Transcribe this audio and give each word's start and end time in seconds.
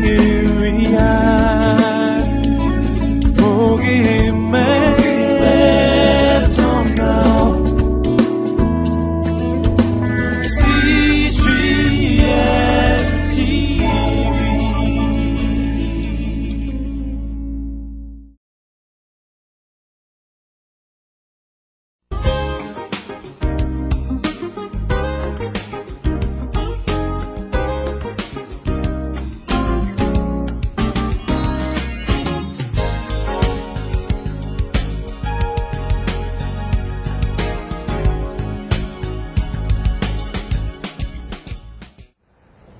Maria. 0.00 1.37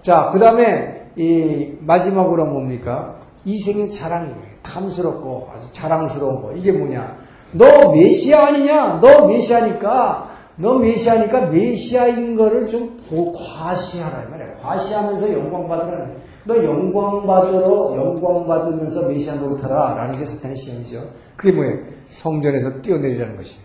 자, 0.09 0.31
그 0.33 0.39
다음에, 0.39 1.03
이, 1.17 1.75
마지막으로 1.81 2.47
뭡니까? 2.47 3.17
이생의 3.45 3.91
자랑이에요. 3.91 4.39
탐스럽고 4.63 5.49
아주 5.53 5.71
자랑스러운 5.75 6.41
거. 6.41 6.53
이게 6.55 6.73
뭐냐? 6.73 7.15
너 7.53 7.93
메시아 7.93 8.47
아니냐? 8.47 9.01
너 9.03 9.27
메시아니까, 9.27 10.31
너 10.57 10.79
메시아니까 10.79 11.49
메시아인 11.49 12.37
거를 12.37 12.67
좀 12.67 12.97
과시하라. 13.11 14.25
이 14.25 14.31
말이야. 14.31 14.57
과시하면서 14.63 15.31
영광 15.31 15.69
받으라. 15.69 16.07
너 16.45 16.57
영광 16.57 17.27
받으러, 17.27 17.95
영광 17.95 18.47
받으면서 18.47 19.09
메시아 19.09 19.35
노릇하라. 19.35 19.93
라는 19.95 20.19
게 20.19 20.25
사탄의 20.25 20.57
시험이죠. 20.57 21.03
그게 21.37 21.53
뭐예요? 21.53 21.81
성전에서 22.09 22.81
뛰어내리라는 22.81 23.37
것이에요. 23.37 23.61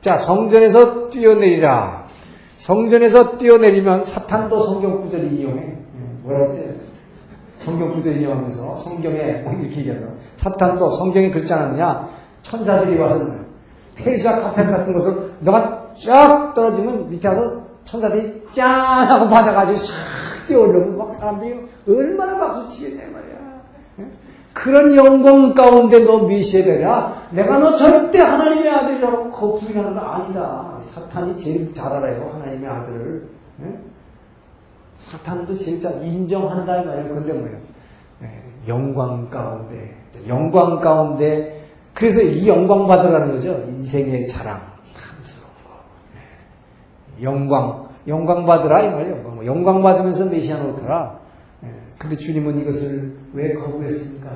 자, 0.00 0.16
성전에서 0.16 1.10
뛰어내리라. 1.10 2.06
성전에서 2.56 3.36
뛰어내리면 3.36 4.04
사탄도 4.04 4.58
성경 4.58 5.02
구절을 5.02 5.32
이용해. 5.32 5.82
뭐라고 6.22 6.52
써요? 6.52 6.70
성경 7.56 7.94
구절 7.94 8.20
이용하면서 8.20 8.76
성경에 8.76 9.18
이렇게 9.18 9.76
얘기하죠. 9.78 10.06
사탄도 10.36 10.90
성경에 10.90 11.30
그렇지 11.30 11.52
않았느냐? 11.52 12.08
천사들이 12.42 12.98
와서 12.98 13.24
페르시아 13.94 14.40
카페 14.40 14.64
같은 14.64 14.92
것을 14.92 15.32
너가 15.40 15.92
쫙 16.04 16.52
떨어지면 16.54 17.10
밑에 17.10 17.28
와서 17.28 17.62
천사들이 17.84 18.42
짠 18.52 19.06
하고 19.06 19.28
받아가지고 19.28 19.78
샥 19.78 20.48
뛰어오르면 20.48 20.98
막 20.98 21.12
사람들이 21.12 21.60
얼마나 21.88 22.38
박수 22.38 22.68
치겠냐 22.68 23.04
말이야. 23.12 24.12
그런 24.52 24.94
영광 24.96 25.54
가운데 25.54 26.04
너 26.04 26.24
미시해야 26.24 26.64
되냐? 26.66 27.22
내가 27.30 27.58
너 27.58 27.72
절대 27.72 28.20
하나님의 28.20 28.70
아들이라고 28.70 29.30
거부하는 29.30 29.94
거 29.94 30.00
아니다. 30.00 30.78
사탄이 30.82 31.36
제일 31.38 31.72
잘 31.72 31.92
알아요. 31.92 32.30
하나님의 32.34 32.68
아들을. 32.68 33.28
사탄도 35.02 35.58
진짜 35.58 35.90
인정한다 35.90 36.82
이 36.82 36.86
말이에요. 36.86 37.08
근데 37.14 37.32
뭐예요? 37.32 37.58
영광 38.68 39.28
가운데, 39.28 39.96
영광 40.28 40.80
가운데, 40.80 41.64
그래서 41.94 42.22
이 42.22 42.46
영광 42.46 42.86
받으라는 42.86 43.32
거죠. 43.32 43.52
인생의 43.68 44.26
자랑, 44.28 44.60
탐스러운 44.94 45.52
거. 45.64 47.22
영광, 47.22 47.88
영광 48.06 48.46
받으라 48.46 48.82
이 48.82 48.90
말이에요. 48.90 49.16
영광, 49.16 49.46
영광 49.46 49.82
받으면서 49.82 50.26
메시아 50.26 50.58
놓더라. 50.58 51.20
근데 51.98 52.16
주님은 52.16 52.60
이것을 52.60 53.16
왜 53.32 53.54
거부했습니까? 53.54 54.30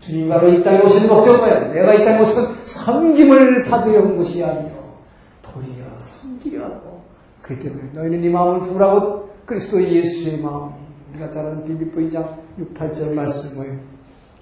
주님 0.00 0.28
바로 0.28 0.48
이 0.48 0.62
땅에 0.64 0.80
오신 0.80 1.08
목적은 1.08 1.40
뭐예요? 1.40 1.72
내가 1.72 1.94
이 1.94 2.04
땅에 2.04 2.20
오신 2.20 2.44
섬김을 2.64 3.62
받으려 3.64 4.00
온 4.00 4.16
것이 4.18 4.44
아니요. 4.44 4.72
도리어 5.42 5.84
섬기려 5.98 6.64
하고. 6.64 7.02
그렇기 7.42 7.64
때문에 7.64 7.90
너희는 7.92 8.22
이 8.22 8.28
마음을 8.28 8.60
부으라고 8.60 9.21
그리스도 9.46 9.82
예수의 9.82 10.40
마음. 10.40 10.72
우리가 11.10 11.30
잘 11.30 11.46
아는 11.46 11.64
빌립보 11.64 12.00
2장 12.00 12.38
6, 12.58 12.74
8절 12.74 13.12
말씀을 13.14 13.80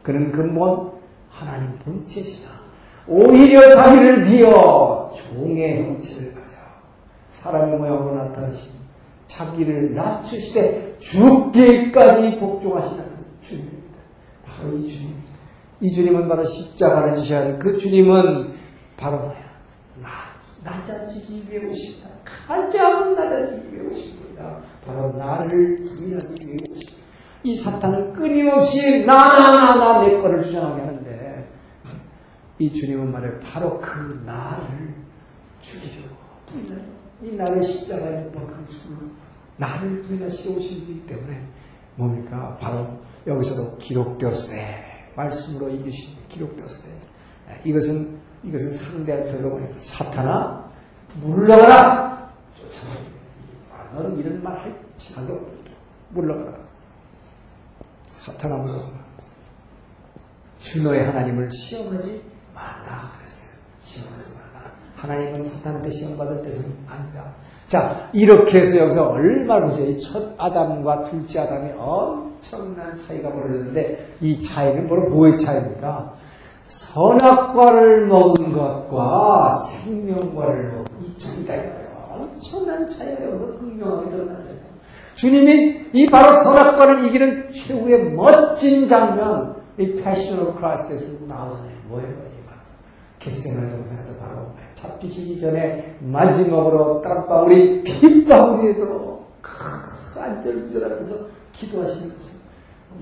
그는 0.03 0.33
근본 0.33 0.93
하나님 1.29 1.79
본체시다. 1.79 2.51
오히려 3.07 3.75
자기를 3.75 4.25
비어 4.25 5.13
종의 5.15 5.85
형체를 5.85 6.35
가져 6.35 6.53
사람의 7.29 7.79
모양으로 7.79 8.15
나타나시니 8.15 8.81
자기를 9.27 9.95
낮추시되 9.95 10.97
죽기까지 10.99 12.39
복종하시는 12.39 13.05
주님입니다. 13.41 13.99
바로 14.45 14.77
이 14.77 14.87
주님입니다. 14.87 15.31
이 15.81 15.91
주님은 15.91 16.29
바로 16.29 16.45
십자가를 16.45 17.15
지셔야 17.15 17.41
할그 17.43 17.79
주님은 17.79 18.53
바로 18.97 19.19
뭐야? 19.19 19.37
나, 20.03 20.09
낮아지기 20.63 21.47
위해 21.49 21.67
오십니다. 21.67 22.11
가장 22.25 23.15
낮아지기 23.15 23.73
위해 23.73 23.87
오 23.87 23.91
십니다. 24.41 24.59
바로 24.85 25.13
나를 25.13 25.77
부인하기 25.77 26.47
위해 26.47 26.57
오십니다. 26.71 26.95
이 27.43 27.57
사탄은 27.57 28.13
끊임없이 28.13 29.05
나나나나 29.05 30.05
내 30.05 30.21
거를 30.21 30.43
주장하게 30.43 30.83
하는데 30.83 31.49
이 32.59 32.73
주님은 32.73 33.13
말해 33.13 33.31
바로 33.41 33.79
그 33.79 34.23
나를 34.27 34.95
죽이려고 35.61 36.17
이 37.23 37.35
나를 37.35 37.63
십자가에 37.63 38.25
못 38.25 38.33
박은 38.33 38.67
수로 38.69 38.97
나를 39.57 40.03
부인하시고 40.03 40.59
오시기 40.59 41.07
때문에 41.07 41.47
뭡니까? 41.97 42.57
바로 42.61 42.87
여기서도 43.27 43.77
기록되었으되 43.77 45.13
말씀으로 45.17 45.71
이기신 45.71 46.15
기록되었으되 46.29 46.89
이것은 47.65 48.19
이것은 48.43 48.73
상대할 48.75 49.41
뭐예요? 49.43 49.69
사탄아 49.75 50.71
물러가라 51.21 52.20
너는 53.95 54.19
이런 54.19 54.43
말할 54.43 54.75
없다 55.37 55.73
물러가라 56.11 56.59
사탄아 58.09 58.57
물러가라 58.57 59.01
주 60.59 60.83
너의 60.83 61.07
하나님을 61.07 61.51
시험하지 61.51 62.23
말라 62.55 62.97
그랬어요 63.17 63.51
시험하지 63.85 64.35
말라 64.35 64.71
하나님은 64.97 65.45
사탄한테 65.45 65.91
시험받을 65.91 66.43
때는 66.43 66.77
아니다 66.89 67.33
자, 67.71 68.11
이렇게 68.13 68.59
해서 68.59 68.79
여기서 68.79 69.11
얼마나 69.11 69.67
보세요. 69.67 69.97
첫 69.99 70.35
아담과 70.37 71.05
둘째 71.05 71.39
아담이 71.39 71.71
엄청난 71.79 72.99
차이가 73.07 73.31
벌어졌는데, 73.31 74.17
이 74.21 74.43
차이는 74.43 74.89
바로 74.89 75.09
뭐의 75.09 75.39
차이입니까? 75.39 76.13
선악과를 76.67 78.09
먹은 78.09 78.53
것과 78.55 79.57
생명과를 79.59 80.73
먹은 80.73 80.85
이 81.05 81.17
차이가 81.17 81.55
있어요. 81.55 81.90
엄청난 82.23 82.89
차이가 82.89 83.25
여기서 83.25 83.59
분명하게 83.59 84.11
드러나요. 84.11 84.39
주님이 85.15 85.87
이 85.93 86.07
바로 86.07 86.33
선악과를 86.33 87.05
이기는 87.05 87.51
최후의 87.51 88.13
멋진 88.13 88.89
장면, 88.89 89.57
이 89.79 89.95
Passion 89.95 90.41
of 90.41 90.59
Christ에서 90.59 91.25
나오잖아요. 91.27 91.77
뭐예요? 91.89 92.31
겟세마네 93.21 93.71
동산에서 93.71 94.19
바로 94.19 94.51
잡히시기 94.75 95.39
전에 95.39 95.97
마지막으로 96.01 97.03
땀방울이 97.03 97.83
핏방울이 97.83 98.75
되도록 98.75 99.31
안절부절하면서 100.17 101.15
기도하시는 101.53 102.17
것은 102.17 102.41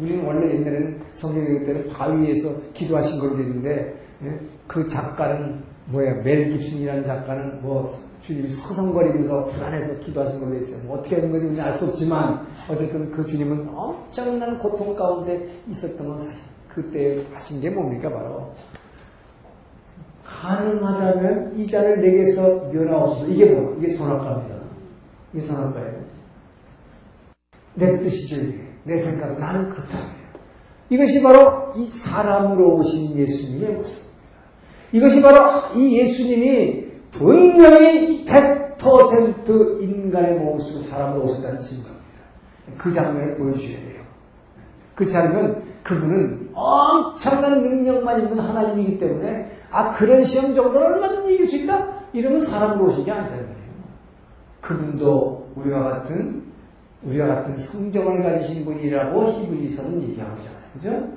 우리는 0.00 0.24
원래 0.24 0.54
옛날에는 0.54 1.00
성경에 1.12 1.64
때는 1.64 1.88
바위에서 1.88 2.50
기도하신 2.74 3.20
걸로 3.20 3.36
되는데 3.36 3.94
예? 4.24 4.40
그 4.66 4.86
작가는 4.86 5.62
뭐야 5.90 6.22
멜 6.22 6.48
깁슨이라는 6.48 7.04
작가는 7.04 7.62
뭐 7.62 7.94
주님이 8.22 8.50
서성거리면서 8.50 9.44
불안해서 9.46 10.00
기도하신 10.00 10.40
걸로 10.40 10.56
있어요. 10.58 10.82
뭐 10.84 10.98
어떻게 10.98 11.16
하는 11.16 11.30
건지 11.30 11.46
우리는 11.46 11.64
알 11.64 11.72
수 11.72 11.86
없지만 11.86 12.46
어쨌든 12.68 13.10
그 13.10 13.24
주님은 13.24 13.68
엄청난 13.74 14.58
고통 14.58 14.94
가운데 14.94 15.48
있었던 15.70 16.06
건 16.06 16.18
사실 16.18 16.38
그때 16.68 17.24
하신 17.32 17.60
게 17.60 17.70
뭡니까 17.70 18.10
바로 18.10 18.52
가능하다면 20.24 21.58
이 21.58 21.66
자를 21.66 22.00
내게서 22.02 22.68
면하옵소서. 22.70 23.28
이게 23.28 23.46
뭐? 23.46 23.74
이게 23.78 23.88
선악과입니다. 23.88 24.56
이게 25.32 25.46
선악과예요. 25.46 25.98
내 27.74 27.98
뜻이 28.00 28.28
지, 28.28 28.60
내 28.84 28.98
생각, 28.98 29.38
나는 29.38 29.70
그렇다. 29.70 29.98
이것이 30.90 31.22
바로 31.22 31.72
이 31.76 31.86
사람으로 31.86 32.76
오신 32.76 33.16
예수님의 33.16 33.74
모습입니다. 33.74 34.07
이것이 34.92 35.22
바로 35.22 35.74
이 35.76 35.98
예수님이 35.98 36.86
분명히 37.10 38.24
100% 38.24 39.82
인간의 39.82 40.38
모습으로 40.38 40.82
사람으로 40.84 41.24
오셨다는 41.24 41.58
증거입니다. 41.58 41.98
그 42.76 42.92
장면을 42.92 43.36
보여주셔야 43.36 43.78
돼요. 43.78 44.02
그렇지 44.94 45.16
않으면 45.16 45.62
그분은 45.82 46.50
엄청난 46.54 47.62
능력만 47.62 48.22
있는 48.22 48.38
하나님이기 48.38 48.98
때문에 48.98 49.50
아 49.70 49.94
그런 49.94 50.24
시험 50.24 50.54
정도는 50.54 50.86
얼마든지 50.86 51.34
이길 51.34 51.46
수 51.46 51.56
있다? 51.56 51.86
이러면 52.12 52.40
사람으로 52.40 52.90
오신 52.90 53.04
게 53.04 53.12
아니라는 53.12 53.44
거예요. 53.44 53.58
그분도 54.60 55.52
우리와 55.54 55.82
같은 55.84 56.42
우리와 57.02 57.28
같은 57.28 57.56
성정을 57.56 58.22
가지신 58.22 58.64
분이라고 58.64 59.32
히브리서는 59.32 60.02
얘기하고 60.02 60.36
있잖아요. 60.36 60.62
그죠? 60.74 60.88
예. 60.88 61.08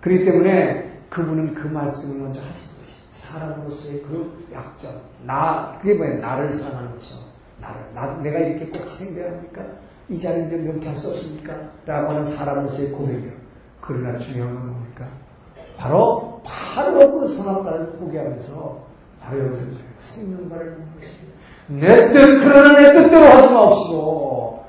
그렇기 0.00 0.24
때문에 0.24 0.91
그분은 1.12 1.54
그 1.54 1.68
말씀을 1.68 2.22
먼저 2.22 2.40
하신 2.40 2.70
것이 2.70 2.96
사람으로서의 3.12 4.02
그 4.02 4.48
약점, 4.50 4.98
나, 5.26 5.76
그게 5.78 5.94
뭐예요? 5.94 6.20
나를 6.20 6.50
사랑하는 6.50 6.94
것이죠. 6.94 7.16
나를, 7.60 7.94
나, 7.94 8.14
내가 8.22 8.38
이렇게 8.38 8.66
꼭 8.66 8.86
희생돼야 8.86 9.30
합니까? 9.30 9.62
이 10.08 10.18
자리를 10.18 10.58
명쾌할 10.58 10.96
수 10.96 11.10
없습니까? 11.10 11.54
라고 11.84 12.12
하는 12.12 12.24
사람으로서의 12.24 12.92
고백이요. 12.92 13.32
그러나 13.82 14.18
중요한 14.18 14.54
건 14.54 14.70
뭡니까? 14.70 15.06
바로, 15.76 16.40
바로 16.44 17.18
그 17.18 17.28
선악과를 17.28 17.92
포기하면서 17.98 18.86
바로 19.20 19.46
여기서 19.46 19.62
생명과를 19.98 20.70
먹는 20.70 20.94
것입니다. 20.98 21.32
내 21.68 22.12
뜻, 22.12 22.40
그러나 22.40 22.78
내 22.78 22.92
뜻대로 22.94 23.26
하지 23.26 23.52
마옵시고, 23.52 24.64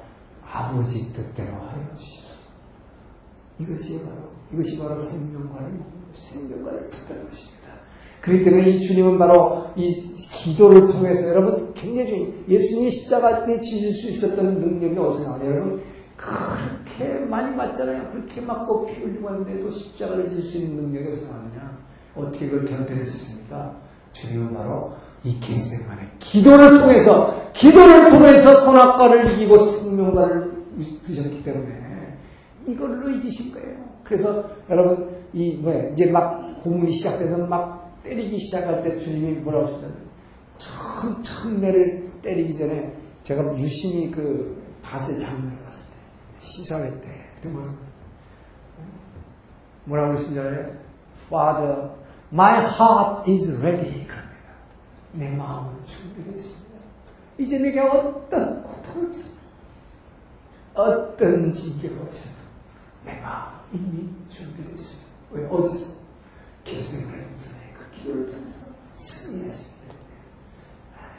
아버지 0.51 1.13
뜻대로 1.13 1.54
하여 1.54 1.95
주십시오. 1.95 2.50
이것이 3.60 4.04
바로, 4.04 4.31
이것이 4.51 4.80
바로 4.80 4.98
생명과를 4.98 5.68
먹는 5.69 5.80
것, 5.80 6.03
생명과를 6.13 6.89
붙드는 6.89 7.27
것입니다. 7.27 7.54
그렇기 8.21 8.45
때문에 8.45 8.69
이 8.69 8.80
주님은 8.80 9.18
바로 9.18 9.65
이 9.75 9.92
기도를 10.31 10.88
통해서 10.88 11.30
여러분 11.30 11.74
굉장히 11.74 12.07
중요 12.07 12.31
예수님이 12.48 12.89
십자가를 12.89 13.60
지실 13.60 13.92
수 13.92 14.10
있었던 14.10 14.60
능력이 14.60 14.98
어디서 14.98 15.30
나오냐? 15.30 15.45
여러분 15.45 15.81
그렇게 16.15 17.19
많이 17.25 17.54
맞잖아요. 17.56 18.12
그렇게 18.12 18.39
맞고 18.39 18.86
피 18.86 18.94
흘리고 18.94 19.27
하는데도 19.27 19.69
십자가를 19.69 20.30
지실 20.30 20.44
수 20.44 20.57
있는 20.60 20.83
능력이 20.83 21.10
어디서 21.10 21.31
나오느냐? 21.31 21.77
어떻게 22.16 22.50
그걸 22.50 22.66
견뎌낼 22.66 23.06
수 23.06 23.18
있습니까? 23.18 23.75
주님은 24.13 24.54
바로 24.54 24.94
이 25.24 25.39
겟세만의 25.39 26.06
기도를 26.19 26.80
통해서 26.80 27.51
기도를 27.54 28.09
통해서 28.09 28.54
선악과를 28.54 29.31
이기고 29.31 29.57
생명과를 29.57 30.63
드셨기 31.06 31.44
때문에 31.44 32.18
이걸로 32.68 33.09
이기신 33.09 33.54
거예요. 33.54 33.93
그래서 34.13 34.48
여러분 34.69 35.25
이 35.33 35.56
뭐야 35.56 35.89
이제 35.89 36.06
막 36.12 36.62
고문이 36.62 36.92
시작돼서 36.94 37.36
막 37.48 38.00
때리기 38.04 38.38
시작할 38.38 38.83
때 38.83 38.95
주님이 38.95 39.39
뭐라고 39.39 39.65
하셨냐면 39.65 39.98
처음 40.57 41.19
처음 41.24 41.60
매를 41.60 42.12
때리기 42.21 42.54
전에 42.54 42.95
제가 43.24 43.57
유심히 43.57 44.12
그 44.12 44.62
밭에 44.83 45.18
장면을 45.18 45.57
봤을 45.63 45.83
때 45.88 45.95
시사회 46.42 46.92
때 47.01 47.10
그때 47.36 47.50
뭐라고 49.86 50.16
알아요? 50.16 50.77
Father, 51.25 51.89
my 52.31 52.59
heart 52.59 53.31
is 53.31 53.51
ready. 53.59 54.06
내 55.13 55.30
마음은 55.31 55.83
준비됐습니다. 55.86 56.80
이제 57.39 57.57
내가 57.57 57.92
어떤 57.92 58.63
고통을 58.63 59.12
참, 59.12 59.24
어떤 60.75 61.51
징계를 61.51 61.98
오쳐도 61.98 62.32
내 63.06 63.20
마음 63.22 63.52
이미 63.74 64.10
준비됐습니다. 64.30 65.10
왜? 65.32 65.46
어디서? 65.46 65.94
개성을 66.64 67.14
그 67.78 67.98
기도를 67.98 68.26
통해서 68.28 68.68
승리하십니다. 68.94 69.74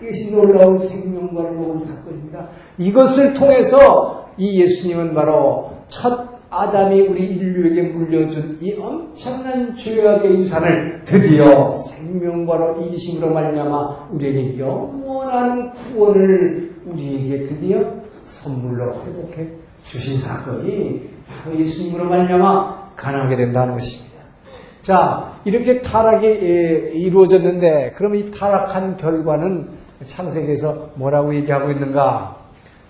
이것이 0.01 0.31
놀라운 0.31 0.79
생명과를 0.79 1.53
먹은 1.53 1.79
사건입니다. 1.79 2.49
이것을 2.79 3.35
통해서 3.35 4.31
이 4.37 4.61
예수님은 4.61 5.15
바로 5.15 5.75
첫 5.89 6.35
아담이 6.51 7.01
우리 7.01 7.27
인류에게 7.27 7.89
물려준 7.89 8.59
이 8.61 8.75
엄청난 8.75 9.75
죄악의 9.75 10.39
유산을 10.39 11.03
드디어 11.05 11.73
생명과로 11.73 12.81
이기심으로 12.81 13.33
말미암아 13.33 14.09
우리에게 14.13 14.59
영원한 14.59 15.73
구원을 15.73 16.77
우리에게 16.87 17.47
드디어 17.47 17.95
선물로 18.25 18.95
회복해 19.05 19.63
주신 19.87 20.19
사건이 20.19 21.11
예수님으로 21.57 22.09
말미암아 22.09 22.93
가능하게 22.97 23.37
된다는 23.37 23.75
것입니다. 23.75 24.15
자 24.81 25.33
이렇게 25.45 25.83
타락이 25.83 26.27
이루어졌는데 26.27 27.93
그럼 27.97 28.15
이 28.15 28.31
타락한 28.31 28.97
결과는 28.97 29.69
창세기에서 30.07 30.91
뭐라고 30.95 31.35
얘기하고 31.35 31.71
있는가? 31.71 32.37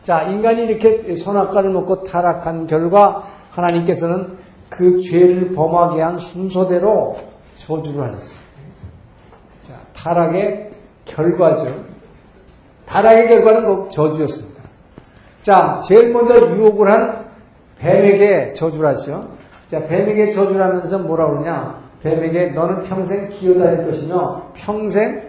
자 0.02 0.22
인간이 0.22 0.64
이렇게 0.64 1.14
선악과를 1.14 1.70
먹고 1.70 2.02
타락한 2.04 2.66
결과 2.66 3.24
하나님께서는 3.50 4.36
그 4.68 5.00
죄를 5.00 5.52
범하게 5.54 6.02
한 6.02 6.18
순서대로 6.18 7.16
저주를 7.56 8.02
하셨어요. 8.02 8.40
자, 9.66 9.80
타락의 9.94 10.70
결과죠. 11.04 11.84
타락의 12.86 13.28
결과는 13.28 13.64
꼭 13.64 13.90
저주였습니다. 13.90 14.53
자, 15.44 15.78
제일 15.86 16.10
먼저 16.10 16.34
유혹을 16.56 16.90
한 16.90 17.26
뱀에게 17.78 18.54
저주를 18.54 18.88
하죠. 18.88 19.28
자, 19.66 19.86
뱀에게 19.86 20.30
저주를 20.30 20.62
하면서 20.62 20.98
뭐라 20.98 21.28
그러냐. 21.28 21.84
뱀에게 22.02 22.52
너는 22.52 22.84
평생 22.84 23.28
기어다닐 23.28 23.84
것이며 23.84 24.52
평생 24.54 25.20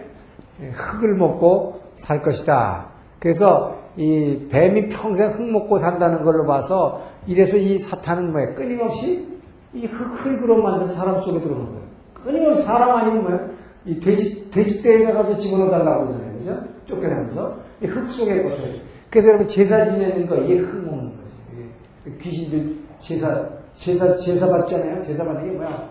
흙을 0.72 1.14
먹고 1.16 1.82
살 1.96 2.22
것이다. 2.22 2.86
그래서 3.18 3.76
이 3.96 4.46
뱀이 4.50 4.88
평생 4.88 5.32
흙 5.32 5.42
먹고 5.50 5.76
산다는 5.76 6.24
걸로 6.24 6.46
봐서 6.46 7.02
이래서 7.26 7.58
이 7.58 7.76
사탄은 7.76 8.32
뭐예요? 8.32 8.54
끊임없이 8.54 9.28
이 9.74 9.84
흙, 9.84 10.24
흙으로 10.24 10.62
만든 10.62 10.88
사람 10.88 11.20
속에 11.20 11.40
들어오는 11.40 11.66
거예요. 11.66 11.82
끊임없이 12.24 12.62
사람 12.62 12.96
아니면 12.96 13.22
뭐예요? 13.22 13.40
이 13.84 14.00
돼지, 14.00 14.50
돼지떼에 14.50 15.12
가서 15.12 15.36
집어넣어달라고 15.36 16.06
그러잖아요. 16.06 16.32
그죠? 16.38 16.58
쫓겨나면서. 16.86 17.66
이 17.82 17.86
흙 17.86 18.08
속에 18.08 18.42
꽂혀요. 18.42 18.95
그래서 19.16 19.30
여러분 19.30 19.48
제사 19.48 19.82
지내는 19.90 20.26
거, 20.26 20.36
이게 20.36 20.58
흙 20.58 20.84
먹는 20.84 21.04
거죠. 21.06 22.18
귀신들 22.20 22.76
제사, 23.00 23.48
제사, 23.74 24.14
제사 24.14 24.46
받잖아요. 24.46 25.00
제사 25.00 25.24
받는 25.24 25.52
게 25.52 25.56
뭐야? 25.56 25.88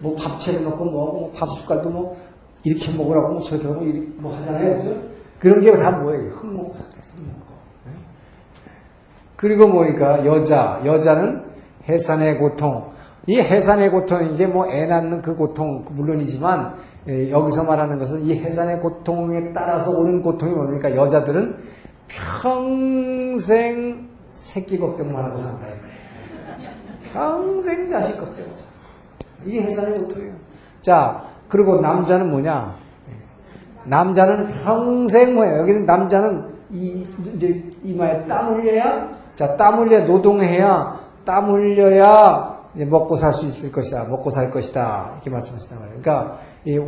뭐 0.00 0.16
밥채를 0.16 0.64
넣고 0.64 0.84
뭐, 0.86 1.12
뭐밥 1.12 1.50
숟갈도 1.50 1.88
뭐 1.88 2.16
이렇게 2.64 2.90
먹으라고 2.92 3.34
뭐 3.34 3.40
저렇게 3.42 3.68
하고 3.68 3.80
뭐 4.16 4.34
하잖아요. 4.34 4.76
그죠? 4.78 5.02
그런 5.38 5.60
게 5.60 5.70
다 5.80 5.92
뭐예요? 5.98 6.30
흙 6.32 6.52
먹고. 6.52 6.74
그리고 9.36 9.70
보니까 9.70 10.26
여자, 10.26 10.82
여자는 10.84 11.44
해산의 11.88 12.38
고통. 12.38 12.90
이 13.28 13.38
해산의 13.38 13.92
고통, 13.92 14.34
이게 14.34 14.48
뭐 14.48 14.66
애 14.68 14.86
낳는 14.86 15.22
그 15.22 15.36
고통, 15.36 15.84
물론이지만, 15.92 16.74
예, 17.06 17.30
여기서 17.30 17.62
말하는 17.62 17.98
것은 17.98 18.22
이 18.22 18.34
해산의 18.34 18.80
고통에 18.80 19.52
따라서 19.52 19.92
오는 19.92 20.20
고통이 20.22 20.52
뭡니까? 20.52 20.96
여자들은 20.96 21.83
평생 22.08 24.08
새끼 24.34 24.78
걱정만 24.78 25.24
하고 25.24 25.38
산다. 25.38 25.66
평생 27.12 27.88
자식 27.88 28.18
걱정하죠. 28.18 28.64
이게 29.44 29.62
해산의 29.62 29.94
고통이에요. 29.94 30.32
자, 30.80 31.24
그리고 31.48 31.80
남자는 31.80 32.30
뭐냐? 32.30 32.74
남자는 33.84 34.62
평생 34.62 35.34
뭐예요? 35.34 35.60
여기는 35.60 35.86
남자는 35.86 36.54
이, 36.70 37.06
이제 37.34 37.70
이마에 37.82 38.26
땀 38.26 38.54
흘려야 38.54 39.08
자, 39.34 39.56
땀 39.56 39.78
흘려 39.78 40.00
노동해야 40.00 40.98
땀 41.24 41.50
흘려야 41.50 42.53
먹고 42.74 43.16
살 43.16 43.32
수 43.32 43.46
있을 43.46 43.70
것이다. 43.70 44.04
먹고 44.04 44.30
살 44.30 44.50
것이다. 44.50 45.10
이렇게 45.14 45.30
말씀하시단 45.30 45.78
말이에요. 45.78 46.00
그러니까 46.02 46.38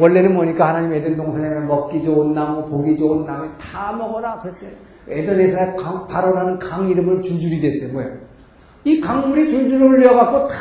원래는 0.01 0.35
뭐니까 0.35 0.69
하나님 0.69 0.93
에덴 0.93 1.17
동산에 1.17 1.61
먹기 1.61 2.03
좋은 2.03 2.33
나무, 2.35 2.69
보기 2.69 2.97
좋은 2.97 3.25
나무 3.25 3.49
다 3.59 3.93
먹어라 3.93 4.39
그랬어요. 4.41 4.71
에덴에서 5.09 5.77
강, 5.77 6.07
발원하는 6.07 6.59
강 6.59 6.89
이름을 6.89 7.23
줄줄이 7.23 7.61
됐어요. 7.61 7.93
뭐예요? 7.93 8.13
이 8.85 9.01
강물이 9.01 9.49
줄줄 9.49 9.81
흘려갖고 9.81 10.49
다 10.49 10.55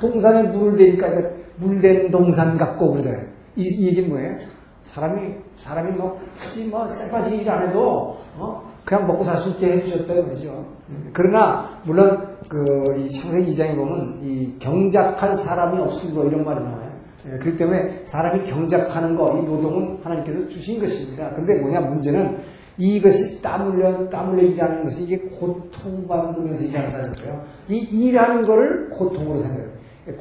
동산에 0.00 0.44
물을 0.44 0.78
대니까 0.78 1.08
물된 1.56 2.10
동산 2.10 2.56
같고 2.56 2.92
그러잖아요. 2.92 3.22
이, 3.56 3.64
이 3.64 3.86
얘기는 3.88 4.08
뭐예요? 4.08 4.36
사람이 4.82 5.34
사람이 5.56 5.92
뭐 5.92 6.18
굳이 6.40 6.64
뭐 6.68 6.86
쎄빠지 6.88 7.36
일 7.36 7.50
안 7.50 7.68
해도 7.68 8.16
어? 8.38 8.69
그냥 8.84 9.06
먹고 9.06 9.24
살 9.24 9.38
수 9.38 9.50
있게 9.50 9.72
해주셨다 9.72 10.14
그러죠. 10.14 10.66
그러나 11.12 11.80
물론 11.84 12.36
그 12.48 12.64
이 12.98 13.08
창세기 13.08 13.52
2장에 13.52 13.76
보면 13.76 14.20
이 14.24 14.58
경작할 14.58 15.34
사람이 15.34 15.78
뭐 16.14 16.24
이런 16.26 16.44
말이 16.44 16.62
나와요. 16.62 16.90
예, 17.26 17.38
그렇기 17.38 17.58
때문에 17.58 18.02
사람이 18.06 18.48
경작하는 18.48 19.14
거, 19.14 19.38
이 19.38 19.44
노동은 19.44 19.98
하나님께서 20.02 20.48
주신 20.48 20.80
것입니다. 20.80 21.30
근데 21.34 21.60
뭐냐 21.60 21.80
문제는 21.80 22.38
이것이 22.78 23.42
땀 23.42 23.70
흘려 23.70 24.08
땀 24.08 24.32
흘려 24.32 24.42
일하는 24.42 24.84
것이 24.84 25.04
이게 25.04 25.18
고통받으면서 25.18 26.64
일한다는 26.64 27.12
거예요. 27.12 27.44
이 27.68 27.76
일하는 27.76 28.42
거를 28.42 28.88
고통으로 28.90 29.38
생각해요. 29.38 29.68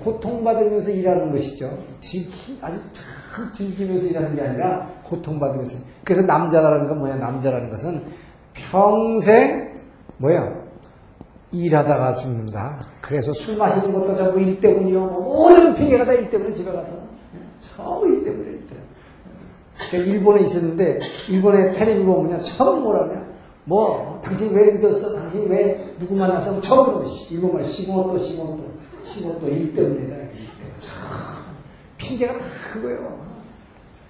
고통받으면서 0.04 0.92
일하는 0.92 1.32
것이죠. 1.32 1.72
아주 2.62 2.78
참 2.92 3.50
즐기면서 3.52 4.06
일하는 4.08 4.36
게 4.36 4.42
아니라 4.42 4.88
고통받으면서. 5.04 5.80
그래서 6.04 6.22
남자라는 6.24 6.90
건 6.90 7.00
뭐야? 7.00 7.16
남자라는 7.16 7.70
것은 7.70 8.04
평생 8.70 9.74
뭐야? 10.18 10.54
일하다가 11.52 12.14
죽는다. 12.16 12.80
그래서 13.02 13.34
술 13.34 13.58
마시는 13.58 13.94
것도 13.94 14.16
전부 14.16 14.40
일 14.40 14.60
때문이요. 14.60 15.00
모든 15.08 15.74
핑계가 15.74 16.06
다 16.06 16.12
일 16.14 16.30
때문에 16.30 16.54
집에 16.54 16.72
가서. 16.72 16.92
처음 17.76 18.14
일 18.14 18.24
때문에 18.24 18.50
일 18.50 18.68
때문에. 18.68 20.12
일본에 20.12 20.42
있었는데 20.44 21.00
일본에 21.30 21.72
텔레비 21.72 22.04
보면 22.04 22.40
처음 22.42 22.84
뭐라냐? 22.84 23.26
뭐 23.64 24.20
당신 24.24 24.54
왜 24.56 24.74
늦었어? 24.74 25.16
당신 25.16 25.50
왜 25.50 25.96
누구 25.98 26.16
만나서 26.16 26.60
처음으로 26.62 27.04
이거만 27.32 27.64
15도 27.64 28.16
15도 28.20 28.60
15도 29.06 29.44
일 29.48 29.74
때문이다. 29.76 30.16
핑계가 31.98 32.34
다 32.34 32.40
그거예요. 32.74 33.20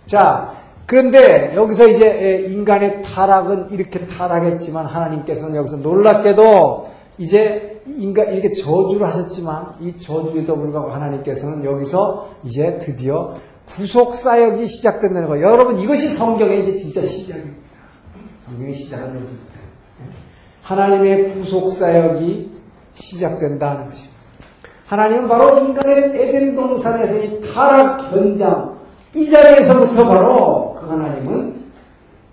자, 0.06 0.54
그런데 0.90 1.54
여기서 1.54 1.88
이제 1.88 2.48
인간의 2.50 3.04
타락은 3.04 3.70
이렇게 3.70 4.08
타락했지만 4.08 4.88
하나님께서는 4.88 5.56
여기서 5.56 5.78
놀랍게도 5.78 6.90
이제 7.20 7.80
인간 7.86 8.34
이렇게 8.34 8.50
저주를 8.56 9.06
하셨지만 9.06 9.74
이 9.82 9.96
저주에도 9.96 10.56
불구하고 10.56 10.90
하나님께서는 10.90 11.64
여기서 11.64 12.32
이제 12.44 12.80
드디어 12.82 13.36
구속 13.68 14.16
사역이 14.16 14.66
시작된다는 14.66 15.28
거예요. 15.28 15.46
여러분 15.46 15.78
이것이 15.78 16.08
성경의 16.08 16.62
이제 16.64 16.74
진짜 16.74 17.04
시작입니다. 17.04 17.58
성경의 18.48 18.74
시작은 18.74 19.16
여기서부터. 19.16 19.60
하나님의 20.64 21.24
구속 21.26 21.72
사역이 21.72 22.50
시작된다는 22.96 23.90
것입니다. 23.92 24.16
하나님은 24.88 25.28
바로 25.28 25.60
인간의 25.60 26.20
에덴 26.20 26.56
동산에서 26.56 27.24
이 27.24 27.42
타락 27.42 28.12
현장 28.12 28.80
이 29.14 29.30
자리에서부터 29.30 30.08
바로 30.08 30.69
그 30.69 30.69
하나님은 30.90 31.64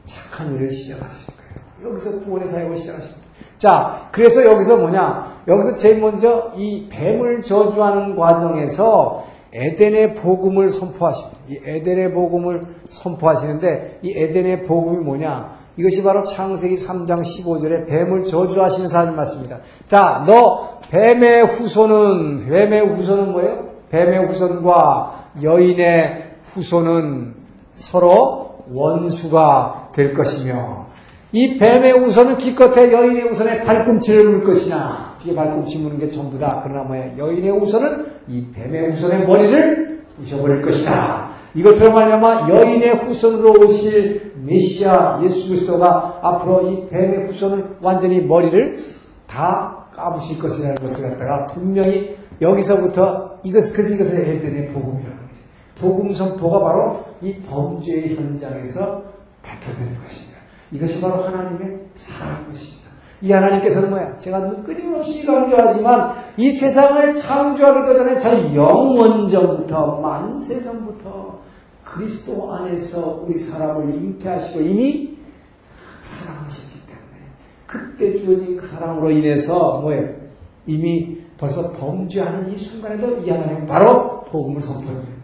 착한 0.04 0.54
일을 0.54 0.70
시작하신 0.70 1.26
거예요. 1.26 1.92
여기서 1.92 2.20
구원의 2.20 2.48
사역을 2.48 2.76
시작하십니다. 2.76 3.26
자, 3.58 4.08
그래서 4.12 4.44
여기서 4.44 4.76
뭐냐? 4.76 5.42
여기서 5.48 5.76
제일 5.76 6.00
먼저 6.00 6.52
이 6.56 6.88
뱀을 6.90 7.40
저주하는 7.40 8.16
과정에서 8.16 9.24
에덴의 9.52 10.14
복음을 10.16 10.68
선포하십니다. 10.68 11.38
이 11.48 11.58
에덴의 11.64 12.12
복음을 12.12 12.62
선포하시는데 12.86 14.00
이 14.02 14.12
에덴의 14.14 14.64
복음이 14.64 14.98
뭐냐? 14.98 15.56
이것이 15.78 16.02
바로 16.02 16.22
창세기 16.22 16.76
3장 16.76 17.20
15절에 17.20 17.86
뱀을 17.86 18.24
저주하시는 18.24 18.88
사람 18.88 19.16
말씀입니다. 19.16 19.58
자, 19.86 20.22
너 20.26 20.80
뱀의 20.90 21.44
후손은 21.46 22.46
뱀의 22.46 22.80
후손은 22.88 23.32
뭐예요? 23.32 23.68
뱀의 23.90 24.26
후손과 24.26 25.30
여인의 25.42 26.24
후손은 26.52 27.34
서로 27.74 28.45
원수가 28.72 29.90
될 29.92 30.14
것이며 30.14 30.86
이 31.32 31.58
뱀의 31.58 31.92
후손은 31.92 32.38
기껏해 32.38 32.92
여인의 32.92 33.28
후손의 33.28 33.64
발꿈치를 33.64 34.30
물 34.30 34.44
것이나 34.44 35.16
뒤에 35.18 35.34
발꿈치 35.34 35.78
무는 35.78 35.98
게 35.98 36.08
전부다. 36.08 36.62
그러나 36.64 36.82
뭐야 36.82 37.18
여인의 37.18 37.50
후손은 37.50 38.06
이 38.28 38.46
뱀의 38.52 38.92
후손의 38.92 39.26
머리를 39.26 40.00
부셔버릴 40.16 40.62
것이다. 40.62 41.30
이것을 41.54 41.92
말하면 41.92 42.48
여인의 42.48 42.96
후손으로 42.96 43.64
오실 43.64 44.34
메시아 44.44 45.20
예수 45.22 45.48
그리스도가 45.48 46.20
앞으로 46.22 46.70
이 46.70 46.86
뱀의 46.88 47.26
후손을 47.26 47.76
완전히 47.80 48.20
머리를 48.20 48.78
다 49.26 49.86
까부실 49.96 50.38
것이라는 50.38 50.76
것을 50.76 51.10
갖다가 51.10 51.46
분명히 51.46 52.16
여기서부터 52.40 53.38
이것, 53.42 53.72
그래서 53.72 53.94
이것을 53.94 54.20
에덴의 54.20 54.72
것입니다. 54.72 55.15
복음 55.80 56.12
선포가 56.12 56.60
바로 56.60 57.04
이 57.22 57.34
범죄의 57.42 58.16
현장에서 58.16 59.02
발표되는 59.42 60.02
것입니다. 60.02 60.38
이것이 60.72 61.00
바로 61.00 61.22
하나님의 61.24 61.80
사랑인 61.94 62.50
것입니다. 62.50 62.86
이 63.22 63.32
하나님께서는 63.32 63.90
뭐야? 63.90 64.16
제가 64.16 64.56
끊임없이 64.56 65.24
강조하지만 65.24 66.12
이 66.36 66.50
세상을 66.50 67.14
창조하기도 67.14 67.94
전에 67.94 68.20
저 68.20 68.54
영원전부터 68.54 70.00
만세전부터 70.00 71.38
그리스도 71.84 72.52
안에서 72.52 73.24
우리 73.26 73.38
사람을 73.38 73.94
잉태하시고 73.94 74.60
이미 74.60 75.16
사랑하셨기 76.02 76.80
때문에 76.86 77.06
그때 77.66 78.18
주어진 78.18 78.56
그 78.56 78.66
사랑으로 78.66 79.10
인해서 79.10 79.80
뭐예요? 79.80 80.14
이미 80.66 81.22
벌써 81.38 81.72
범죄하는 81.72 82.52
이 82.52 82.56
순간에도 82.56 83.18
이 83.18 83.30
하나님 83.30 83.66
바로 83.66 84.24
복음을 84.24 84.60
거예요. 84.60 85.15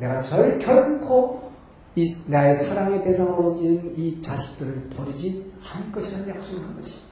내가 0.00 0.20
절 0.22 0.58
결코 0.58 1.50
이 1.94 2.16
나의 2.26 2.56
사랑의 2.56 3.04
대상으로 3.04 3.56
지은 3.56 3.94
이 3.96 4.20
자식들을 4.20 4.90
버리지 4.96 5.52
않을 5.72 5.92
것이라는 5.92 6.28
약속을 6.28 6.64
한 6.64 6.76
것입니다. 6.76 7.10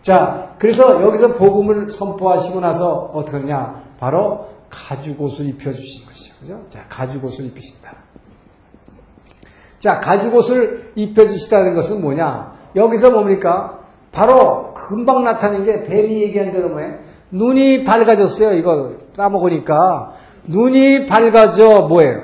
자, 0.00 0.54
그래서 0.58 1.02
여기서 1.02 1.36
복음을 1.36 1.86
선포하시고 1.86 2.60
나서 2.60 3.10
어떻게 3.14 3.38
하냐? 3.38 3.82
바로 3.98 4.48
가죽옷을 4.70 5.46
입혀주신 5.46 6.06
것이죠. 6.06 6.34
그죠? 6.40 6.64
자, 6.68 6.84
가죽옷을 6.88 7.46
입히신다. 7.46 7.94
자, 9.78 10.00
가죽옷을 10.00 10.92
입혀주시다는 10.94 11.74
것은 11.74 12.00
뭐냐? 12.02 12.52
여기서 12.76 13.10
뭡니까? 13.10 13.80
바로 14.12 14.74
금방 14.74 15.24
나타낸 15.24 15.64
게 15.64 15.82
뱀이 15.84 16.22
얘기한 16.22 16.52
대로 16.52 16.68
뭐예요? 16.68 16.98
눈이 17.30 17.84
밝아졌어요. 17.84 18.54
이거 18.54 18.92
따먹으니까. 19.16 20.14
눈이 20.46 21.06
밝아져 21.06 21.82
뭐예요? 21.82 22.20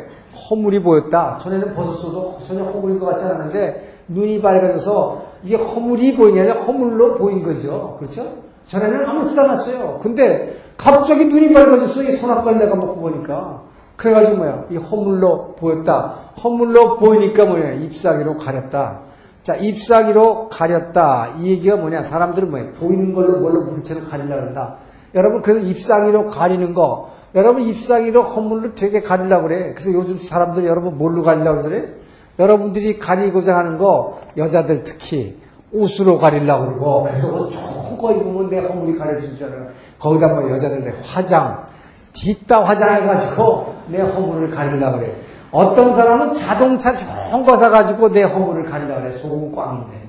허물이 0.50 0.82
보였다. 0.82 1.38
전에는 1.42 1.74
벗었어도 1.74 2.38
전혀 2.46 2.64
허물인 2.64 2.98
것 2.98 3.06
같지 3.06 3.24
않았는데 3.24 3.98
눈이 4.08 4.40
밝아져서 4.40 5.22
이게 5.44 5.56
허물이 5.56 6.16
보이냐 6.16 6.52
허물로 6.52 7.16
보인 7.16 7.42
거죠. 7.42 7.96
그렇죠? 7.98 8.26
전에는 8.66 9.06
아무렇지도 9.06 9.42
않았어요. 9.42 10.00
근데 10.02 10.56
갑자기 10.76 11.24
눈이 11.24 11.52
밝아졌어. 11.52 12.02
이 12.02 12.12
손아까지 12.12 12.58
내가 12.58 12.76
먹고 12.76 13.00
보니까. 13.00 13.62
그래가지고 13.96 14.36
뭐야. 14.36 14.64
이 14.70 14.76
허물로 14.76 15.56
보였다. 15.58 16.14
허물로 16.42 16.98
보이니까 16.98 17.44
뭐야. 17.46 17.72
잎사귀로 17.72 18.36
가렸다. 18.36 19.00
자, 19.42 19.56
잎사귀로 19.56 20.48
가렸다. 20.50 21.30
이 21.40 21.50
얘기가 21.50 21.76
뭐냐. 21.76 22.02
사람들은 22.02 22.50
뭐야. 22.50 22.64
보이는 22.78 23.12
걸로 23.12 23.38
뭘로 23.38 23.62
물체로 23.62 24.06
가리려고 24.08 24.42
한다. 24.42 24.76
여러분, 25.14 25.42
그래서 25.42 25.60
잎사귀로 25.60 26.28
가리는 26.28 26.74
거. 26.74 27.10
여러분, 27.34 27.68
잎사귀로 27.68 28.22
허물로 28.22 28.74
되게 28.74 29.00
가리려고 29.00 29.48
그래. 29.48 29.72
그래서 29.74 29.92
요즘 29.92 30.18
사람들 30.18 30.66
여러분 30.66 30.98
뭘로 30.98 31.22
가리려고 31.22 31.62
그래? 31.62 31.94
여러분들이 32.38 32.98
가리고자 32.98 33.56
하는 33.56 33.78
거, 33.78 34.20
여자들 34.36 34.84
특히 34.84 35.36
옷으로 35.72 36.18
가리려고 36.18 36.66
그러고, 36.66 37.02
그래서 37.04 37.30
뭐 37.30 37.48
좋은 37.48 37.98
거 37.98 38.12
입으면 38.12 38.48
내 38.48 38.58
허물이 38.60 38.96
가려질 38.98 39.36
줄 39.36 39.52
알아. 39.52 39.66
거기다 39.98 40.28
뭐 40.28 40.50
여자들 40.50 40.84
내 40.84 40.94
화장, 41.02 41.64
뒷다 42.12 42.64
화장해가지고 42.64 43.74
내 43.88 44.00
허물을 44.00 44.50
가리려고 44.50 44.98
그래. 44.98 45.16
어떤 45.50 45.94
사람은 45.94 46.32
자동차 46.34 46.94
좋은 46.94 47.44
거 47.44 47.56
사가지고 47.56 48.12
내 48.12 48.22
허물을 48.22 48.64
가리려고 48.64 49.00
그래. 49.00 49.12
속은 49.12 49.54
꽝인데. 49.54 50.08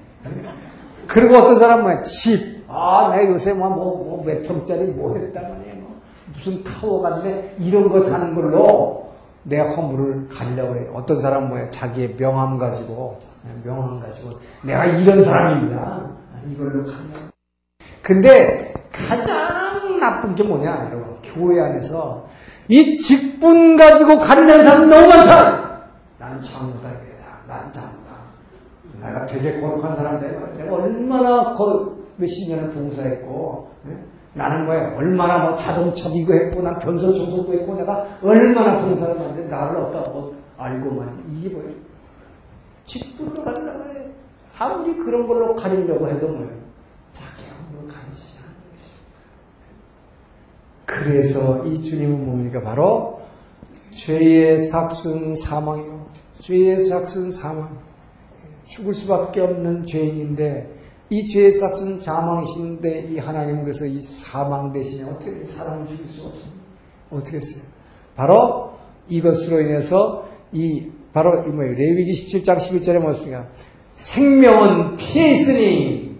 그리고 1.07 1.37
어떤 1.37 1.57
사람은 1.57 1.83
뭐 1.83 2.01
집, 2.03 2.58
아, 2.79 3.09
내가 3.15 3.29
요새 3.29 3.53
뭐, 3.53 3.69
뭐, 3.69 4.03
뭐, 4.03 4.23
몇 4.25 4.41
평짜리 4.43 4.85
뭐 4.85 5.15
했다마네. 5.15 5.73
뭐. 5.81 5.99
무슨 6.33 6.63
타워 6.63 7.01
같은데 7.01 7.55
이런 7.59 7.89
거 7.89 7.99
사는 8.01 8.33
걸로 8.33 9.09
내 9.43 9.59
허물을 9.59 10.29
가리려고 10.29 10.73
그래. 10.73 10.89
어떤 10.93 11.19
사람은 11.19 11.49
뭐야. 11.49 11.69
자기의 11.69 12.15
명함 12.15 12.57
가지고, 12.57 13.19
명함 13.63 13.99
가지고, 13.99 14.29
내가 14.63 14.85
이런 14.85 15.23
사람입니다. 15.23 16.01
이걸로 16.49 16.83
가리려고. 16.85 17.29
근데 18.01 18.73
가장 18.91 19.99
나쁜 19.99 20.35
게 20.35 20.43
뭐냐, 20.43 20.89
여러분. 20.89 21.17
교회 21.23 21.61
안에서 21.61 22.25
이 22.67 22.97
직분 22.97 23.75
가지고 23.75 24.19
가리는 24.19 24.63
사람 24.63 24.89
너무 24.89 25.07
많다. 25.07 25.79
난 26.17 26.41
장로다, 26.41 26.89
난 27.47 27.71
장로다. 27.71 27.99
내가 29.01 29.25
되게 29.25 29.59
거룩한 29.59 29.95
사람 29.95 30.19
내가, 30.21 30.47
내가 30.57 30.75
얼마나 30.75 31.53
몇십 32.19 32.49
년을 32.49 32.71
봉사했고, 32.71 33.71
네? 33.85 33.97
나는 34.33 34.65
뭐야, 34.65 34.95
얼마나 34.95 35.45
뭐 35.45 35.55
자동차 35.55 36.09
이거 36.09 36.33
했고, 36.33 36.61
난 36.61 36.71
변소 36.79 37.13
조성도 37.13 37.53
했고, 37.53 37.75
내가 37.75 38.05
얼마나 38.21 38.79
봉사를 38.79 39.19
하는데 39.19 39.43
나를 39.47 39.77
어디다 39.77 40.11
뭐 40.11 40.35
알고만, 40.57 41.23
이게 41.33 41.49
뭐야. 41.49 41.69
직분으로 42.85 43.43
가리려고 43.43 43.83
해. 43.89 44.05
아무리 44.57 44.97
그런 44.97 45.27
걸로 45.27 45.55
가리려고 45.55 46.07
해도 46.07 46.27
뭐야. 46.27 46.59
그래서 50.89 51.63
이 51.65 51.81
주님은 51.81 52.25
뭡니까? 52.25 52.61
바로 52.61 53.19
죄의 53.91 54.57
삭슨 54.57 55.35
사망이요. 55.35 56.07
죄의 56.39 56.77
삭슨 56.77 57.31
사망. 57.31 57.77
죽을 58.65 58.93
수밖에 58.93 59.41
없는 59.41 59.85
죄인인데 59.85 60.78
이 61.09 61.27
죄의 61.27 61.51
삭슨 61.53 61.99
사망이신데 61.99 63.09
이 63.11 63.17
하나님은 63.17 63.63
그래서 63.63 63.85
이 63.85 63.99
사망 64.01 64.71
대신에 64.71 65.09
어떻게 65.09 65.43
사람을 65.43 65.87
죽일 65.87 66.07
수 66.07 66.27
없습니다. 66.27 66.59
어떻게 67.09 67.37
했어요? 67.37 67.63
바로 68.15 68.73
이것으로 69.07 69.61
인해서 69.61 70.27
이 70.51 70.87
바로 71.11 71.43
이 71.45 71.49
뭐예요? 71.49 71.73
레위기 71.73 72.11
17장 72.11 72.57
11절에 72.57 72.99
뭐습니까? 72.99 73.47
생명은 73.95 74.95
피에 74.97 75.33
있으니 75.35 76.15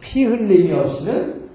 피 0.00 0.24
흘림이 0.24 0.72
없이는 0.72 1.48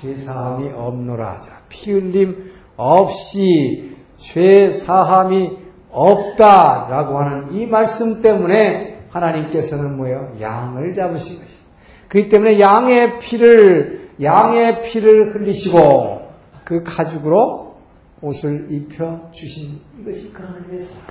죄사함이 0.00 0.70
없노라 0.70 1.34
하자. 1.34 1.62
피 1.68 1.92
흘림 1.92 2.50
없이 2.76 3.96
죄사함이 4.16 5.58
없다라고 5.90 7.18
하는 7.18 7.54
이 7.54 7.66
말씀 7.66 8.20
때문에 8.20 9.04
하나님께서는 9.10 9.96
뭐예요? 9.96 10.36
양을 10.40 10.92
잡으신 10.92 11.38
것입니다. 11.38 11.63
그렇기 12.08 12.28
때문에 12.28 12.60
양의 12.60 13.18
피를 13.18 14.10
양의 14.22 14.82
피를 14.82 15.34
흘리시고 15.34 16.28
그 16.64 16.82
가죽으로 16.84 17.74
옷을 18.22 18.68
입혀 18.70 19.30
주신 19.32 19.80
이것이 20.00 20.32
그 20.32 20.42
하나님의 20.42 20.78
사랑. 20.78 21.02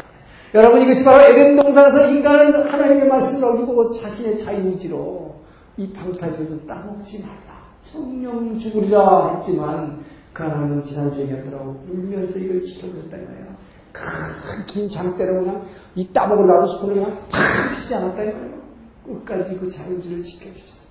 여러분 0.56 0.82
이것이 0.82 1.04
바로 1.04 1.24
에덴 1.24 1.56
동산에서 1.56 2.10
인간은 2.10 2.70
하나님의 2.70 3.08
말씀을 3.08 3.50
어기고 3.50 3.94
자신의 3.94 4.38
자유의지로 4.38 5.36
이 5.78 5.92
방탈들도 5.92 6.68
따먹지 6.68 7.22
말라. 7.22 7.64
청령 7.82 8.58
죽으리라 8.58 9.36
했지만 9.36 10.04
그 10.32 10.44
하나님은 10.44 10.82
지난주에 10.84 11.24
얘기하더라고 11.24 11.84
울면서 11.90 12.40
이걸 12.40 12.62
지켜줬다 12.62 13.18
이거예요. 13.18 13.54
큰긴 13.92 14.88
장대로 14.88 15.40
그냥 15.40 15.66
이 15.96 16.08
따먹으려고 16.08 16.66
손을 16.66 16.96
그냥 16.96 17.18
팍 17.30 17.72
치지 17.72 17.96
않았다 17.96 18.24
이거예요. 18.24 18.64
끝까지 19.06 19.58
그 19.58 19.68
자유의지를 19.68 20.24
지켜줬어. 20.24 20.83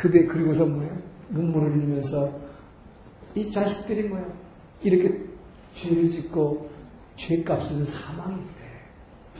그대 0.00 0.24
그리고서 0.24 0.64
뭐예요? 0.64 0.96
눈물을 1.28 1.74
흘리면서 1.74 2.32
이 3.34 3.50
자식들이 3.50 4.04
뭐예요? 4.04 4.32
이렇게 4.82 5.26
죄를 5.74 6.08
짓고 6.08 6.70
죄값은 7.16 7.84
사망인데 7.84 8.50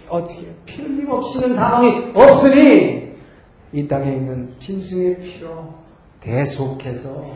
어떻게 0.06 0.54
피 0.66 0.82
흘림 0.82 1.08
없이는 1.08 1.54
사망이 1.54 2.10
없으니 2.14 3.14
이 3.72 3.88
땅에 3.88 4.16
있는 4.16 4.52
짐승의 4.58 5.20
피로 5.20 5.72
대속해서 6.20 7.34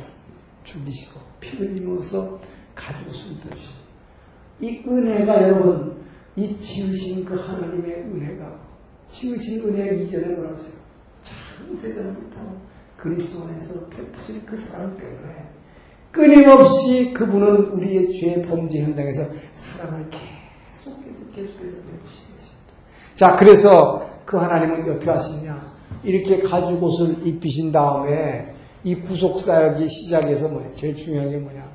죽이시고 0.65 1.19
피 1.41 1.57
흘림으로써 1.57 2.39
가지고 2.75 3.11
숨겨주시고 3.11 3.85
이 4.61 4.85
은혜가 4.87 5.43
여러분 5.45 5.97
이 6.37 6.55
지으신 6.59 7.25
그 7.25 7.37
하나님의 7.37 8.03
은혜가 8.03 8.55
지으신 9.09 9.67
은혜 9.67 10.03
이전에 10.03 10.27
뭐라고 10.27 10.59
했어요? 10.59 10.75
창세전부터 11.23 12.74
그리스도 12.97 13.45
안에서 13.45 13.87
베푸신 13.89 14.45
그 14.47 14.57
사랑 14.57 14.97
때문에 14.97 15.45
끊임없이 16.11 17.13
그분은 17.13 17.67
우리의 17.73 18.13
죄 18.13 18.41
범죄 18.43 18.83
현장에서 18.83 19.25
사랑을 19.53 20.09
계속해서 20.11 21.21
계속해서 21.35 21.77
베푸신 21.77 22.25
것입니다. 22.35 22.73
자, 23.15 23.35
그래서 23.37 24.09
그 24.25 24.37
하나님은 24.37 24.91
어떻게 24.91 25.11
하시냐? 25.11 25.75
이렇게 26.03 26.41
가죽 26.41 26.83
옷을 26.83 27.27
입히신 27.27 27.73
다음에 27.73 28.55
이 28.85 28.95
구속사역이 28.95 29.89
시작해서 29.89 30.49
뭐냐? 30.49 30.71
제일 30.75 30.95
중요한 30.95 31.31
게 31.31 31.39
뭐냐? 31.39 31.69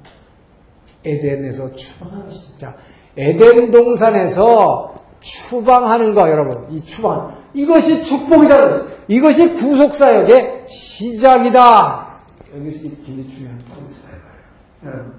에덴에서 1.05 1.71
것입니다. 1.71 2.55
자, 2.55 2.77
에덴 3.17 3.71
동산에서 3.71 4.95
추방하는 5.19 6.13
거, 6.13 6.29
여러분. 6.29 6.65
이 6.71 6.81
추방. 6.83 7.35
이것이 7.53 8.03
축복이다. 8.03 8.83
이것이 9.07 9.53
구속사역의 9.53 10.67
시작이다. 10.67 12.07
여기서 12.55 12.89
굉장히 13.05 13.27
중요한 13.29 13.59
포인트예요. 13.69 15.13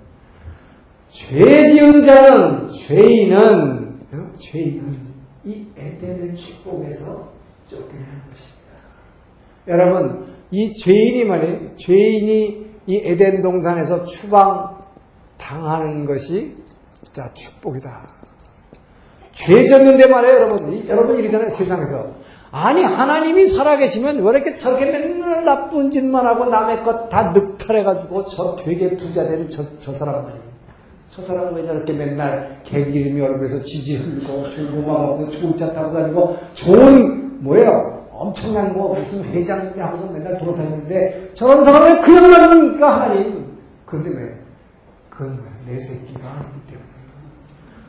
죄 1.08 1.68
지은 1.68 2.04
자는, 2.04 2.68
죄인은, 2.68 4.00
어? 4.12 4.30
죄인은 4.38 5.00
이 5.44 5.66
에덴의 5.76 6.36
축복에서 6.36 7.32
쫓겨나는 7.68 8.22
것입니다. 8.30 8.70
여러분, 9.68 10.26
이 10.50 10.72
죄인이 10.74 11.24
말이에요. 11.24 11.76
죄인이 11.76 12.66
이 12.86 13.02
에덴 13.04 13.42
동산에서 13.42 14.04
추방 14.04 14.78
당하는 15.36 16.04
것이 16.04 16.56
자 17.12 17.30
축복이다. 17.34 18.06
죄 19.46 19.66
졌는데 19.66 20.06
말이에요, 20.06 20.34
여러분. 20.36 20.88
여러분 20.88 21.18
이러잖아요, 21.18 21.48
세상에서. 21.48 22.06
아니, 22.52 22.82
하나님이 22.82 23.46
살아계시면 23.46 24.22
왜 24.22 24.30
이렇게 24.32 24.56
저렇게 24.56 24.86
맨날 24.86 25.44
나쁜 25.44 25.90
짓만 25.90 26.26
하고 26.26 26.46
남의 26.46 26.82
것 26.82 27.08
다 27.08 27.30
늑탈해가지고 27.32 28.26
저 28.26 28.56
되게 28.56 28.96
부자된 28.96 29.48
저, 29.48 29.62
저 29.78 29.92
사람. 29.92 30.26
저 31.10 31.22
사람은 31.22 31.54
왜 31.54 31.64
저렇게 31.64 31.92
맨날 31.92 32.60
개기름이 32.64 33.20
얼굴에서 33.20 33.62
지지 33.64 33.96
흘리고 33.96 34.48
중고만 34.50 34.86
먹고 35.18 35.30
좋은 35.30 35.56
차 35.56 35.72
타고 35.72 35.92
다니고 35.94 36.36
좋은, 36.54 37.42
뭐예요? 37.42 38.06
엄청난 38.12 38.72
뭐 38.74 38.94
무슨 38.94 39.24
회장이 39.24 39.78
하고서 39.78 40.06
맨날 40.12 40.36
돌아다니는데 40.38 41.30
저런 41.34 41.64
사람을 41.64 42.00
그냥 42.00 42.30
놔두니까 42.30 43.00
하나님. 43.00 43.46
그런데 43.86 44.10
왜? 44.10 44.34
그건 45.08 45.38
내 45.66 45.78
새끼가 45.78 46.28
아니기 46.28 46.52
때문에. 46.68 46.90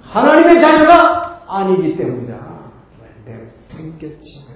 하나님의 0.04 0.60
자녀가 0.60 1.31
아니기 1.52 1.98
때문이다. 1.98 2.62
내 3.26 3.38
탱겼지. 3.68 4.48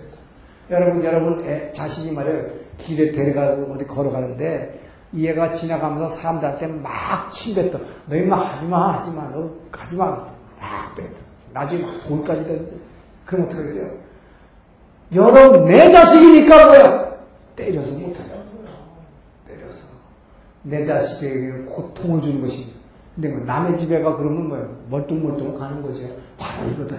여러분, 0.69 1.03
여러분, 1.03 1.45
애, 1.45 1.71
자신이 1.71 2.15
말이에요. 2.15 2.45
길에 2.77 3.12
데려가고 3.12 3.73
어디 3.73 3.86
걸어가는데, 3.86 4.81
이 5.12 5.27
애가 5.27 5.53
지나가면서 5.53 6.08
사람들한테 6.15 6.67
막 6.67 7.29
침뱉어. 7.29 7.79
너 8.08 8.15
임마 8.15 8.53
하지마, 8.53 8.93
하지마, 8.93 9.29
너 9.29 9.51
가지마. 9.71 10.05
막 10.60 10.95
뱉어. 10.95 11.08
나중에 11.53 11.81
막 11.84 11.91
돌까지 12.08 12.45
되지. 12.45 12.81
그럼 13.25 13.45
어떡하겠어요? 13.45 13.91
여러분, 15.13 15.65
내 15.65 15.89
자식이니까 15.89 16.67
뭐야? 16.67 17.15
때려서 17.55 17.91
거야. 17.93 18.13
때려서. 19.47 19.88
내 20.63 20.84
자식에게 20.84 21.51
고통을 21.65 22.21
주는 22.21 22.41
것입니다. 22.41 22.74
근데 23.15 23.30
뭐 23.30 23.45
남의 23.45 23.78
집에 23.78 24.01
가 24.01 24.15
그러면 24.15 24.47
뭐예요? 24.49 24.78
멀뚱멀뚱 24.89 25.58
가는 25.58 25.82
거죠. 25.82 26.01
바로 26.38 26.69
이거다. 26.69 26.97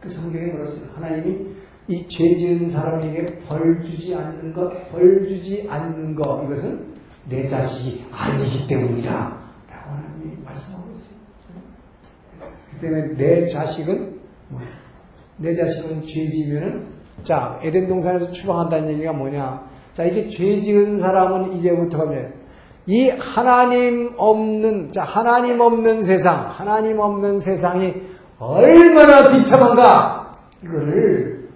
그 0.00 0.08
성경에 0.08 0.52
써 0.64 0.72
하나님이 0.94 1.58
이 1.88 2.06
죄 2.06 2.36
지은 2.36 2.70
사람에게 2.70 3.40
벌 3.48 3.80
주지 3.82 4.14
않는 4.14 4.52
것, 4.52 4.90
벌 4.90 5.26
주지 5.26 5.66
않는 5.68 6.14
것, 6.14 6.44
이것은 6.44 6.84
내 7.28 7.48
자식이 7.48 8.04
아니기 8.12 8.66
때문이다. 8.66 9.10
라고 9.10 9.90
하나님이 9.90 10.36
말씀하고 10.44 10.90
있어요. 10.90 12.50
그 12.72 12.80
때문에 12.80 13.16
내 13.16 13.46
자식은 13.46 14.18
뭐야? 14.50 14.66
내 15.38 15.54
자식은 15.54 16.02
죄 16.02 16.26
지으면은, 16.28 16.86
자, 17.22 17.58
에덴 17.62 17.88
동산에서 17.88 18.32
추방한다는 18.32 18.90
얘기가 18.90 19.12
뭐냐? 19.12 19.66
자, 19.94 20.04
이게 20.04 20.28
죄 20.28 20.60
지은 20.60 20.98
사람은 20.98 21.52
이제부터 21.54 22.02
하면, 22.02 22.34
이 22.88 23.10
하나님 23.10 24.08
없는, 24.16 24.90
자, 24.90 25.02
하나님 25.02 25.60
없는 25.60 26.02
세상, 26.02 26.48
하나님 26.48 26.98
없는 26.98 27.38
세상이 27.38 27.92
얼마나 28.38 29.30
비참한가? 29.30 30.32
이거를 30.64 31.50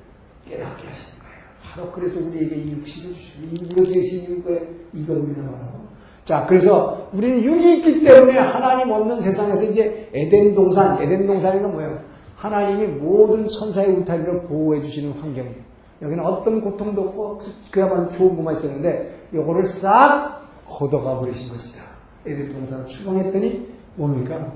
깨닫게 0.46 0.88
하시는 0.88 1.18
거예요. 1.22 1.42
바로 1.62 1.90
그래서 1.90 2.20
우리에게 2.20 2.54
이 2.56 2.72
육신을 2.72 3.14
주시고, 3.14 3.46
이거 3.50 3.82
되신 3.82 4.24
이유가 4.24 4.50
이겁니다, 4.92 5.42
바로. 5.42 5.82
자, 6.22 6.44
그래서 6.46 7.08
우리는 7.14 7.42
육이 7.42 7.78
있기 7.78 8.04
때문에 8.04 8.38
하나님 8.38 8.90
없는 8.90 9.18
세상에서 9.18 9.64
이제 9.64 10.10
에덴 10.12 10.54
동산, 10.54 11.00
에덴 11.00 11.26
동산에는 11.26 11.72
뭐예요? 11.72 11.98
하나님이 12.36 12.88
모든 12.98 13.48
천사의 13.48 13.88
울타리를 13.88 14.42
보호해 14.42 14.82
주시는 14.82 15.12
환경이에요. 15.12 15.72
여기는 16.02 16.26
어떤 16.26 16.60
고통도 16.60 17.00
없고, 17.00 17.40
그야말로 17.70 18.10
좋은 18.10 18.36
것만 18.36 18.52
있었는데, 18.52 19.28
요거를 19.32 19.64
싹 19.64 20.41
걷어가 20.72 21.18
버리신 21.20 21.50
것이다. 21.50 21.82
에덴 22.26 22.48
동산을 22.48 22.86
추방했더니 22.86 23.68
뭡니까? 23.96 24.52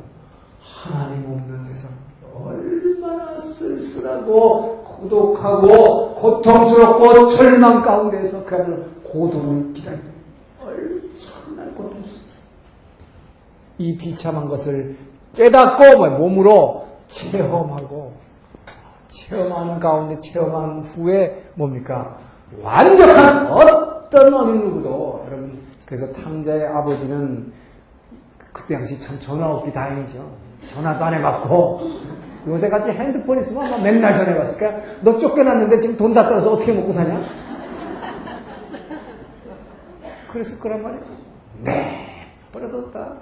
하나님 0.61 1.31
없는 1.31 1.64
세상. 1.64 1.90
얼마나 2.35 3.37
쓸쓸하고 3.38 4.79
고독하고 4.85 6.14
고통스럽고 6.14 7.29
절망 7.29 7.83
가운데서 7.83 8.44
그야말로 8.44 8.85
고통을 9.02 9.72
기다리는 9.72 10.05
얼마나 10.61 11.70
고통스럽습니다. 11.74 12.26
이 13.79 13.96
비참한 13.96 14.48
것을 14.48 14.96
깨닫고 15.35 15.98
뭐 15.98 16.09
몸으로 16.11 16.87
체험하고 17.09 18.14
체험하는 19.09 19.81
가운데 19.81 20.18
체험한 20.20 20.81
후에 20.81 21.50
뭡니까? 21.55 22.18
완벽한 22.62 23.46
어떤 23.50 24.35
어느 24.35 24.50
누구도 24.50 25.24
여러분 25.26 25.59
그래서 25.87 26.12
탕자의 26.12 26.66
아버지는 26.66 27.53
그때 28.53 28.75
당시 28.75 29.01
참 29.01 29.18
전화 29.20 29.46
없기 29.51 29.72
다행이죠. 29.72 30.29
전화도 30.68 31.05
안 31.05 31.14
해봤고 31.14 31.81
요새같이 32.49 32.90
핸드폰 32.90 33.38
있으면 33.40 33.70
막 33.70 33.83
맨날 33.83 34.14
전화해봤을까? 34.14 35.01
너 35.03 35.16
쫓겨났는데 35.18 35.79
지금 35.81 35.96
돈 35.96 36.14
다 36.14 36.29
떨어서 36.29 36.53
어떻게 36.55 36.72
먹고 36.72 36.92
사냐? 36.92 37.20
그랬을 40.33 40.59
거란 40.61 40.83
말이야. 40.83 41.01
네, 41.62 42.27
버려뒀다. 42.53 43.14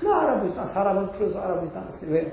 하나 0.00 0.20
알아보지도 0.22 0.64
사람을 0.66 1.10
풀어서 1.12 1.40
알아보지도 1.40 1.78
않았어요. 1.78 2.10
왜? 2.12 2.32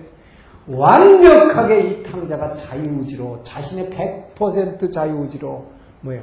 완벽하게 0.68 1.80
이 1.82 2.04
탕자가 2.04 2.54
자유의지로 2.54 3.42
자신의 3.44 3.90
100% 4.36 4.92
자유의지로 4.92 5.66
뭐예요? 6.02 6.22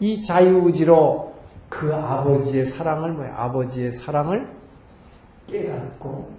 이 0.00 0.20
자유의지로 0.22 1.32
그 1.68 1.92
아버지의 1.94 2.66
사랑을 2.66 3.12
뭐예요? 3.12 3.34
아버지의 3.34 3.92
사랑을 3.92 4.48
깨닫고 5.46 6.30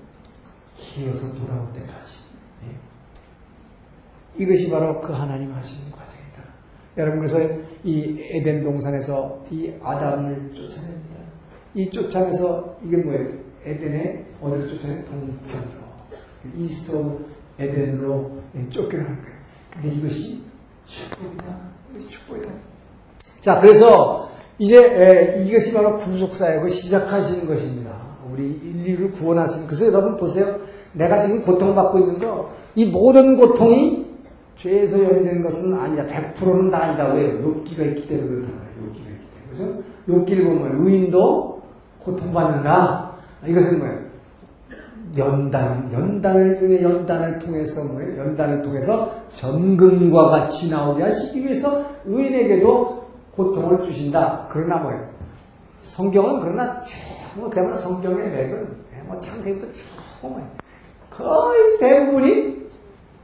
기어서 0.78 1.34
돌아올 1.36 1.72
때까지 1.74 2.20
네. 2.62 2.76
이것이 4.44 4.70
바로 4.70 5.00
그 5.02 5.14
하나님 5.14 5.54
하시는 5.54 5.92
과정이다. 5.92 6.44
여러분 6.98 7.20
그래서 7.20 7.40
이 7.84 8.18
에덴 8.34 8.64
동산에서 8.64 9.44
이 9.52 9.74
아담을 9.82 10.54
쫓아냅니다. 10.54 11.16
이 11.74 11.90
쫓아내서 11.90 12.78
이게 12.84 12.98
뭐예요? 12.98 13.38
에덴에 13.66 14.26
어디로 14.42 14.68
쫓아내? 14.68 15.04
동편으로 15.06 15.86
이스트 16.58 17.26
에덴으로 17.60 18.38
쫓겨나는 18.70 19.22
거예요. 19.22 19.38
근데 19.72 19.90
이것이 19.90 20.44
축복이다. 20.86 21.58
이것이 21.92 22.08
축복이다. 22.10 22.50
자, 23.40 23.60
그래서 23.60 24.30
이제 24.58 24.78
에, 24.78 25.44
이것이 25.44 25.74
바로 25.74 25.96
구속사역을 25.98 26.70
시작하시는 26.70 27.48
것입니다. 27.48 27.92
우리 28.32 28.48
인류를 28.64 29.12
구원하시는. 29.12 29.68
그래서 29.68 29.88
여러분 29.88 30.18
보세요. 30.18 30.60
내가 30.94 31.22
지금 31.22 31.42
고통받고 31.44 32.00
있는 32.00 32.20
거, 32.20 32.52
이 32.76 32.86
모든 32.86 33.36
고통이 33.36 34.06
죄에서 34.56 35.04
연되는 35.04 35.44
것은 35.44 35.74
아니다. 35.74 36.06
100%는 36.06 36.72
다 36.72 36.84
아니다. 36.84 37.14
왜? 37.14 37.32
욕기가 37.42 37.84
있기 37.84 38.08
때문에 38.08 38.28
그렇다. 38.28 38.54
욕기가 38.86 39.10
있기 39.10 39.26
때문에. 39.34 39.50
그래서 39.52 39.82
욕기를 40.08 40.46
보면 40.46 40.86
의인도 40.86 41.62
고통받는다. 42.00 43.12
이것은 43.48 43.80
뭐예요? 43.80 44.06
연단, 45.18 45.90
연단을 45.94 46.60
통해 46.60 46.82
연단을 46.82 47.40
통해서 47.40 47.84
뭐예요? 47.86 48.18
연단을 48.18 48.62
통해서 48.62 49.12
전근과 49.34 50.30
같이 50.30 50.70
나오게 50.70 51.04
하시기 51.04 51.46
위해서 51.46 51.86
의인에게도 52.06 53.05
고통을 53.36 53.82
주신다. 53.82 54.48
그러나 54.50 54.78
뭐예요? 54.78 55.08
성경은 55.82 56.42
그러나 56.42 56.82
뭐 57.36 57.50
그야말로 57.50 57.76
성경의 57.76 58.30
맥은 58.30 58.68
뭐 59.06 59.20
창세기부터 59.20 59.72
쭉 59.74 59.84
보면 60.22 60.50
거의 61.10 61.78
대부분이 61.80 62.66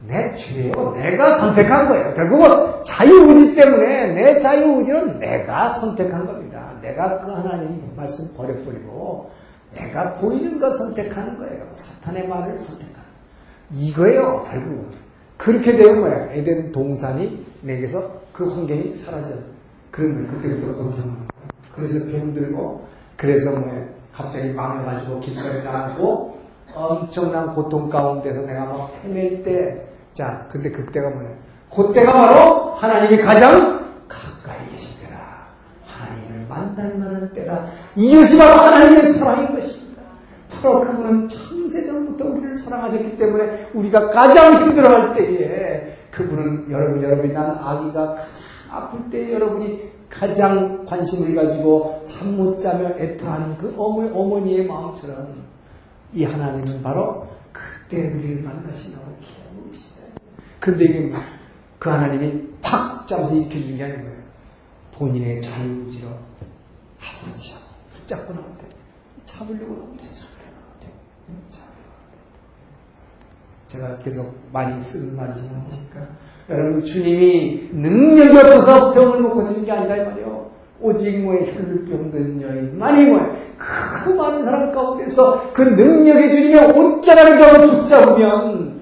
내 0.06 0.34
죄요. 0.34 0.92
내가 0.96 1.30
선택한 1.32 1.88
거예요. 1.88 2.12
결국은 2.14 2.82
자유의지 2.82 3.54
때문에 3.54 4.12
내 4.12 4.38
자유의지는 4.38 5.18
내가 5.18 5.74
선택한 5.74 6.26
겁니다. 6.26 6.72
내가 6.82 7.18
그 7.18 7.30
하나님 7.30 7.92
말씀 7.96 8.34
버려버리고 8.36 9.30
내가 9.74 10.12
보이는 10.14 10.58
거 10.58 10.70
선택하는 10.70 11.38
거예요. 11.38 11.66
사탄의 11.76 12.28
말을 12.28 12.58
선택하는 12.58 12.92
이거예요. 13.74 14.44
결국 14.50 14.90
그렇게 15.36 15.76
되면 15.76 16.00
뭐야? 16.00 16.32
에덴 16.32 16.72
동산이 16.72 17.46
내게서 17.62 18.20
그 18.32 18.48
환경이 18.52 18.92
사라져. 18.92 19.34
그런 19.92 20.26
거 20.26 20.32
그때부터 20.32 20.66
거예요. 21.14 21.28
그래서 21.74 22.10
병들고 22.10 22.86
그래서 23.16 23.50
뭐 23.52 23.70
갑자기 24.12 24.52
망해가지고 24.52 25.20
길거리 25.20 25.62
나가고 25.62 26.38
엄청난 26.74 27.54
고통 27.54 27.88
가운데서 27.88 28.40
내가 28.42 28.64
막 28.64 28.92
헤맬 29.04 29.42
때, 29.42 29.86
자, 30.12 30.46
근데 30.50 30.70
그때가 30.70 31.10
뭐냐? 31.10 31.28
그때가 31.70 32.10
바로 32.10 32.72
하나님이 32.72 33.22
가장 33.22 33.92
가까이 34.08 34.70
계신 34.70 35.04
때라. 35.04 35.46
하나님을 35.86 36.46
만날 36.48 37.32
때라. 37.32 37.66
이것이 37.94 38.38
바로 38.38 38.52
하나님의 38.52 39.02
사랑인 39.02 39.54
것입니다. 39.54 40.02
바로 40.50 40.80
그분은 40.80 41.28
창세전부터 41.28 42.24
우리를 42.24 42.54
사랑하셨기 42.54 43.18
때문에 43.18 43.68
우리가 43.74 44.08
가장 44.08 44.62
힘들어할 44.62 45.14
때에 45.14 45.96
그분은 46.10 46.70
여러분, 46.70 47.02
여러분이 47.02 47.32
난 47.32 47.58
아기가 47.58 48.16
가장 48.16 48.51
아플 48.72 49.10
때 49.10 49.32
여러분이 49.32 49.92
가장 50.08 50.84
관심을 50.84 51.34
가지고 51.34 52.02
잠 52.06 52.36
못 52.36 52.56
자며 52.56 52.88
애타하는 52.98 53.58
그 53.58 53.74
어머니, 53.76 54.10
어머니의 54.10 54.66
마음처럼 54.66 55.42
이 56.12 56.24
하나님은 56.24 56.82
바로 56.82 57.28
그때 57.52 58.08
우리를 58.08 58.42
만나시라고 58.42 59.04
기다리고 59.20 59.70
계시다. 59.70 60.00
이게 60.84 61.12
그 61.78 61.90
하나님이 61.90 62.48
팍 62.62 63.06
잡아서 63.06 63.34
일으켜주는 63.34 63.76
게 63.76 63.84
거예요. 63.88 64.22
본인의 64.94 65.42
자유의지로 65.42 66.08
아버지 67.00 67.54
붙잡고 67.94 68.32
나오는데 68.32 68.68
잡으려고 69.24 69.74
나오는데 69.74 70.04
제가 73.66 73.98
계속 73.98 74.38
많이 74.52 74.78
쓰는 74.78 75.16
말이지만 75.16 75.64
뭡니까? 75.64 76.06
여러분 76.50 76.82
주님이 76.82 77.70
능력이 77.72 78.36
없어서 78.36 78.92
병을 78.92 79.20
못 79.20 79.34
고치는 79.34 79.64
게 79.64 79.72
아니라 79.72 79.96
이 79.96 80.04
말이요. 80.06 80.50
오직 80.80 81.22
뭐에 81.22 81.52
혈류병든 81.52 82.42
여인만이 82.42 83.06
뭐야. 83.06 83.36
그 83.56 84.10
많은 84.10 84.42
사람 84.42 84.72
가운데서 84.72 85.52
그 85.52 85.62
능력의 85.62 86.30
주님의 86.30 86.72
옷자락을 86.72 87.38
잡아 87.38 87.60
붙잡으면 87.60 88.80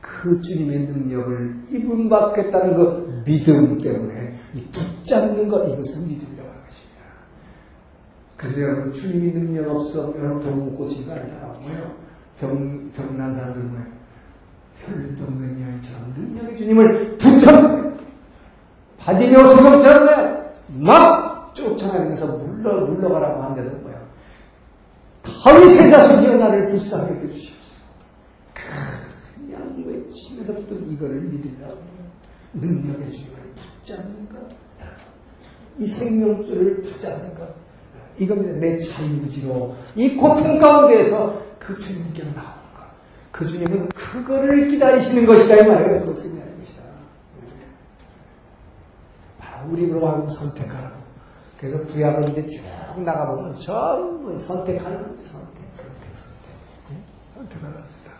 그 0.00 0.40
주님의 0.40 0.80
능력을 0.80 1.54
입은 1.70 2.08
받겠다는 2.08 2.74
그 2.76 3.22
믿음 3.24 3.78
때문에 3.78 4.34
이 4.54 4.62
붙잡는 4.72 5.48
것 5.48 5.68
이것은 5.68 6.08
믿음이라고 6.08 6.48
하는 6.48 6.62
것입니다. 6.66 7.04
그래서 8.36 8.62
여러분 8.62 8.92
주님이 8.92 9.32
능력 9.32 9.70
없어 9.70 10.12
여러분 10.18 10.42
병 10.42 10.58
못 10.58 10.76
고치는 10.76 11.06
거 11.06 11.12
아니야. 11.14 11.52
뭐예요? 11.62 11.92
병, 12.40 12.90
병난 12.96 13.32
사람들 13.32 13.62
뭐예요? 13.62 13.99
혈류병든 14.86 15.62
여인처럼 15.62 16.14
능력의 16.16 16.56
주님을 16.56 17.16
붙잡는 17.18 17.98
바디며 18.98 19.54
소금처럼 19.54 20.50
막 20.68 21.54
쫓아다니면서 21.54 22.26
물러, 22.38 22.86
물러가라고 22.86 23.42
한데도 23.42 23.70
뭐야. 23.78 24.00
다윗의 25.22 25.90
자손이여 25.90 26.36
나를 26.36 26.66
불쌍하게 26.66 27.14
해주시옵소서. 27.26 27.80
그냥 29.34 29.84
외치면서부터 29.86 30.74
이거를 30.74 31.20
믿으라고 31.22 31.78
능력의 32.54 33.10
주님을 33.10 33.38
붙잡는 33.54 34.28
것. 34.28 34.38
이 35.78 35.86
생명줄을 35.86 36.82
붙잡는 36.82 37.34
것. 37.34 37.48
이겁니다. 38.18 38.52
내 38.58 38.76
자유지로 38.78 39.74
이 39.96 40.14
고통 40.14 40.58
가운데에서 40.58 41.42
그 41.58 41.78
주님께 41.78 42.22
나오는 42.24 42.42
것. 42.42 42.59
그 43.30 43.46
주님은 43.46 43.88
그거를 43.88 44.68
기다리시는 44.68 45.26
것이다 45.26 45.56
이 45.56 45.68
말이에요. 45.68 46.00
그것을 46.00 46.40
우리로 49.68 50.06
하여금 50.06 50.28
선택하라고. 50.28 50.96
그래서 51.58 51.84
구약을 51.86 52.30
이제 52.30 52.46
쭉 52.46 52.62
나가보면 53.02 53.56
전부 53.58 54.36
선택하는. 54.36 54.98
선택, 55.22 55.60
선택, 55.76 56.16
선택. 56.16 56.96
선택하랍니다. 57.34 58.12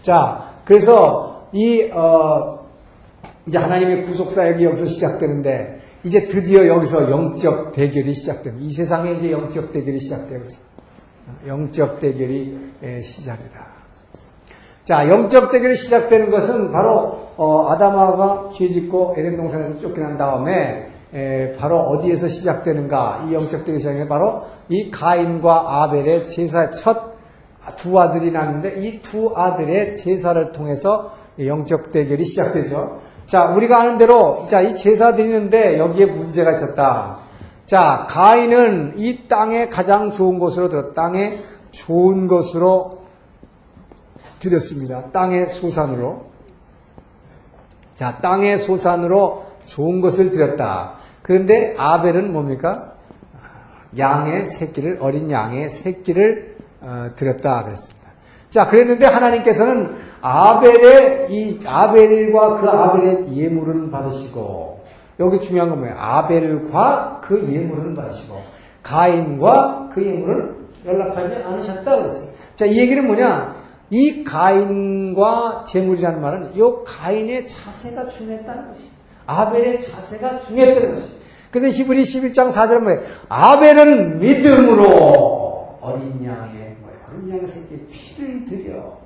자, 0.00 0.52
그래서 0.64 1.48
이, 1.52 1.90
어, 1.92 2.66
이제 3.46 3.58
하나님의 3.58 4.02
구속사역이 4.04 4.64
여기서 4.64 4.86
시작되는데, 4.86 5.80
이제 6.04 6.26
드디어 6.26 6.66
여기서 6.66 7.10
영적 7.10 7.72
대결이 7.72 8.14
시작됩니다. 8.14 8.64
이 8.66 8.70
세상에 8.70 9.12
이제 9.12 9.32
영적 9.32 9.72
대결이 9.72 9.98
시작되고 9.98 10.44
있습니다. 10.44 10.76
영적 11.46 12.00
대결이 12.00 12.72
시작이다. 13.02 13.75
자, 14.86 15.08
영적 15.08 15.50
대결이 15.50 15.74
시작되는 15.76 16.30
것은 16.30 16.70
바로 16.70 17.26
어, 17.36 17.68
아담아가 17.70 18.50
죄짓고 18.54 19.16
에덴 19.18 19.36
동산에서 19.36 19.80
쫓겨난 19.80 20.16
다음에 20.16 20.88
에, 21.12 21.52
바로 21.58 21.80
어디에서 21.80 22.28
시작되는가? 22.28 23.26
이 23.28 23.34
영적 23.34 23.64
대결이 23.64 23.80
시작이 23.80 24.08
바로 24.08 24.44
이 24.68 24.90
가인과 24.90 25.82
아벨의 25.82 26.28
제사 26.28 26.70
첫 26.70 27.16
두 27.74 27.98
아들이 27.98 28.30
낳는데 28.30 28.80
이 28.80 29.00
두 29.02 29.32
아들의 29.34 29.96
제사를 29.96 30.52
통해서 30.52 31.12
영적 31.38 31.90
대결이 31.90 32.24
시작되죠. 32.24 33.00
자, 33.26 33.46
우리가 33.46 33.80
아는 33.80 33.96
대로 33.96 34.46
자, 34.48 34.60
이 34.60 34.76
제사 34.76 35.16
드리는데 35.16 35.78
여기에 35.78 36.06
문제가 36.06 36.52
있었다. 36.52 37.18
자, 37.64 38.06
가인은 38.08 38.94
이 38.96 39.26
땅에 39.26 39.68
가장 39.68 40.12
좋은 40.12 40.38
곳으로 40.38 40.68
들어 40.68 40.92
땅에 40.92 41.38
좋은 41.72 42.28
것으로 42.28 42.90
드렸습니다. 44.48 45.10
땅의 45.10 45.48
소산으로. 45.48 46.26
자, 47.96 48.18
땅의 48.18 48.58
소산으로 48.58 49.44
좋은 49.66 50.00
것을 50.00 50.30
드렸다. 50.30 50.94
그런데 51.22 51.74
아벨은 51.76 52.32
뭡니까? 52.32 52.94
양의 53.98 54.46
새끼를, 54.46 54.98
어린 55.00 55.30
양의 55.30 55.70
새끼를 55.70 56.56
어, 56.82 57.10
드렸다 57.16 57.64
그랬습니다. 57.64 58.06
자, 58.50 58.68
그랬는데 58.68 59.06
하나님께서는 59.06 59.96
아벨의, 60.20 61.26
이 61.30 61.58
아벨과 61.66 62.60
그 62.60 62.68
아벨의 62.68 63.36
예물은 63.36 63.90
받으시고, 63.90 64.84
여기 65.18 65.40
중요한 65.40 65.70
건 65.70 65.80
뭐예요? 65.80 65.96
아벨과 65.98 67.20
그 67.24 67.48
예물은 67.50 67.94
받으시고, 67.94 68.40
가인과 68.82 69.88
그 69.92 70.04
예물은 70.04 70.56
연락하지 70.84 71.42
않으셨다 71.42 71.96
그랬어요. 71.96 72.30
자, 72.54 72.66
이 72.66 72.78
얘기는 72.78 73.04
뭐냐? 73.04 73.55
이 73.90 74.24
가인과 74.24 75.64
재물이라는 75.66 76.20
말은 76.20 76.54
이 76.54 76.60
가인의 76.84 77.46
자세가 77.46 78.08
중요했다는 78.08 78.68
것이 78.68 78.90
아벨의 79.26 79.82
자세가 79.82 80.40
중요했다는 80.40 80.94
것이 80.96 81.16
그래서 81.50 81.68
히브리 81.68 82.02
11장 82.02 82.50
4절은 82.50 82.80
뭐예요? 82.80 83.00
아벨은 83.28 84.18
믿음으로 84.18 85.78
어린 85.80 86.24
양의 86.24 86.76
뭐예요? 86.80 87.00
어린 87.08 87.30
양의 87.30 87.46
새끼 87.46 87.86
피를 87.86 88.44
드려. 88.44 88.98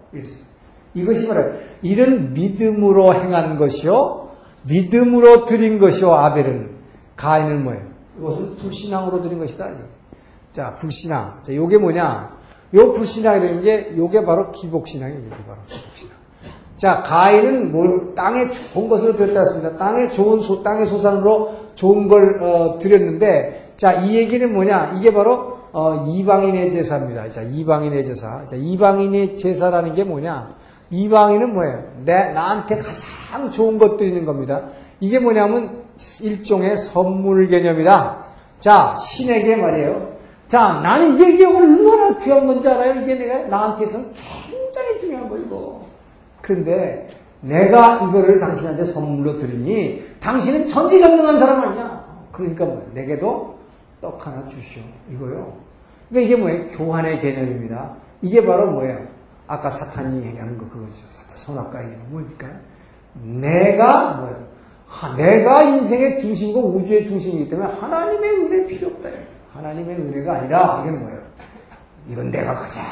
이것이 0.95 1.29
바로 1.29 1.53
이런 1.83 2.33
믿음으로 2.33 3.15
행한 3.15 3.57
것이요. 3.57 4.31
믿음으로 4.67 5.45
드린 5.45 5.79
것이요 5.79 6.13
아벨은 6.13 6.71
가인은 7.17 7.63
뭐예요? 7.65 7.83
이것은 8.19 8.57
불신앙으로 8.57 9.23
드린 9.23 9.39
것이다. 9.39 9.71
자, 10.53 10.75
불신앙. 10.75 11.39
자, 11.43 11.55
요게 11.55 11.79
뭐냐? 11.79 12.40
요 12.75 12.93
불신앙이라는 12.93 13.63
게 13.63 13.95
요게 13.97 14.25
바로 14.25 14.51
기복신앙이에요. 14.53 15.21
이게 15.21 15.37
바로 15.47 15.59
기복신앙. 15.67 16.21
자, 16.77 17.03
가인은 17.03 17.73
뭘 17.73 18.15
땅에 18.15 18.49
좋은 18.49 18.89
것을 18.89 19.15
드렸다 19.15 19.45
습니다 19.45 19.77
땅에 19.77 20.07
좋은 20.07 20.41
소, 20.41 20.63
땅의 20.63 20.87
소산으로 20.87 21.55
좋은 21.75 22.09
걸 22.09 22.43
어, 22.43 22.79
드렸는데, 22.79 23.75
자, 23.77 23.93
이 23.93 24.17
얘기는 24.17 24.51
뭐냐? 24.51 24.97
이게 24.99 25.13
바로 25.13 25.59
어, 25.73 26.07
이방인의 26.09 26.71
제사입니다. 26.71 27.29
자, 27.29 27.43
이방인의 27.43 28.05
제사. 28.07 28.45
자, 28.45 28.57
이방인의 28.57 29.37
제사라는 29.37 29.95
게 29.95 30.05
뭐냐? 30.05 30.57
이방인은 30.91 31.53
뭐예요? 31.53 31.85
내, 32.05 32.31
나한테 32.31 32.79
가장 32.79 33.51
좋은 33.51 33.79
것 33.79 33.97
드리는 33.97 34.25
겁니다. 34.25 34.63
이게 35.01 35.19
뭐냐면 35.19 35.83
일종의 36.23 36.79
선물 36.79 37.47
개념이다. 37.49 38.25
자, 38.59 38.95
신에게 38.97 39.57
말이에요. 39.57 40.20
자, 40.51 40.81
나는 40.83 41.15
이게, 41.15 41.35
이게 41.35 41.47
얼마나 41.47 42.17
귀한 42.17 42.45
건지 42.45 42.69
알아요? 42.69 43.03
이게 43.03 43.15
내가 43.15 43.47
나한테서는 43.47 44.13
굉장히 44.51 45.01
중요한 45.01 45.29
거, 45.29 45.39
이거. 45.39 45.87
그런데 46.43 47.07
내가 47.41 47.99
이거를 48.03 48.41
당신한테 48.41 48.83
선물로 48.83 49.37
드리니 49.37 50.03
당신은 50.19 50.67
전지전능한 50.67 51.39
사람 51.39 51.69
아니야. 51.69 52.05
그러니까 52.33 52.65
뭐야? 52.65 52.83
내게도 52.95 53.59
떡 54.01 54.27
하나 54.27 54.43
주시오. 54.49 54.83
이거요. 55.13 55.53
그러니까 56.09 56.27
이게 56.27 56.37
뭐예요? 56.37 56.67
교환의 56.71 57.21
개념입니다. 57.21 57.95
이게 58.21 58.45
바로 58.45 58.73
뭐예요? 58.73 59.07
아까 59.47 59.71
사탄이 59.71 60.27
얘기하는 60.27 60.59
거 60.59 60.69
그거죠. 60.69 60.95
사탄 61.11 61.37
선악과 61.37 61.85
얘기는 61.85 62.11
뭡니까? 62.11 62.49
내가 63.23 64.15
뭐예요? 64.15 64.49
하, 64.89 65.17
내가 65.17 65.63
인생의 65.63 66.19
중심이고 66.19 66.61
우주의 66.61 67.05
중심이기 67.05 67.49
때문에 67.51 67.73
하나님의 67.73 68.31
은혜 68.31 68.67
필요 68.67 68.89
없다. 68.89 69.11
하나님의 69.53 69.97
은혜가 69.97 70.33
아니라 70.35 70.85
이게 70.87 70.97
뭐예요? 70.97 71.21
이건 72.11 72.31
내가 72.31 72.55
가장 72.55 72.83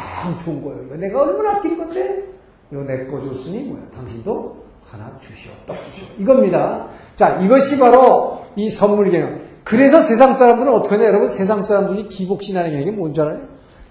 좋은 0.44 0.62
거예요. 0.62 0.82
이거 0.86 0.96
내가 0.96 1.22
얼마나 1.22 1.58
아낀 1.58 1.76
건데? 1.78 2.24
이거 2.70 2.82
내 2.82 3.06
거 3.06 3.20
줬으니 3.20 3.60
뭐야? 3.64 3.82
당신도 3.94 4.56
하나 4.84 5.10
주시오. 5.20 5.52
떡 5.66 5.76
주시오. 5.90 6.06
이겁니다. 6.18 6.86
자, 7.14 7.36
이것이 7.40 7.78
바로 7.78 8.44
이 8.56 8.68
선물 8.68 9.10
개념. 9.10 9.40
그래서 9.64 10.00
세상 10.00 10.34
사람들은 10.34 10.72
어떻게 10.72 10.96
하냐? 10.96 11.08
여러분, 11.08 11.28
세상 11.28 11.62
사람들이 11.62 12.02
기복신앙의 12.02 12.70
개념이 12.72 12.96
뭔지 12.96 13.20
알아요? 13.20 13.40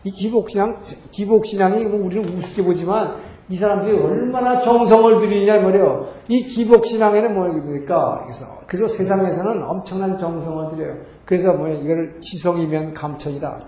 이 0.03 0.11
기복신앙, 0.11 0.81
기복신앙이 1.11 1.85
뭐 1.85 2.05
우리는 2.05 2.27
우습게 2.27 2.63
보지만 2.63 3.15
이 3.49 3.55
사람들이 3.55 3.97
얼마나 3.97 4.59
정성을 4.59 5.21
들이냐 5.21 5.61
말이에요. 5.61 6.09
이 6.27 6.43
기복신앙에는 6.43 7.33
뭐입니까? 7.33 8.23
그래서, 8.23 8.45
그래서 8.67 8.87
세상에서는 8.87 9.63
엄청난 9.63 10.17
정성을 10.17 10.75
들여요. 10.75 10.97
그래서 11.23 11.53
뭐 11.53 11.69
이걸 11.69 12.19
지성이면 12.19 12.93
감천이다. 12.93 13.59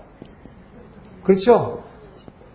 그렇죠? 1.22 1.82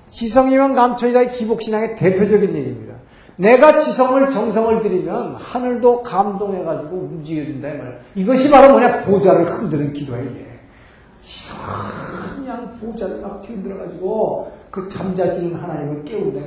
지성이면 0.09 0.75
감천이다. 0.75 1.25
기복신앙의 1.25 1.95
대표적인 1.95 2.55
얘기입니다. 2.55 2.95
내가 3.37 3.79
지성을 3.79 4.29
정성을 4.31 4.81
들이면 4.83 5.35
하늘도 5.35 6.03
감동해가지고 6.03 6.95
움직여준다 6.95 7.67
이 7.67 7.77
말이야. 7.77 7.93
이것이 8.15 8.51
바로 8.51 8.73
뭐냐 8.73 8.99
보좌를 9.01 9.45
흔드는. 9.45 9.93
지성 9.93 10.44
그냥 12.35 12.77
보좌를 12.79 13.21
막 13.21 13.41
흔들어가지고 13.45 14.51
그 14.71 14.87
잠자시는 14.87 15.55
하나님을 15.55 16.03
깨운다. 16.05 16.39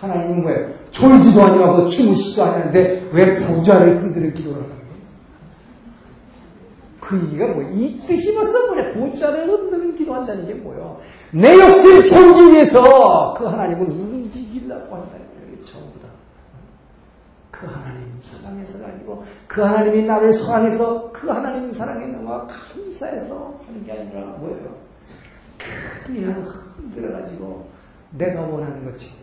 하나님은 0.00 0.42
뭐예요? 0.42 0.70
졸지도 0.90 1.42
아니하고 1.42 1.86
주무시지도 1.86 2.42
않는데 2.44 3.08
왜 3.12 3.34
보좌를 3.34 3.96
흔드는 4.02 4.34
기도를 4.34 4.56
하는 4.62 4.68
거예요? 4.68 4.82
그 7.00 7.16
얘기가 7.26 7.46
뭐, 7.48 7.62
이 7.72 8.00
뜻이 8.06 8.34
벌써 8.34 8.66
뭐냐? 8.66 8.92
보좌를 8.94 9.46
흔드는 9.48 9.94
기도한다는 9.94 10.46
게 10.46 10.54
뭐예요? 10.54 10.98
내 11.30 11.54
욕심을 11.54 12.02
채우기 12.02 12.52
위해서 12.52 13.34
그 13.34 13.44
하나님은 13.46 13.86
움직이려고 13.86 14.96
한다는 14.96 15.26
거예요. 15.26 15.64
전부 15.64 16.00
다. 16.00 16.08
그 17.50 17.66
하나님 17.66 18.01
사랑해서가 18.24 18.86
아니고 18.86 19.24
그 19.46 19.62
하나님이 19.62 20.04
나를 20.04 20.32
사랑해서 20.32 21.10
그 21.12 21.28
하나님 21.28 21.70
사랑에 21.72 22.06
너무 22.06 22.46
감사해서 22.46 23.60
하는 23.66 23.84
게 23.84 23.92
아니라 23.92 24.20
뭐예요? 24.38 24.74
그냥 26.06 26.44
흔들어가지고 26.76 27.66
내가 28.12 28.40
원하는 28.42 28.84
거지. 28.84 29.14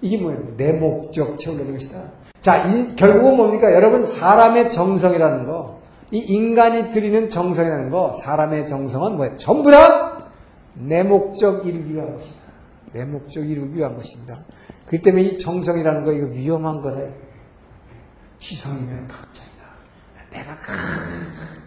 이게 0.00 0.18
뭐예요? 0.18 0.56
내 0.56 0.72
목적 0.72 1.38
채우려는 1.38 1.74
것이다. 1.74 2.00
자, 2.40 2.64
이, 2.66 2.96
결국은 2.96 3.36
뭡니까? 3.36 3.72
여러분, 3.72 4.06
사람의 4.06 4.70
정성이라는 4.70 5.46
거, 5.46 5.80
이 6.10 6.18
인간이 6.18 6.88
드리는 6.88 7.28
정성이라는 7.28 7.90
거, 7.90 8.14
사람의 8.14 8.66
정성은 8.66 9.16
뭐예요? 9.16 9.36
전부 9.36 9.70
다 9.70 10.18
내 10.74 11.02
목적 11.02 11.66
이루기 11.66 11.94
위한 11.94 12.16
것이다. 12.16 12.50
내 12.92 13.04
목적 13.04 13.48
이루기 13.48 13.78
위한 13.78 13.96
것입니다. 13.96 14.34
그렇기 14.86 15.02
때문에 15.02 15.24
이 15.24 15.38
정성이라는 15.38 16.04
거, 16.04 16.12
이거 16.12 16.26
위험한 16.26 16.80
거래. 16.80 17.08
지성이면 18.40 19.06
각자이다. 19.06 19.50
내가 20.30 20.56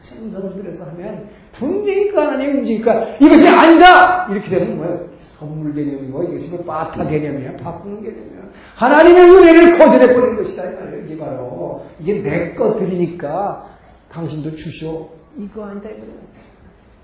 정성을 0.02 0.56
들여서 0.56 0.86
하면 0.88 1.30
분명히 1.52 2.10
그 2.10 2.18
하나님 2.20 2.58
움직일까? 2.58 3.18
이것이 3.18 3.48
아니다! 3.48 4.28
이렇게 4.30 4.50
되면 4.50 4.78
뭐야? 4.78 5.00
선물 5.20 5.74
개념이고 5.74 6.24
이것이 6.24 6.50
뭐 6.50 6.66
바타 6.66 7.08
개념이야. 7.08 7.58
바꾸는 7.58 8.04
개념이야. 8.04 8.44
하나님의 8.76 9.22
은혜를 9.32 9.72
거절해 9.74 10.14
버린 10.14 10.36
것이다. 10.36 10.64
이게 11.06 11.18
바로. 11.18 11.86
이게 12.00 12.22
내거 12.22 12.76
드리니까 12.76 13.68
당신도 14.10 14.56
주시오. 14.56 15.10
이거 15.38 15.66
아니다. 15.66 15.90
이거. 15.90 16.06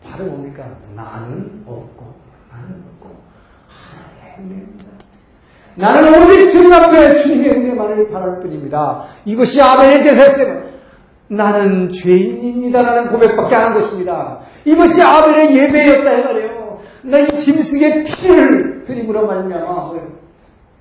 바로 0.04 0.26
뭡니까? 0.26 0.78
나는 0.96 1.64
없고, 1.66 2.14
나는 2.50 2.84
없고, 2.94 3.16
하나님의 3.68 4.56
은혜입니다. 4.58 4.86
나는 5.80 6.22
오직 6.22 6.50
주님 6.52 6.74
앞에 6.74 7.16
주님의 7.16 7.52
은혜만을 7.52 8.10
바랄 8.12 8.40
뿐입니다. 8.40 9.06
이것이 9.26 9.62
아벨의 9.62 10.04
제사였어요. 10.04 10.62
나는 11.30 11.90
죄인입니다라는 11.90 13.12
고백밖에 13.12 13.56
안 13.56 13.66
한 13.68 13.74
것입니다. 13.76 14.40
이것이 14.66 15.02
아벨의 15.02 15.56
예배였다 15.56 16.12
이 16.12 16.24
말이에요. 16.24 16.80
나 17.04 17.20
이 17.20 17.28
짐승의 17.28 18.04
피를 18.04 18.84
드림으로 18.86 19.26
말미암아 19.28 19.92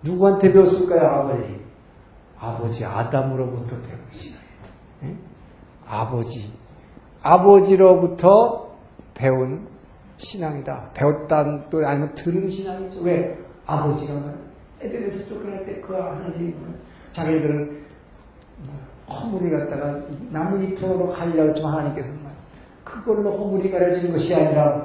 누구한테 0.02 0.52
배웠을까요, 0.52 1.00
아벨이? 1.06 1.58
아버지 2.40 2.84
아담으로부터 2.84 3.76
배운 3.76 4.00
신앙이에요. 4.12 4.42
네? 5.02 5.16
아버지, 5.88 6.52
아버지로부터 7.22 8.68
배운 9.14 9.66
신앙이다. 10.16 10.90
배웠다는 10.94 11.64
또 11.70 11.86
아니면 11.86 12.14
들은 12.14 12.48
신앙이죠. 12.48 13.00
왜? 13.02 13.38
아버지가 13.66 14.14
에덴에서 14.80 15.28
쫓겨날 15.28 15.64
때 15.66 15.80
그 15.80 15.94
하나님이 15.94 16.54
자기들은 17.12 17.78
허물을 19.08 19.58
갖다가 19.58 20.00
나뭇잎으로 20.30 21.08
가리라고 21.08 21.48
했지만 21.50 21.72
하나님께서 21.72 22.10
는 22.10 22.18
그걸로 22.84 23.36
허물이 23.36 23.70
가려지는 23.70 24.12
것이 24.12 24.34
아니라 24.34 24.82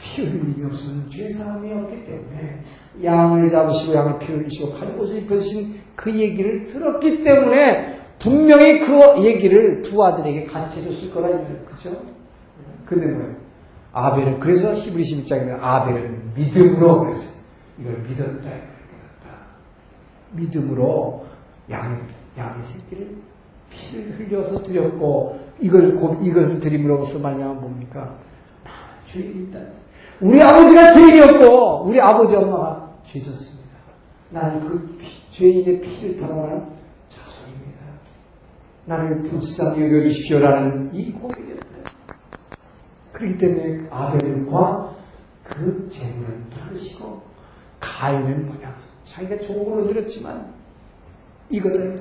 피 0.00 0.24
흘림이 0.24 0.64
없으면 0.64 1.08
죄사함이 1.08 1.72
없기 1.72 2.04
때문에 2.04 2.62
양을 3.02 3.48
잡으시고 3.48 3.94
양을 3.94 4.18
피 4.18 4.32
흘리시고 4.32 4.72
가지고서 4.74 5.14
입으신 5.14 5.80
그 5.94 6.12
얘기를 6.12 6.66
들었기 6.66 7.22
때문에 7.22 8.00
분명히 8.18 8.80
그 8.80 9.24
얘기를 9.24 9.82
두 9.82 10.02
아들에게 10.04 10.46
같이 10.46 10.80
해줬을 10.80 11.12
거라 11.12 11.28
그죠? 11.66 12.02
근데 12.86 13.06
뭐예요? 13.06 13.36
아벨은 13.92 14.38
그래서 14.38 14.74
히브리시 14.74 15.22
1장에는 15.22 15.58
아벨은 15.60 16.32
믿음으로 16.34 17.00
그랬어요. 17.00 17.42
이걸. 17.78 17.98
믿었다. 18.08 18.71
믿음으로 20.32 21.26
양, 21.70 22.08
양의 22.36 22.62
새끼를 22.64 23.16
피를 23.70 24.18
흘려서 24.18 24.62
드렸고 24.62 25.40
이걸 25.60 25.98
이것을 26.22 26.60
드림으로써 26.60 27.18
말하면 27.18 27.60
뭡니까? 27.60 28.14
죄인이다. 29.06 29.60
우리 30.20 30.40
아버지가 30.42 30.92
죄인이었고 30.92 31.84
우리 31.84 32.00
아버지 32.00 32.34
엄마가 32.36 32.92
죄졌습니다. 33.04 33.76
나는 34.30 34.60
그 34.68 34.96
피, 34.98 35.30
죄인의 35.30 35.80
피를 35.80 36.16
탈환한 36.16 36.68
자손입니다. 37.08 37.80
나를 38.86 39.22
불쌍히 39.22 39.84
여겨주십시오라는 39.84 40.94
이 40.94 41.12
고백이었다. 41.12 41.62
그렇기 43.12 43.38
때문에 43.38 43.88
아벨과 43.90 44.94
그 45.44 45.88
재물을 45.92 46.44
다르시고 46.50 47.22
가인은 47.80 48.46
뭐냐? 48.46 48.81
자기가 49.04 49.36
걸로 49.64 49.86
드렸지만 49.86 50.52
이거를 51.50 51.96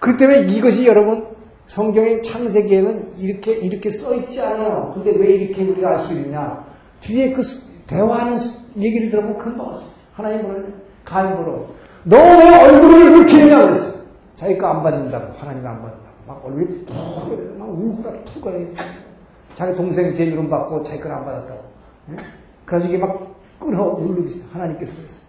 그렇기 0.00 0.18
때문에 0.18 0.40
이것이 0.52 0.86
여러분 0.86 1.26
성경의 1.66 2.22
창세기에는 2.22 3.18
이렇게 3.18 3.52
이렇게 3.52 3.90
써 3.90 4.14
있지 4.14 4.40
않아요. 4.40 4.92
근데 4.94 5.10
왜 5.12 5.34
이렇게 5.34 5.64
우리가 5.64 5.90
알 5.90 5.98
수 6.00 6.14
있냐? 6.14 6.64
뒤에 7.00 7.32
그 7.32 7.42
대화하는 7.86 8.36
얘기를 8.78 9.10
들어보면 9.10 9.38
금방 9.38 9.68
알수 9.68 9.80
있어요. 9.80 9.92
하나님 10.14 10.42
뭐냐? 10.42 10.64
가인 11.04 11.34
뭐로? 11.34 11.68
너 12.04 12.16
왜 12.16 12.56
얼굴을 12.64 13.12
붉히느냐 13.12 13.58
그랬어요. 13.66 13.98
자기 14.34 14.56
거안 14.56 14.82
받는다고 14.82 15.34
하나님 15.36 15.66
안 15.66 15.82
받는다고 15.82 16.08
막 16.26 16.42
얼굴이 16.46 16.84
푹, 16.86 17.58
막 17.58 17.68
울고라 17.68 18.24
툭거려 18.24 18.58
자기 19.54 19.76
동생 19.76 20.14
제 20.14 20.24
이름 20.24 20.48
받고 20.48 20.82
자기 20.84 21.00
걸 21.00 21.12
안 21.12 21.24
받았다고. 21.24 21.60
예? 22.12 22.16
그래서 22.64 22.88
이게 22.88 22.96
막 22.98 23.34
끊어 23.58 23.98
누르고 24.00 24.26
있어. 24.28 24.38
하나님께서 24.52 24.94
그랬어. 24.94 25.27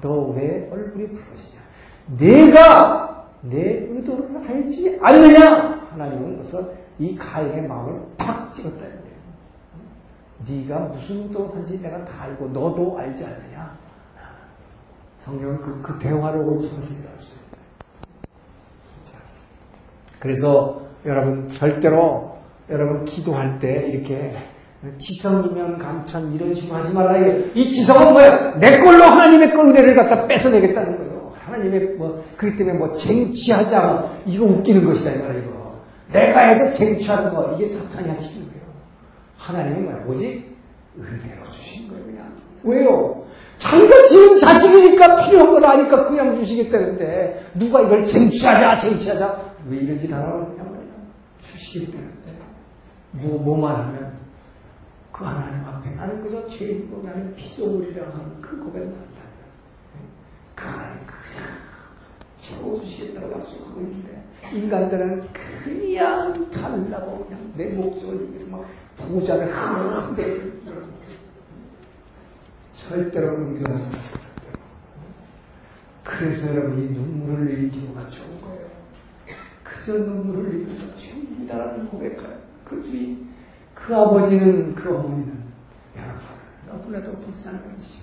너 0.00 0.32
왜 0.34 0.68
얼굴이 0.70 1.08
붉으시냐? 1.08 1.60
내가 2.18 3.28
내 3.42 3.86
의도를 3.88 4.28
알지 4.48 4.98
않느냐? 5.00 5.88
하나님은 5.90 6.36
그래서 6.36 6.70
이 6.98 7.14
가인의 7.16 7.66
마음을 7.68 8.00
팍 8.16 8.52
찍었다. 8.52 8.84
네가 10.46 10.78
무슨 10.78 11.22
의도를 11.24 11.50
하는지 11.50 11.80
내가 11.82 12.04
다 12.04 12.22
알고 12.22 12.48
너도 12.48 12.98
알지 12.98 13.24
않느냐? 13.24 13.76
성경은 15.18 15.60
그, 15.60 15.82
그 15.82 15.98
대화를 15.98 16.40
옳습니다. 16.40 17.10
그래서 20.20 20.82
여러분 21.04 21.48
절대로 21.48 22.38
여러분 22.70 23.04
기도할 23.04 23.58
때 23.58 23.88
이렇게 23.88 24.36
지성이면 24.98 25.78
감천 25.78 26.32
이런 26.34 26.54
식으로 26.54 26.76
하지 26.76 26.94
말라. 26.94 27.16
이 27.54 27.70
지성은 27.72 28.12
뭐야? 28.12 28.58
내 28.58 28.78
걸로 28.78 29.04
하나님의 29.04 29.50
그 29.50 29.60
은혜를 29.70 29.94
갖다 29.96 30.26
뺏어내겠다는 30.26 30.96
거예요. 30.98 31.32
하나님의 31.44 31.94
뭐 31.96 32.24
그렇기 32.36 32.58
때문에 32.58 32.78
뭐 32.78 32.92
쟁취하지 32.92 33.74
않아 33.74 34.08
이거 34.26 34.44
웃기는 34.44 34.84
것이다 34.84 35.10
이 35.10 35.14
이거. 35.14 35.78
내가 36.12 36.40
해서 36.42 36.70
쟁취하는 36.72 37.34
거 37.34 37.54
이게 37.56 37.66
사탄이 37.66 38.08
하시는 38.08 38.46
거예요. 38.46 38.62
하나님은 39.36 39.82
뭐야? 39.84 40.04
오직 40.06 40.56
은혜로 40.96 41.50
주신 41.50 41.88
거예요 41.88 42.04
그냥. 42.04 42.32
왜요? 42.62 43.24
자기가 43.56 44.04
지은 44.04 44.38
자식이니까 44.38 45.16
필요한 45.16 45.50
걸 45.50 45.64
아니까 45.64 46.06
그냥 46.06 46.36
주시겠다는데 46.36 47.46
누가 47.54 47.80
이걸 47.80 48.06
쟁취하자 48.06 48.76
쟁취하자 48.76 49.40
왜 49.68 49.78
이런 49.78 49.98
짓 49.98 50.12
하라고 50.12 50.54
그냥. 50.54 50.68
주시겠다는데 51.52 52.12
뭐, 53.10 53.38
뭐만 53.40 53.74
하면 53.74 54.17
그 55.18 55.24
하나님 55.24 55.64
앞에 55.66 55.96
나는 55.96 56.22
그저 56.22 56.48
죄인이고 56.48 57.02
나는 57.02 57.34
피조물이라 57.34 58.06
하는 58.06 58.40
그 58.40 58.56
고백을 58.56 58.86
한다. 58.86 59.18
하나님 60.54 61.06
그냥 61.06 61.58
채워주시겠다고 62.38 63.32
약속하고 63.32 63.80
있는데 63.80 64.24
인간들은 64.52 65.26
그냥 65.32 66.50
달라고 66.52 67.24
그냥 67.24 67.52
내 67.56 67.70
목적을 67.70 68.30
위해서 68.30 68.46
막 68.46 68.64
보자를 68.96 69.48
흔들고 69.48 70.78
절대로 72.76 73.34
은교하지 73.38 73.84
마십시오. 73.86 74.18
그래서 76.04 76.54
여러분이 76.54 76.90
눈물을 76.90 77.46
흘리기가 77.46 78.08
좋은 78.08 78.40
거예요. 78.40 78.68
그저 79.64 79.98
눈물을 79.98 80.44
흘리면서 80.44 80.94
죄인이다라는 80.94 81.88
고백할 81.88 82.38
그 82.64 82.82
주인, 82.84 83.27
그 83.78 83.94
아버지는 83.94 84.74
그 84.74 84.94
어머니는 84.94 85.44
여러분 85.96 86.20
너무나도 86.66 87.12
불쌍한 87.20 87.76
것이 87.76 88.00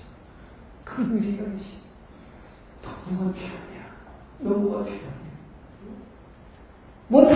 그늘이 0.84 1.38
것이 1.38 1.78
너무가 2.82 3.34
필요하냐 3.34 3.86
너무가 4.40 4.84
필요하냐 4.84 5.16
뭐게 7.08 7.34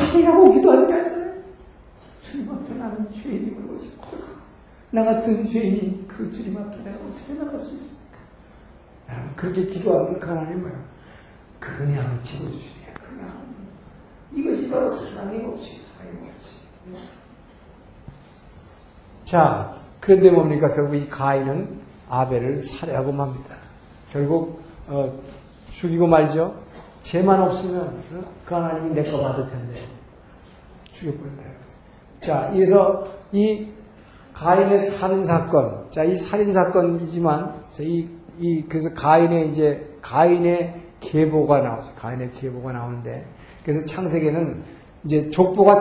아니잖아요. 0.92 1.44
주님 2.24 2.52
앞에 2.52 2.74
나는 2.76 3.10
죄인임을 3.12 3.64
보지 3.68 3.92
나 4.92 5.04
같은 5.04 5.46
죄인이 5.46 6.08
그 6.08 6.32
주님 6.32 6.58
앞에 6.58 6.78
내가 6.84 6.98
어떻게 7.06 7.34
나갈 7.34 7.60
수 7.60 7.76
있습니까? 7.76 8.18
여러분 9.10 9.36
그렇게 9.36 9.66
기도하면 9.66 10.20
그 10.20 10.28
하나님은 10.28 10.74
그냥 11.60 12.24
채워주시네요. 12.24 12.94
그냥 12.96 13.56
이것이 14.34 14.70
바로 14.70 14.90
사랑의 14.90 15.44
법칙, 15.44 15.82
사랑의 15.96 16.20
법칙. 16.20 17.19
자, 19.30 19.76
그런데 20.00 20.32
뭡니까? 20.32 20.74
결국 20.74 20.96
이 20.96 21.08
가인은 21.08 21.82
아벨을 22.10 22.58
살해하고 22.58 23.12
맙니다. 23.12 23.56
결국 24.12 24.60
어, 24.88 25.14
죽이고 25.72 26.08
말죠. 26.08 26.56
죄만 27.04 27.40
없으면 27.40 27.94
그 28.44 28.56
하나님이 28.56 28.96
내 28.96 29.04
거 29.12 29.22
받을 29.22 29.48
텐데 29.52 29.82
죽여버린다. 30.90 31.44
자, 32.22 32.50
그래서 32.52 33.04
이 33.32 33.68
가인의 34.34 34.80
살인 34.80 35.24
사건, 35.24 35.86
자, 35.92 36.04
이 36.04 36.18
살인 36.18 36.52
사건이지만 36.52 37.54
이, 37.82 38.08
이 38.40 38.66
그래서 38.68 38.92
가인의 38.96 39.50
이제 39.50 39.92
가인의 40.02 40.82
계보가 41.02 41.62
나오죠. 41.62 41.94
가인의 42.00 42.32
계보가 42.32 42.72
나오는데 42.72 43.28
그래서 43.64 43.86
창세기는 43.86 44.64
이제 45.06 45.30
족보가 45.30 45.80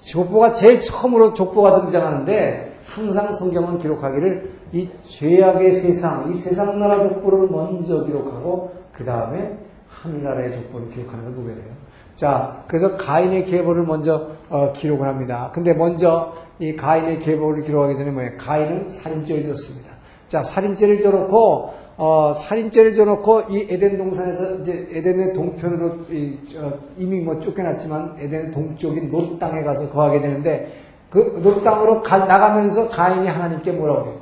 족보가 0.00 0.52
제일 0.52 0.80
처음으로 0.80 1.32
족보가 1.32 1.80
등장하는데 1.80 2.70
항상 2.90 3.32
성경은 3.32 3.78
기록하기를 3.78 4.50
이 4.72 4.88
죄악의 5.06 5.72
세상, 5.72 6.28
이 6.28 6.34
세상 6.34 6.76
나라 6.80 6.98
족보를 6.98 7.48
먼저 7.48 8.04
기록하고 8.04 8.72
그 8.92 9.04
다음에 9.04 9.56
하늘나라의 9.88 10.52
족보를 10.54 10.90
기록하는 10.90 11.24
걸 11.26 11.34
보게 11.34 11.54
돼요. 11.54 11.72
자, 12.16 12.64
그래서 12.66 12.96
가인의 12.96 13.44
계보를 13.44 13.84
먼저 13.84 14.30
어, 14.48 14.72
기록을 14.72 15.06
합니다. 15.06 15.50
근데 15.54 15.72
먼저 15.72 16.34
이 16.58 16.74
가인의 16.74 17.20
계보를 17.20 17.62
기록하기 17.62 17.94
전에 17.94 18.10
뭐예요? 18.10 18.32
가인은 18.36 18.88
살인죄를 18.88 19.44
졌습니다. 19.44 19.90
자, 20.26 20.42
살인죄를 20.42 21.00
져놓고 21.00 21.70
어, 21.96 22.32
살인죄를 22.32 22.94
져놓고 22.94 23.42
이 23.50 23.68
에덴 23.70 23.98
동산에서 23.98 24.56
이제 24.56 24.88
에덴의 24.90 25.32
동편으로 25.32 25.90
이, 26.10 26.38
어, 26.56 26.72
이미 26.98 27.20
뭐 27.20 27.38
쫓겨났지만 27.38 28.16
에덴 28.18 28.50
동쪽인 28.50 29.10
롯 29.10 29.38
땅에 29.38 29.62
가서 29.62 29.88
거하게 29.90 30.20
되는데 30.20 30.72
그롯 31.10 31.64
땅으로 31.64 32.02
가, 32.02 32.18
나가면서 32.18 32.88
가인이 32.88 33.26
하나님께 33.26 33.72
뭐라고 33.72 34.06
해요? 34.06 34.20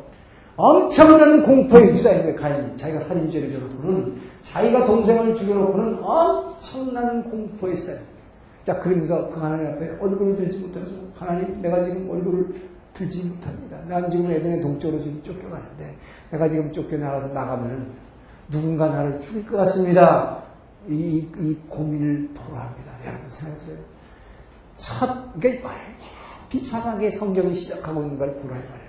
엄청난 0.56 1.42
공포에 1.42 1.92
휩싸인 1.92 2.22
거예요, 2.22 2.34
가인이. 2.34 2.76
자기가 2.76 3.00
살인죄를 3.00 3.52
져놓고는, 3.52 4.20
자기가 4.42 4.86
동생을 4.86 5.34
죽여놓고는 5.34 6.02
엄청난 6.02 7.22
공포에 7.30 7.72
휩싸인 7.72 7.98
자, 8.64 8.78
그러면서 8.80 9.28
그 9.28 9.38
하나님 9.40 9.68
앞에 9.68 9.96
얼굴을 10.00 10.36
들지 10.36 10.58
못하면서, 10.58 10.94
하나님, 11.14 11.62
내가 11.62 11.82
지금 11.84 12.10
얼굴을 12.10 12.54
들지 12.92 13.24
못합니다. 13.24 13.78
난 13.86 14.10
지금 14.10 14.30
에덴의 14.30 14.60
동쪽으로 14.60 15.00
지금 15.00 15.22
쫓겨가는데, 15.22 15.96
내가 16.32 16.48
지금 16.48 16.72
쫓겨나가서 16.72 17.32
나가면 17.32 17.92
누군가 18.50 18.88
나를 18.88 19.20
죽일 19.20 19.46
것 19.46 19.58
같습니다. 19.58 20.42
이, 20.88 21.26
이 21.38 21.56
고민을 21.68 22.30
토로합니다. 22.34 22.92
여러분 23.04 23.28
생각해보세요. 23.28 23.76
첫, 24.76 25.40
그러니까 25.40 25.70
비참하게 26.48 27.10
성경이 27.10 27.52
시작하고 27.54 28.02
있는 28.02 28.18
걸 28.18 28.34
보라 28.36 28.54
말이에요. 28.54 28.88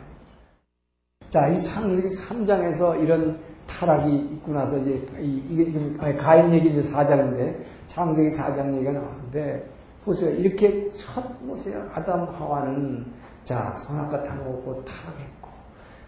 자, 1.29 1.47
이 1.49 1.61
창세기 1.61 2.07
3장에서 2.07 3.01
이런 3.01 3.39
타락이 3.67 4.15
있고 4.15 4.51
나서 4.51 4.77
이제 4.79 5.05
이게 5.19 5.65
지금 5.65 5.97
가인 6.17 6.51
얘기 6.53 6.69
이제 6.69 6.91
4장인데 6.91 7.63
창세기 7.87 8.29
4장 8.35 8.73
얘기가 8.75 8.93
나오는데 8.93 9.69
보세요. 10.05 10.31
이렇게 10.35 10.89
첫 10.91 11.21
보세요. 11.45 11.87
아담 11.93 12.23
하와는 12.23 13.05
자 13.43 13.71
선악과 13.73 14.23
탐먹고 14.23 14.83
타락했고 14.85 15.49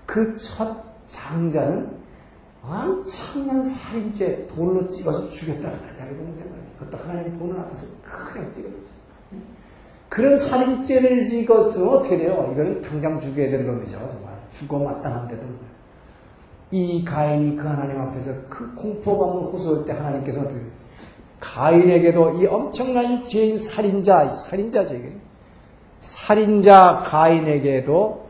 그 0.08 0.36
첫 0.36 0.92
장자는 1.12 2.00
엄청난 2.64 3.64
살인죄 3.64 4.48
돌로 4.48 4.88
찍어서 4.88 5.30
죽였다는. 5.30 5.96
자기 5.96 6.16
동생을. 6.16 6.52
그것도 6.80 6.98
하나님 7.04 7.38
보는 7.38 7.60
앞에서 7.60 7.86
그냥 8.02 8.54
찍어줬어. 8.54 8.91
그런 10.12 10.38
살인죄를 10.38 11.26
찍었으면 11.26 11.88
어떻게 11.88 12.18
돼요? 12.18 12.50
이거는 12.52 12.82
당장 12.82 13.18
죽여야 13.18 13.50
되는 13.50 13.66
겁니다. 13.66 13.98
정말. 13.98 14.34
죽어 14.60 14.80
마땅한데도. 14.80 15.42
이 16.72 17.06
가인이 17.06 17.56
그 17.56 17.66
하나님 17.66 17.98
앞에서 18.02 18.34
그 18.50 18.76
공포감을 18.76 19.54
호소할 19.54 19.86
때 19.86 19.94
하나님께서 19.94 20.42
어떻게 20.42 20.60
가인에게도 21.40 22.42
이 22.42 22.46
엄청난 22.46 23.24
죄인 23.24 23.58
살인자, 23.58 24.32
살인자죠, 24.32 24.96
이게. 24.96 25.16
살인자 26.02 27.04
가인에게도 27.06 28.28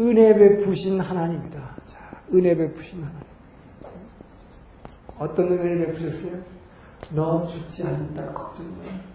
은혜 0.00 0.34
베푸신 0.34 0.98
하나님이다. 0.98 1.60
자, 1.86 1.98
은혜 2.34 2.56
베푸신 2.56 3.04
하나님. 3.04 3.20
어떤 5.16 5.46
은혜를 5.52 5.86
베푸셨어요? 5.86 6.40
너 7.14 7.46
죽지 7.46 7.86
않는다, 7.86 8.32
걱정 8.32 8.66
마. 8.66 9.09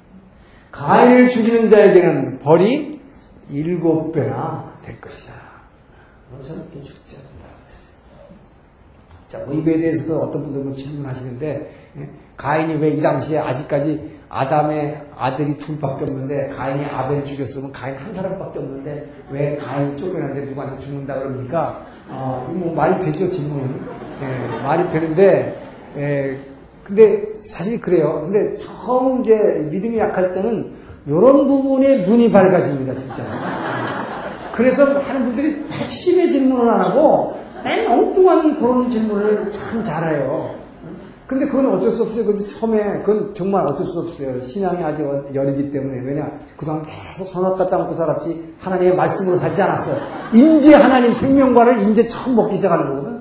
가인을 0.77 1.29
죽이는 1.29 1.69
자에게는 1.69 2.39
벌이 2.39 2.99
일곱 3.49 4.11
배나 4.11 4.73
될 4.83 4.99
것이다. 4.99 5.33
너 6.31 6.41
저렇게 6.43 6.81
죽지 6.81 7.15
않는다. 7.17 7.45
자, 9.27 9.39
뭐 9.45 9.53
이거에 9.55 9.79
대해서도 9.79 10.19
어떤 10.21 10.43
분들은 10.43 10.73
질문하시는데, 10.73 11.71
가인이 12.37 12.75
왜 12.75 12.89
이 12.95 13.01
당시에 13.01 13.39
아직까지 13.39 14.19
아담의 14.27 15.01
아들이 15.17 15.55
둘밖에 15.55 16.03
없는데, 16.03 16.49
가인이 16.49 16.85
아벨 16.85 17.23
죽였으면 17.23 17.71
가인 17.71 17.95
한 17.95 18.13
사람밖에 18.13 18.59
없는데, 18.59 19.09
왜 19.31 19.55
가인이 19.55 19.95
쫓겨났는데 19.97 20.45
누구한테 20.49 20.79
죽는다 20.79 21.13
그럽니까? 21.19 21.85
어, 22.09 22.51
뭐 22.53 22.73
말이 22.75 22.99
되죠, 22.99 23.29
질문은. 23.29 23.79
예, 24.21 24.61
말이 24.61 24.89
되는데, 24.89 25.57
예, 25.97 26.37
근데 26.85 27.33
사실 27.41 27.81
그래요. 27.81 28.21
근데 28.23 28.53
처음 28.55 29.21
이제 29.21 29.67
믿음이 29.71 29.97
약할 29.97 30.33
때는 30.33 30.71
이런 31.07 31.47
부분에 31.47 32.05
눈이 32.05 32.31
밝아집니다, 32.31 32.93
진짜. 32.95 33.23
그래서 34.53 34.85
많은 34.85 35.25
분들이 35.25 35.65
핵심의 35.71 36.31
질문을 36.31 36.69
안 36.69 36.81
하고 36.81 37.33
맨 37.63 37.91
엉뚱한 37.91 38.59
그런 38.59 38.87
질문을 38.87 39.51
참 39.51 39.83
잘해요. 39.83 40.51
근데 41.25 41.47
그건 41.47 41.73
어쩔 41.73 41.89
수 41.89 42.03
없어요. 42.03 42.23
근데 42.23 42.45
처음에 42.45 43.01
그건 43.03 43.33
정말 43.33 43.65
어쩔 43.65 43.83
수 43.87 43.99
없어요. 43.99 44.39
신앙이 44.39 44.83
아직 44.83 45.03
여리기 45.33 45.71
때문에 45.71 46.01
왜냐 46.01 46.31
그동안 46.55 46.83
계속 46.83 47.27
선악 47.27 47.57
갖다 47.57 47.79
먹고 47.79 47.95
살았지 47.95 48.55
하나님의 48.59 48.95
말씀으로 48.95 49.37
살지 49.37 49.59
않았어요. 49.59 49.97
인제 50.35 50.75
하나님 50.75 51.11
생명과를 51.11 51.81
인제 51.81 52.05
처음 52.05 52.35
먹기 52.35 52.57
시작하는 52.57 52.87
거거든. 52.87 53.14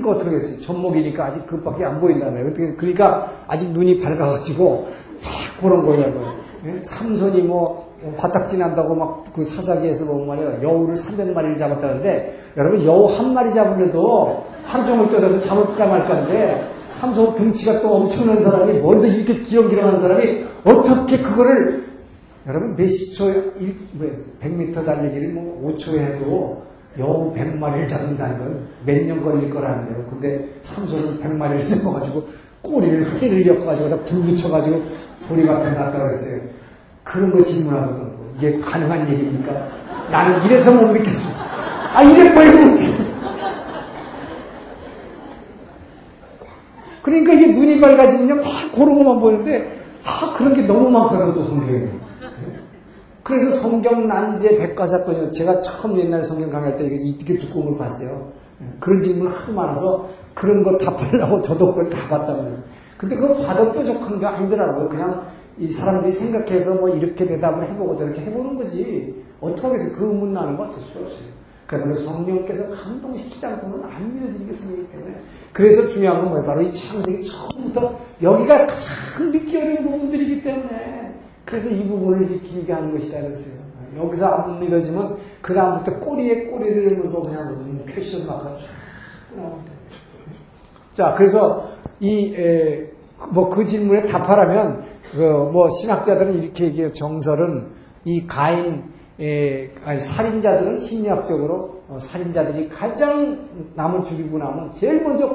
그러니까 0.00 0.10
어떻게 0.10 0.36
하겠어요? 0.36 0.60
젖먹이니까 0.60 1.24
아직 1.26 1.46
그밖에 1.46 1.84
안 1.84 2.00
보인다며. 2.00 2.52
그러니까 2.76 3.32
아직 3.46 3.70
눈이 3.70 4.00
밝아가지고 4.00 4.88
막 5.22 5.60
그런 5.60 5.84
거냐고요. 5.84 6.34
예? 6.66 6.80
삼손이 6.82 7.42
뭐 7.42 7.86
화딱지 8.16 8.58
난다고 8.58 8.94
막 8.94 9.26
그 9.36 9.44
사사기에서 9.44 10.06
보면 10.06 10.26
말이야 10.26 10.62
여우를 10.62 10.94
300마리를 10.94 11.58
잡았다는데 11.58 12.38
여러분 12.56 12.82
여우 12.86 13.04
한 13.04 13.34
마리 13.34 13.52
잡으려도 13.52 14.46
하루 14.64 14.86
종일 14.86 15.10
떠들고 15.12 15.38
잠을 15.38 15.76
까 15.76 15.86
말까인데 15.86 16.72
삼손 16.88 17.34
등치가 17.34 17.82
또 17.82 17.96
엄청난 17.96 18.42
사람이 18.42 18.80
먼저 18.80 19.06
이렇게 19.06 19.34
기렁기렁한 19.40 20.00
사람이 20.00 20.44
어떻게 20.64 21.18
그거를 21.18 21.84
여러분 22.46 22.74
몇십 22.76 23.14
초, 23.14 23.26
100m 24.40 24.86
달리기를 24.86 25.32
뭐 25.34 25.74
5초에 25.76 25.98
해도 25.98 26.62
여우 26.98 27.34
100마리를 27.34 27.86
잡는다는 27.86 28.38
건 28.38 28.66
몇 28.86 29.04
년 29.06 29.22
걸릴 29.22 29.50
거라는데요. 29.50 30.06
근데 30.10 30.48
삼손은 30.62 31.20
100마리를 31.20 31.66
잡아가지고 31.68 32.24
꼬리를 32.62 33.20
회를 33.20 33.46
엮어가지고 33.46 33.88
다 33.90 33.96
불 34.04 34.22
붙여가지고 34.22 34.82
소리밖에 35.28 35.70
났다고 35.70 36.10
했어요. 36.10 36.40
그런 37.04 37.30
걸 37.32 37.44
질문하거든요. 37.44 38.10
이게 38.38 38.58
가능한 38.60 39.08
얘기입니까? 39.10 39.52
나는 40.10 40.44
이래서 40.44 40.72
못 40.72 40.92
믿겠어. 40.92 41.30
아, 41.94 42.02
이래 42.02 42.32
보이면 42.34 42.76
그러니까 47.02 47.32
이게 47.34 47.46
눈이 47.52 47.80
밝아지면 47.80 48.38
막 48.38 48.46
그런 48.74 48.96
것만 48.96 49.20
보는데, 49.20 49.80
아, 50.04 50.34
그런 50.36 50.54
게 50.54 50.62
너무 50.62 50.90
또 51.34 51.44
성경에. 51.44 51.88
그래서 53.26 53.50
성경 53.56 54.06
난제 54.06 54.56
백과사건이요. 54.56 55.32
제가 55.32 55.60
처음 55.60 55.98
옛날 55.98 56.22
성경 56.22 56.48
강의할 56.48 56.78
때 56.78 56.84
이렇게 56.84 57.36
두꺼운 57.36 57.66
걸 57.66 57.78
봤어요. 57.78 58.30
그런 58.78 59.02
질문 59.02 59.26
하도 59.26 59.52
많아서 59.52 60.08
그런 60.32 60.62
거 60.62 60.78
답하려고 60.78 61.42
저도 61.42 61.74
그걸 61.74 61.90
다 61.90 62.08
봤다고요. 62.08 62.56
근데 62.96 63.16
그거 63.16 63.34
봐도 63.42 63.72
뾰족한 63.72 64.20
게 64.20 64.26
아니더라고요. 64.26 64.88
그냥 64.88 65.26
이 65.58 65.68
사람들이 65.68 66.12
생각해서 66.12 66.76
뭐 66.76 66.88
이렇게 66.88 67.26
대답을 67.26 67.68
해보고 67.68 67.96
저렇게 67.96 68.20
해보는 68.20 68.58
거지. 68.58 69.24
어떻게 69.40 69.74
해서 69.74 69.96
그 69.96 70.06
의문 70.06 70.32
나는 70.32 70.56
거 70.56 70.62
어쩔 70.62 70.80
수 70.82 70.96
없어요. 70.96 71.36
그러니까 71.66 72.00
성령께서 72.02 72.70
감동시키지 72.70 73.44
않고는 73.44 73.84
안 73.90 74.14
믿어지겠습니다 74.14 74.92
때문에. 74.92 75.16
그래서 75.52 75.88
중요한 75.88 76.20
건 76.20 76.28
뭐예요? 76.28 76.46
바로 76.46 76.62
이 76.62 76.70
창세기 76.70 77.24
처음부터 77.24 77.98
여기가 78.22 78.68
가장 78.68 79.32
믿기 79.32 79.56
어려운 79.56 79.82
부분들이기 79.82 80.44
때문에. 80.44 81.25
그래서 81.46 81.70
이 81.70 81.86
부분을 81.88 82.30
익히게 82.32 82.72
하는 82.72 82.92
것이다 82.92 83.22
그랬어요. 83.22 83.54
여기서 83.96 84.26
안 84.26 84.60
믿어지면 84.60 85.16
그 85.40 85.54
다음부터 85.54 85.98
꼬리에 86.00 86.46
꼬리를 86.46 86.98
물고 86.98 87.22
그냥 87.22 87.84
question 87.86 88.26
mark가 88.26 88.56
쫙 88.56 88.66
자, 90.92 91.14
그래서 91.16 91.70
이, 92.00 92.34
뭐 93.30 93.48
그 93.48 93.64
질문에 93.64 94.02
답하라면 94.02 94.84
그 95.12 95.18
뭐 95.52 95.70
신학자들은 95.70 96.42
이렇게 96.42 96.64
얘기해요. 96.66 96.92
정설은 96.92 97.68
이 98.04 98.26
가인 98.26 98.84
에, 99.18 99.70
아니, 99.84 99.98
살인자들은 99.98 100.78
심리학적으로 100.78 101.82
어, 101.88 101.98
살인자들이 101.98 102.68
가장 102.68 103.48
남을 103.74 104.02
죽이고 104.02 104.36
나면 104.36 104.72
제일 104.74 105.02
먼저 105.02 105.28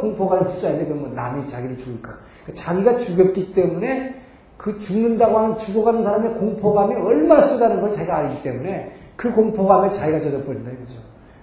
흡수하는데 0.52 0.86
그건 0.86 1.02
뭐 1.02 1.10
남이 1.16 1.48
자기를 1.48 1.78
죽일까. 1.78 2.18
그러니까 2.46 2.64
자기가 2.64 2.98
죽였기 2.98 3.54
때문에 3.54 4.22
그 4.62 4.78
죽는다고 4.78 5.40
하는 5.40 5.58
죽어가는 5.58 6.04
사람의 6.04 6.34
공포감이 6.36 6.94
얼마나 6.96 7.42
쓰다는 7.42 7.82
걸 7.82 7.94
자기가 7.94 8.16
알기 8.16 8.44
때문에 8.44 8.92
그 9.16 9.34
공포감에 9.34 9.90
자기가 9.90 10.20
젖어버린다 10.20 10.70
이거죠. 10.70 11.00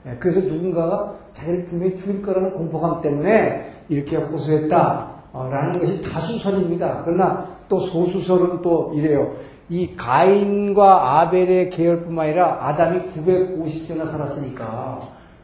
예, 0.06 0.16
그래서 0.20 0.40
누군가가 0.40 1.14
자기를 1.32 1.64
분명히 1.64 1.96
죽일 1.96 2.22
거라는 2.22 2.52
공포감 2.52 3.00
때문에 3.00 3.72
이렇게 3.88 4.16
호소했다라는 4.16 5.80
것이 5.80 6.00
다수설입니다. 6.00 7.02
그러나 7.04 7.48
또 7.68 7.80
소수설은 7.80 8.62
또 8.62 8.92
이래요. 8.94 9.32
이 9.68 9.96
가인과 9.96 11.18
아벨의 11.20 11.70
계열뿐만 11.70 12.26
아니라 12.26 12.58
아담이 12.60 13.00
950년이나 13.06 14.06
살았으니까 14.06 15.00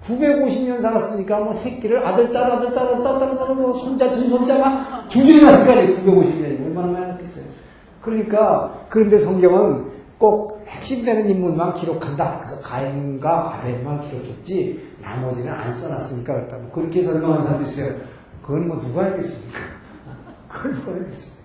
950년 0.07 0.81
살았으니까 0.81 1.41
뭐 1.41 1.53
새끼를 1.53 2.07
아들, 2.07 2.33
딸, 2.33 2.45
아들, 2.45 2.72
딸, 2.72 2.87
아들, 2.87 3.03
딸, 3.03 3.18
딸, 3.18 3.37
딸, 3.37 3.55
뭐 3.57 3.72
손자, 3.72 4.11
증손자가 4.11 5.07
주중이 5.09 5.43
났을 5.43 5.66
거 5.66 5.72
아니에요. 5.72 5.97
950년이. 5.97 6.66
얼마나 6.66 6.89
많이. 6.89 7.14
그러니까, 8.05 8.87
그런데 8.91 9.19
성경은 9.19 9.93
꼭 10.19 10.63
핵심되는 10.67 11.29
인물만 11.29 11.75
기록한다. 11.75 12.39
그래서 12.39 12.61
가인과 12.61 13.57
아벨만 13.57 14.01
기록했지, 14.03 14.95
나머지는 15.03 15.53
안 15.53 15.77
써놨으니까 15.77 16.35
그렇다. 16.35 16.57
뭐 16.59 16.71
그렇게 16.71 17.03
설명한 17.03 17.43
사람도 17.43 17.65
있어요. 17.65 17.95
그건 18.43 18.69
뭐 18.69 18.79
누가 18.79 19.05
알겠습니까? 19.05 19.59
그걸 20.49 20.75
누가 20.75 20.93
알겠습니까? 20.93 21.45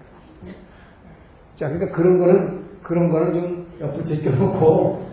자, 1.55 1.70
그러니까 1.70 1.95
그런 1.95 2.20
거는 2.20 2.60
그런 2.84 3.10
거는 3.10 3.34
좀 3.34 3.68
옆으로 3.82 4.03
제껴놓고, 4.03 5.05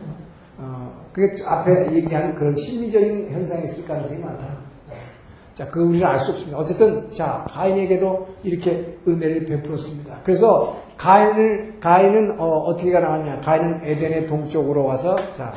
어, 0.59 0.93
그게 1.13 1.43
앞에 1.45 1.95
얘기한 1.95 2.35
그런 2.35 2.55
심리적인 2.55 3.31
현상이 3.31 3.65
있을 3.65 3.87
가능성이 3.87 4.21
많다. 4.21 4.67
자, 5.55 5.67
그 5.71 5.81
우리는 5.81 6.07
알 6.07 6.19
수 6.19 6.33
없습니다. 6.33 6.59
어쨌든, 6.59 7.09
자, 7.11 7.47
가인에게도 7.51 8.29
이렇게 8.43 8.99
은혜를 9.09 9.47
베풀었습니다. 9.47 10.21
그래서 10.23 10.86
가인을, 10.97 11.79
가인은 11.81 12.41
어, 12.41 12.75
떻게 12.77 12.91
가나가냐. 12.91 13.41
가인은 13.41 13.81
에덴의 13.85 14.27
동쪽으로 14.27 14.85
와서, 14.85 15.15
자, 15.35 15.53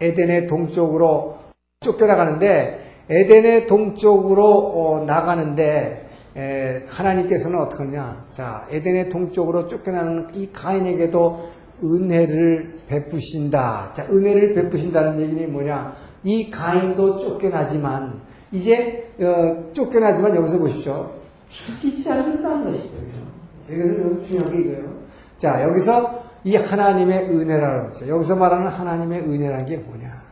에덴의 0.00 0.46
동쪽으로 0.46 1.38
쫓겨나가는데, 1.80 2.80
에덴의 3.08 3.66
동쪽으로 3.66 4.44
어, 4.44 5.04
나가는데, 5.04 6.06
에, 6.36 6.82
하나님께서는 6.88 7.60
어떻게 7.60 7.84
하냐. 7.84 8.24
자, 8.28 8.66
에덴의 8.70 9.08
동쪽으로 9.08 9.68
쫓겨나는 9.68 10.28
이 10.34 10.50
가인에게도 10.52 11.48
은혜를 11.82 12.72
베푸신다. 12.88 13.90
자, 13.92 14.06
은혜를 14.10 14.54
베푸신다는 14.54 15.20
얘기는 15.20 15.52
뭐냐. 15.52 15.94
이 16.24 16.50
가인도 16.50 17.18
쫓겨나지만, 17.18 18.20
이제, 18.50 19.12
어, 19.20 19.72
쫓겨나지만 19.72 20.34
여기서 20.34 20.58
보십시오. 20.58 21.12
죽이지 21.48 22.10
않는다는 22.10 22.64
것이죠. 22.64 23.33
제가 23.66 23.88
여기서 23.88 24.26
중요한 24.26 24.52
게 24.52 24.60
이거예요. 24.60 24.94
자, 25.38 25.62
여기서 25.62 26.24
이 26.44 26.56
하나님의 26.56 27.30
은혜라는 27.30 27.88
거죠. 27.88 28.08
여기서 28.08 28.36
말하는 28.36 28.68
하나님의 28.68 29.20
은혜라는 29.20 29.66
게 29.66 29.76
뭐냐. 29.78 30.22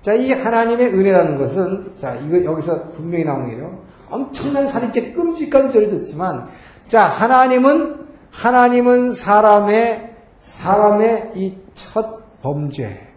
자, 0.00 0.14
이 0.14 0.32
하나님의 0.32 0.88
은혜라는 0.88 1.38
것은, 1.38 1.92
자, 1.94 2.14
이거 2.16 2.42
여기서 2.44 2.90
분명히 2.90 3.24
나오는 3.24 3.48
게요. 3.50 3.90
엄청난 4.10 4.66
살인죄 4.66 5.12
끔찍한 5.12 5.70
죄를 5.70 5.88
졌지만 5.88 6.46
자 6.86 7.04
하나님은 7.04 8.08
하나님은 8.32 9.12
사람의 9.12 10.16
사람의 10.40 11.32
이 11.36 11.54
첫 11.74 12.42
범죄 12.42 13.08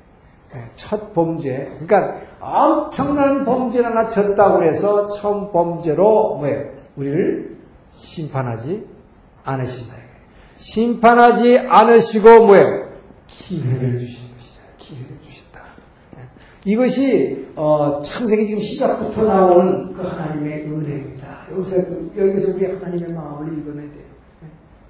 예, 0.56 0.66
첫 0.76 1.14
범죄 1.14 1.72
그러니까 1.80 2.22
엄청난 2.40 3.44
범죄를 3.44 3.90
하나 3.90 4.06
졌다고 4.06 4.64
해서 4.64 5.08
처음 5.08 5.52
범죄로 5.52 6.38
뭐예요 6.38 6.70
우리를 6.96 7.58
심판하지 7.94 8.88
않으신다 9.44 9.96
심판하지 10.56 11.60
않으시고 11.60 12.46
뭐예요 12.46 12.90
기회를 13.28 13.98
주신 13.98 14.24
것이다 14.36 14.64
기회를 14.78 15.18
주신다 15.24 15.62
예, 16.18 16.72
이것이 16.72 17.48
어, 17.56 18.00
창세기 18.00 18.48
지금 18.48 18.62
시작부터 18.62 19.26
나오는 19.26 19.94
그 19.94 20.02
하나님의 20.02 20.66
은혜입니다. 20.66 21.48
여기서, 21.52 21.78
여기서 22.18 22.56
우리 22.56 22.66
하나님의 22.66 23.14
마음을 23.14 23.60
읽어내야 23.60 23.92
돼요. 23.92 24.04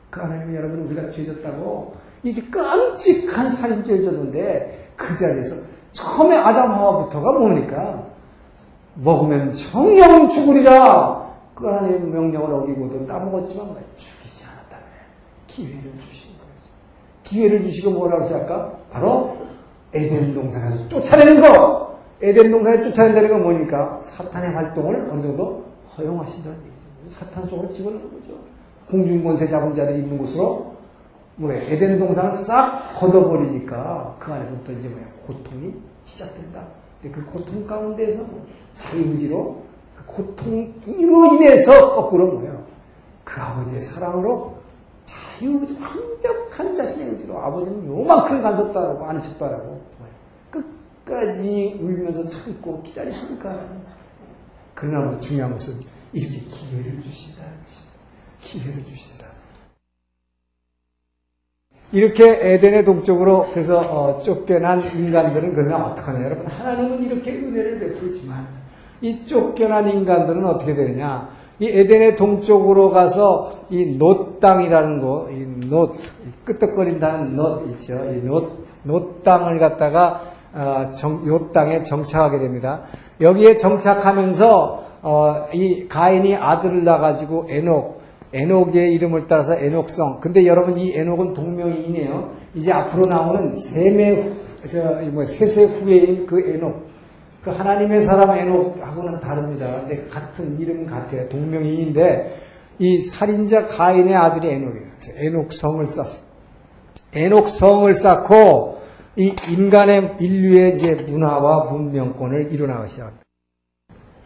그 0.09 0.21
하나님이 0.21 0.55
여러분 0.55 0.81
우리가 0.81 1.09
죄졌다고 1.09 1.93
이게 2.23 2.41
끔찍한 2.43 3.49
살인죄를 3.49 4.03
졌는데 4.03 4.91
그 4.95 5.17
자리에서 5.17 5.55
처음에 5.91 6.37
아담 6.37 6.71
하와부터가 6.71 7.39
뭡니까? 7.39 8.07
먹으면 8.95 9.53
정령 9.53 10.27
죽으리라. 10.27 11.33
그 11.55 11.67
하나님의 11.67 12.01
명령을 12.01 12.53
어기고도 12.53 13.07
따먹었지만 13.07 13.65
뭐 13.67 13.75
않았다며 13.75 14.22
기회를 15.53 15.93
주신 15.99 16.31
거예요. 16.37 16.53
기회를 17.23 17.63
주시고 17.63 17.91
뭐라고 17.91 18.23
했어요 18.23 18.43
아까? 18.43 18.77
바로 18.91 19.37
에덴 19.93 20.33
동산에서 20.33 20.87
쫓아내는 20.87 21.41
거! 21.41 21.99
에덴 22.21 22.51
동산에 22.51 22.81
쫓아낸다는 22.81 23.29
건 23.29 23.43
뭐니까? 23.43 23.99
사탄의 24.01 24.51
활동을 24.51 25.09
어느 25.11 25.21
정도 25.21 25.65
허용하신다는 25.95 26.57
얘기죠. 26.57 27.19
사탄 27.19 27.45
속으로 27.45 27.69
집어넣는 27.69 28.03
거죠. 28.03 28.33
공중권세 28.89 29.47
잡은 29.47 29.75
자들이 29.75 29.99
있는 29.99 30.17
곳으로 30.17 30.73
뭐야 31.35 31.61
에덴 31.63 31.99
동산을 31.99 32.31
싹 32.31 32.93
걷어버리니까 32.95 34.17
그 34.19 34.33
안에서부터 34.33 34.71
이제 34.73 34.87
뭐야 34.87 35.05
고통이 35.27 35.73
시작된다. 36.05 36.63
그 37.03 37.25
고통 37.31 37.67
가운데서 37.67 38.23
자유의지로 38.75 39.61
그 39.97 40.15
고통으로 40.15 41.33
인해서 41.35 41.95
거꾸로 41.95 42.31
뭐예요? 42.33 42.63
그 43.23 43.41
아버지의 43.41 43.81
사랑으로 43.81 44.62
자유 45.43 45.59
완벽한 45.81 46.73
자신의 46.73 47.11
의지로 47.11 47.37
아버지는 47.39 47.85
요만큼 47.85 48.41
간섭다라고 48.41 49.05
안 49.05 49.17
하셨다라고 49.17 49.81
끝까지 50.49 51.77
울면서 51.81 52.27
참고 52.29 52.81
기다리시니까 52.83 53.59
그러나 54.73 55.19
중요한 55.19 55.51
것은 55.51 55.79
이렇게 56.13 56.39
기회를 56.39 57.01
주신다. 57.01 57.43
기회를 58.41 58.77
주신다. 58.85 59.27
이렇게 61.91 62.53
에덴의 62.53 62.85
동쪽으로 62.85 63.49
그래서 63.51 63.79
어, 63.79 64.19
쫓겨난 64.21 64.81
인간들은 64.95 65.53
그러면 65.53 65.81
어떡하냐 65.91 66.25
여러분 66.25 66.47
하나님은 66.47 67.03
이렇게 67.03 67.33
은혜를 67.33 67.79
베풀지만 67.79 68.47
이 69.01 69.25
쫓겨난 69.25 69.89
인간들은 69.89 70.43
어떻게 70.45 70.73
되느냐 70.73 71.29
이 71.63 71.69
에덴의 71.69 72.17
동쪽으로 72.17 72.89
가서 72.89 73.51
이 73.69 73.86
놋 73.86 74.37
땅이라는 74.41 74.99
거, 74.99 75.29
이 75.31 75.69
nod, 75.69 75.93
끄떡거린다는 76.43 77.37
nod 77.37 77.61
있죠. 77.69 77.93
이 77.93 78.21
놋, 78.27 78.49
놋 78.83 79.21
땅을 79.23 79.59
갖다가 79.59 80.23
어, 80.53 80.83
정, 80.93 81.25
요 81.25 81.49
땅에 81.53 81.81
정착하게 81.83 82.39
됩니다. 82.39 82.81
여기에 83.21 83.55
정착하면서 83.55 84.83
어, 85.03 85.47
이 85.53 85.87
가인이 85.87 86.35
아들을 86.35 86.83
낳아가지고 86.83 87.45
에녹, 87.47 88.01
에녹의 88.33 88.93
이름을 88.95 89.27
따라서 89.27 89.55
에녹성. 89.55 90.19
근데 90.19 90.45
여러분 90.45 90.77
이 90.77 90.91
에녹은 90.93 91.33
동명이인이에요. 91.33 92.29
이제 92.55 92.73
앞으로 92.73 93.05
나오는 93.05 93.49
세매, 93.53 94.31
저, 94.69 94.99
뭐 95.13 95.23
세세 95.23 95.63
후에인 95.63 96.25
그 96.25 96.41
에녹. 96.41 96.92
그 97.43 97.49
하나님의 97.49 98.03
사람 98.03 98.31
에녹하고는 98.31 99.19
다릅니다. 99.19 99.81
근데 99.81 100.07
같은 100.07 100.59
이름 100.59 100.85
같아요. 100.85 101.27
동명이인데 101.27 102.41
이 102.79 102.99
살인자 102.99 103.65
가인의 103.65 104.15
아들이 104.15 104.49
에녹이에요. 104.49 104.87
에녹 105.15 105.51
성을 105.51 105.85
쌓았어요. 105.85 106.25
에녹 107.13 107.47
성을 107.47 107.93
쌓고 107.93 108.81
이 109.17 109.35
인간의 109.49 110.15
인류의 110.19 110.75
이제 110.75 110.95
문화와 110.95 111.71
문명권을 111.71 112.51
이루나가기 112.51 112.91
시작합니다. 112.91 113.23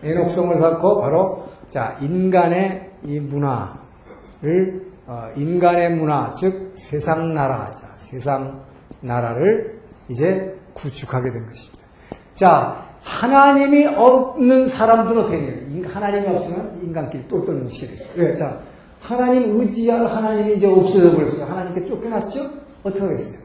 에녹 0.04 0.30
성을 0.30 0.56
쌓고 0.56 1.02
바로 1.02 1.46
자 1.70 1.98
인간의 2.00 2.92
이 3.04 3.20
문화를 3.20 4.88
어, 5.08 5.30
인간의 5.36 5.96
문화 5.96 6.30
즉 6.32 6.74
세상 6.76 7.34
나라 7.34 7.66
자 7.66 7.94
세상 7.96 8.64
나라를 9.02 9.82
이제 10.08 10.56
구축하게 10.74 11.32
된 11.32 11.46
것입니다. 11.48 11.84
자 12.34 12.87
하나님이 13.08 13.86
없는 13.86 14.68
사람들은 14.68 15.22
어떻게 15.22 15.40
돼요? 15.40 15.84
하나님이 15.88 16.28
없으면 16.28 16.80
인간끼리 16.84 17.28
똘똘 17.28 17.56
뭉치게 17.56 17.94
돼요. 17.94 18.08
왜? 18.18 18.36
자, 18.36 18.60
하나님 19.00 19.60
의지할 19.60 20.06
하나님이 20.06 20.56
이제 20.56 20.68
없어져 20.68 21.16
버렸어요. 21.16 21.46
하나님께 21.46 21.88
쫓겨났죠? 21.88 22.50
어떻게 22.84 23.04
하겠어요? 23.06 23.40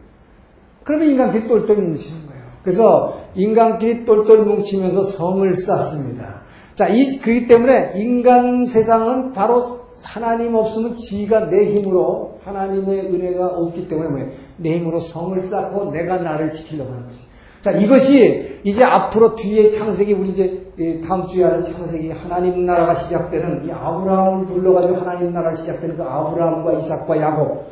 그러면 0.82 1.10
인간끼리 1.10 1.46
똘똘 1.46 1.76
뭉치는 1.76 2.26
거예요. 2.26 2.42
그래서 2.64 3.20
인간끼리 3.36 4.04
똘똘 4.04 4.44
뭉치면서 4.44 5.04
성을 5.04 5.54
쌓습니다. 5.54 6.42
자, 6.74 6.88
이, 6.88 7.18
그렇기 7.18 7.46
때문에 7.46 7.92
인간 7.94 8.64
세상은 8.64 9.32
바로 9.32 9.82
하나님 10.02 10.56
없으면 10.56 10.96
지가 10.96 11.48
내 11.48 11.76
힘으로 11.76 12.40
하나님의 12.44 13.14
은혜가 13.14 13.46
없기 13.46 13.86
때문에 13.86 14.08
뭐예요? 14.10 14.28
내 14.56 14.78
힘으로 14.78 14.98
성을 14.98 15.40
쌓고 15.40 15.92
내가 15.92 16.16
나를 16.16 16.50
지키려고 16.50 16.90
하는 16.90 17.06
것이. 17.06 17.31
자, 17.62 17.70
이것이 17.70 18.60
이제 18.64 18.82
앞으로 18.82 19.36
뒤에 19.36 19.70
창세기, 19.70 20.14
우리 20.14 20.30
이제 20.30 21.00
다음 21.06 21.24
주에 21.26 21.44
하는 21.44 21.62
창세기 21.62 22.10
하나님 22.10 22.66
나라가 22.66 22.92
시작되는 22.92 23.68
이 23.68 23.70
아브라함을 23.70 24.46
불러가지고 24.46 24.96
하나님 24.96 25.32
나라가 25.32 25.54
시작되는 25.54 25.96
그 25.96 26.02
아브라함과 26.02 26.72
이삭과 26.72 27.20
야곱, 27.20 27.64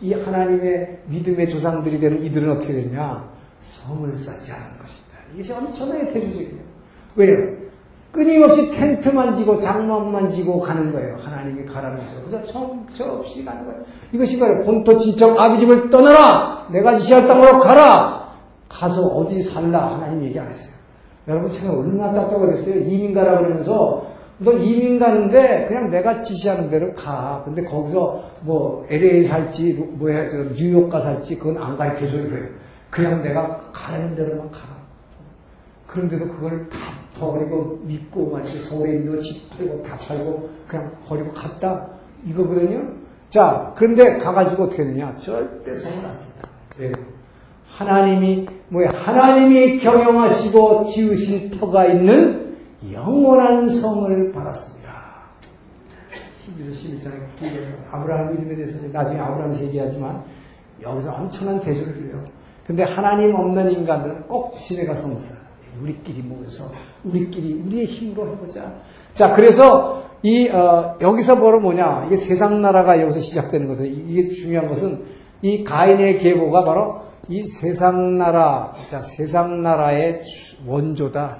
이 0.00 0.12
하나님의 0.12 0.98
믿음의 1.06 1.48
조상들이 1.48 2.00
되는 2.00 2.24
이들은 2.24 2.56
어떻게 2.56 2.72
되냐? 2.72 3.24
성을 3.62 4.12
쌓지 4.16 4.50
않은 4.50 4.64
것입니다. 4.64 5.16
이것이 5.32 5.52
엄청나게 5.52 6.08
대조적이에요. 6.08 6.66
왜냐면, 7.14 7.66
끊임없이 8.10 8.72
텐트만 8.72 9.36
지고 9.36 9.60
장막만 9.60 10.28
지고 10.30 10.58
가는 10.58 10.92
거예요. 10.92 11.18
하나님이 11.20 11.66
가라는 11.66 11.98
거죠. 11.98 12.22
그래서 12.28 12.52
정처없이 12.52 13.44
가는 13.44 13.64
거예요. 13.64 13.80
이것이 14.10 14.40
바로 14.40 14.64
본토 14.64 14.98
친척 14.98 15.38
아비 15.38 15.60
집을 15.60 15.88
떠나라! 15.88 16.66
내가 16.72 16.96
지시할 16.96 17.28
땅으로 17.28 17.60
가라! 17.60 18.25
가서 18.68 19.06
어디 19.06 19.40
살라 19.40 19.94
하나님 19.94 20.22
얘기 20.24 20.38
안 20.38 20.50
했어요. 20.50 20.74
여러분 21.28 21.50
제가 21.50 21.72
얼마나 21.72 22.12
답답하겠어요. 22.12 22.80
이민 22.84 23.14
가라 23.14 23.38
그러면서 23.38 24.06
너 24.38 24.52
이민 24.52 24.98
가는데 24.98 25.66
그냥 25.66 25.90
내가 25.90 26.22
지시하는 26.22 26.70
대로 26.70 26.92
가. 26.94 27.42
근데 27.44 27.64
거기서 27.64 28.22
뭐 28.42 28.86
LA 28.88 29.24
살지 29.24 29.72
뭐야 29.94 30.28
저 30.28 30.36
뉴욕 30.54 30.88
가 30.88 31.00
살지 31.00 31.38
그건 31.38 31.62
안 31.62 31.76
가르쳐 31.76 32.08
줘요. 32.10 32.46
그냥 32.90 33.22
내가 33.22 33.56
가라는 33.72 34.14
대로만 34.14 34.50
가. 34.50 34.60
그런데도 35.86 36.28
그걸 36.28 36.68
다 36.68 36.78
버리고 37.18 37.80
믿고 37.84 38.30
막 38.30 38.42
이렇게 38.44 38.58
서울에 38.58 38.92
있는 38.92 39.20
집 39.20 39.48
팔고 39.50 39.82
다 39.82 39.96
팔고 39.96 40.48
그냥 40.68 40.92
버리고 41.06 41.32
갔다 41.32 41.88
이거거든요. 42.26 42.82
자 43.30 43.72
그런데 43.76 44.18
가가지고 44.18 44.64
어떻게 44.64 44.84
되냐 44.84 45.14
절대 45.16 45.72
성을 45.72 46.04
안 46.04 46.10
쓴다. 46.18 46.48
왜? 46.78 46.92
하나님이 47.76 48.46
뭐야 48.70 48.88
하나님이 48.94 49.78
경영하시고 49.80 50.86
지으신 50.86 51.50
터가 51.50 51.86
있는 51.86 52.56
영원한 52.90 53.68
성을 53.68 54.32
받았습니다. 54.32 54.86
히브리서 56.46 57.10
11장에 57.10 57.92
아브라함 57.92 58.34
이름에 58.34 58.56
대해서 58.56 58.78
나중에 58.90 59.20
아브라함에서 59.20 59.64
얘기하지만 59.64 60.24
여기서 60.82 61.12
엄청난 61.12 61.60
대조를 61.60 62.06
해요. 62.06 62.24
근데 62.66 62.82
하나님 62.82 63.34
없는 63.34 63.70
인간들은 63.70 64.22
꼭 64.26 64.58
집에 64.58 64.86
가서 64.86 65.08
못 65.08 65.20
살아. 65.20 65.40
우리끼리 65.82 66.22
모여서 66.22 66.70
우리끼리 67.04 67.62
우리의 67.66 67.84
힘으로 67.84 68.32
해보자. 68.32 68.72
자 69.12 69.34
그래서 69.34 70.02
이 70.22 70.48
어, 70.48 70.96
여기서 71.02 71.36
뭐로 71.36 71.60
뭐냐 71.60 72.04
이게 72.06 72.16
세상 72.16 72.62
나라가 72.62 72.98
여기서 73.02 73.20
시작되는 73.20 73.68
것은 73.68 73.84
이게 73.84 74.30
중요한 74.30 74.66
것은 74.66 75.04
이 75.42 75.62
가인의 75.62 76.20
계보가 76.20 76.64
바로 76.64 77.05
이 77.28 77.42
세상 77.42 78.16
나라, 78.18 78.72
자, 78.88 79.00
세상 79.00 79.62
나라의 79.62 80.22
원조다. 80.66 81.38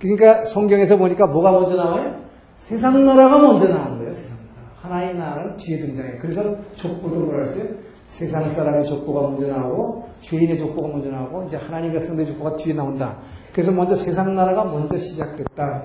그러니까 0.00 0.42
성경에서 0.44 0.96
보니까 0.96 1.26
뭐가 1.26 1.52
먼저 1.52 1.76
나와요? 1.76 2.16
세상 2.56 3.04
나라가 3.04 3.38
먼저 3.38 3.68
나오는 3.68 3.98
거예요, 3.98 4.14
세상 4.14 4.36
나라. 4.56 4.96
하나의 4.96 5.14
나라는 5.14 5.56
뒤에 5.58 5.80
등장해요. 5.80 6.18
그래서 6.20 6.56
족보도 6.76 7.16
뭐라 7.16 7.44
했어요? 7.44 7.68
세상 8.06 8.50
사람의 8.50 8.86
족보가 8.86 9.20
먼저 9.28 9.46
나오고, 9.48 10.08
죄인의 10.22 10.58
족보가 10.58 10.88
먼저 10.88 11.10
나오고, 11.10 11.44
이제 11.44 11.56
하나님 11.56 11.92
백성들의 11.92 12.26
족보가 12.32 12.56
뒤에 12.56 12.74
나온다. 12.74 13.18
그래서 13.52 13.70
먼저 13.70 13.94
세상 13.94 14.34
나라가 14.34 14.64
먼저 14.64 14.96
시작됐다. 14.96 15.82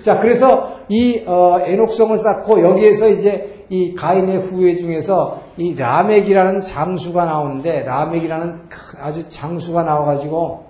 자, 0.00 0.20
그래서 0.20 0.80
이, 0.88 1.22
어, 1.26 1.60
애녹성을 1.60 2.16
쌓고, 2.16 2.62
여기에서 2.62 3.08
이제 3.08 3.55
이 3.68 3.94
가인의 3.94 4.38
후예 4.38 4.76
중에서 4.76 5.42
이 5.56 5.74
라멕이라는 5.74 6.60
장수가 6.60 7.24
나오는데 7.24 7.82
라멕이라는 7.82 8.60
아주 9.00 9.28
장수가 9.28 9.82
나와가지고 9.82 10.66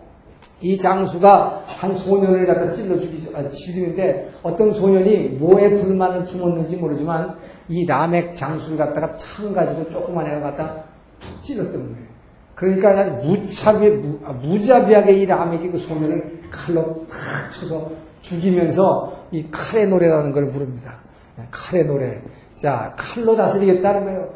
이 0.63 0.79
장수가 0.79 1.65
한 1.67 1.95
소년을 1.95 2.47
갖다 2.47 2.73
찔러 2.73 2.99
죽이, 2.99 3.29
아, 3.35 3.47
죽이는데 3.47 4.31
어떤 4.43 4.73
소년이 4.73 5.29
뭐에 5.39 5.71
불만을 5.77 6.25
품었는지 6.25 6.77
모르지만 6.77 7.37
이 7.69 7.85
라멕 7.85 8.35
장수를 8.35 8.79
갖다가 8.79 9.15
창 9.17 9.53
가지고 9.53 9.89
조그만 9.91 10.27
애가 10.27 10.41
갖다 10.41 10.77
찔렀던 11.43 11.73
거예요. 11.73 12.07
그러니까 12.55 13.05
무차비, 13.23 13.91
무, 13.91 14.19
아, 14.25 14.33
무자비하게 14.33 15.13
이 15.13 15.27
라멕이 15.27 15.71
그 15.71 15.79
소년을 15.79 16.41
칼로 16.51 17.07
탁 17.07 17.53
쳐서 17.53 17.91
죽이면서 18.23 19.27
이 19.33 19.47
칼의 19.51 19.89
노래라는 19.89 20.33
걸 20.33 20.49
부릅니다. 20.49 20.97
칼의 21.51 21.87
노래. 21.87 22.19
자, 22.57 22.95
칼로 22.97 23.37
다스리겠다는 23.37 24.05
거예요. 24.05 24.29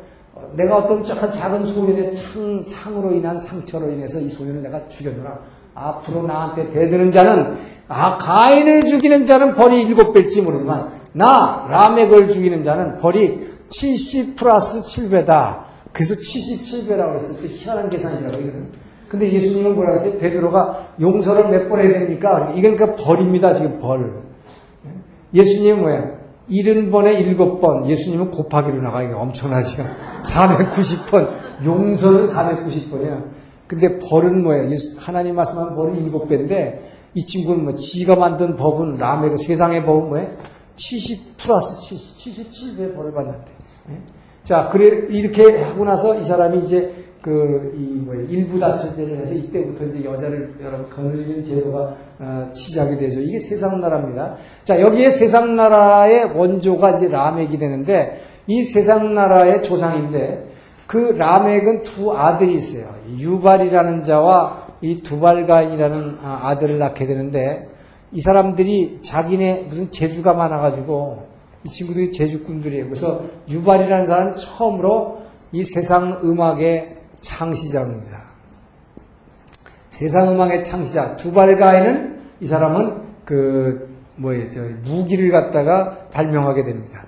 내가 0.54 0.76
어떤 0.78 1.02
작은 1.04 1.64
소년의 1.66 2.14
창, 2.14 2.64
창으로 2.66 3.12
인한 3.12 3.38
상처로 3.40 3.90
인해서 3.90 4.20
이 4.20 4.28
소년을 4.28 4.62
내가 4.62 4.86
죽여주라. 4.88 5.38
앞으로 5.74 6.26
나한테 6.26 6.70
대드는 6.70 7.12
자는, 7.12 7.56
아, 7.88 8.18
가인을 8.18 8.84
죽이는 8.84 9.24
자는 9.24 9.54
벌이 9.54 9.82
일곱 9.82 10.12
배일지 10.12 10.42
모르지만, 10.42 10.92
나, 11.12 11.66
라멕을 11.70 12.28
죽이는 12.28 12.62
자는 12.62 12.98
벌이 12.98 13.48
70 13.68 14.36
플러스 14.36 14.82
7배다. 14.82 15.58
그래서 15.92 16.14
77배라고 16.14 17.14
했을 17.16 17.40
때 17.42 17.48
희한한 17.48 17.88
계산이라고 17.90 18.34
이거는. 18.42 18.68
근데 19.08 19.32
예수님은 19.32 19.74
뭐라고 19.74 19.98
했어요? 19.98 20.18
베드로가 20.20 20.88
용서를 21.00 21.48
몇 21.48 21.68
번 21.68 21.80
해야 21.80 21.92
됩니까? 21.98 22.52
이건 22.54 22.76
그 22.76 22.94
벌입니다, 22.96 23.54
지금 23.54 23.80
벌. 23.80 24.12
예수님은 25.34 25.80
뭐야? 25.80 26.19
70번에 26.50 27.36
7번 27.36 27.86
예수님은 27.86 28.30
곱하기로 28.30 28.82
나가 28.82 29.02
이게 29.02 29.12
엄청나지요. 29.12 29.86
490번 30.22 31.30
용서는 31.64 32.28
490번이야. 32.28 33.24
근데 33.66 33.98
벌은 33.98 34.42
뭐야? 34.42 34.68
하나님 34.98 35.36
말씀하는 35.36 35.76
벌은 35.76 36.04
7배인데 36.06 36.80
이 37.14 37.24
친구는 37.24 37.64
뭐 37.64 37.74
지가 37.74 38.16
만든 38.16 38.56
법은 38.56 38.96
라메가 38.96 39.36
세상의 39.36 39.84
법은 39.84 40.08
뭐야? 40.08 40.26
70 40.76 41.36
플러스 41.36 41.80
70, 41.82 42.34
77배 42.36 42.96
벌을 42.96 43.12
받는데. 43.12 43.52
예? 43.90 43.98
자, 44.42 44.70
그래 44.72 45.06
이렇게 45.10 45.62
하고 45.62 45.84
나서 45.84 46.18
이 46.18 46.24
사람이 46.24 46.64
이제 46.64 47.09
그 47.22 47.72
이 47.76 48.00
뭐 48.10 48.14
일부 48.14 48.58
다처제를 48.58 49.18
해서 49.18 49.34
이때부터 49.34 49.84
이제 49.86 50.04
여자를 50.04 50.54
여러분 50.62 50.88
거느리는 50.90 51.44
제도가 51.44 51.94
어, 52.18 52.50
시작이 52.54 52.96
되죠. 52.98 53.20
이게 53.20 53.38
세상 53.38 53.80
나라입니다. 53.80 54.36
자 54.64 54.80
여기에 54.80 55.10
세상 55.10 55.54
나라의 55.54 56.32
원조가 56.34 56.96
이제 56.96 57.08
라멕이 57.08 57.58
되는데 57.58 58.20
이 58.46 58.64
세상 58.64 59.14
나라의 59.14 59.62
조상인데 59.62 60.48
그 60.86 60.96
라멕은 61.16 61.82
두 61.84 62.12
아들이 62.12 62.54
있어요. 62.54 62.94
유발이라는 63.18 64.02
자와 64.02 64.66
이 64.80 64.96
두발가인이라는 64.96 66.18
아, 66.22 66.40
아들을 66.48 66.78
낳게 66.78 67.06
되는데 67.06 67.60
이 68.12 68.20
사람들이 68.20 69.02
자기네 69.02 69.66
무슨 69.68 69.90
재주가 69.90 70.32
많아가지고 70.32 71.28
이 71.64 71.68
친구들이 71.68 72.10
재주꾼들이에요. 72.10 72.84
그래서 72.86 73.24
유발이라는 73.48 74.06
사람은 74.06 74.32
처음으로 74.32 75.18
이 75.52 75.62
세상 75.64 76.20
음악의 76.24 76.94
창시자입니다. 77.20 78.26
세상 79.90 80.32
음악의 80.32 80.64
창시자 80.64 81.16
두발가인은 81.16 82.20
이 82.40 82.46
사람은 82.46 83.02
그 83.24 83.90
뭐예요, 84.16 84.50
저 84.50 84.60
무기를 84.84 85.30
갖다가 85.30 85.90
발명하게 86.10 86.64
됩니다. 86.64 87.04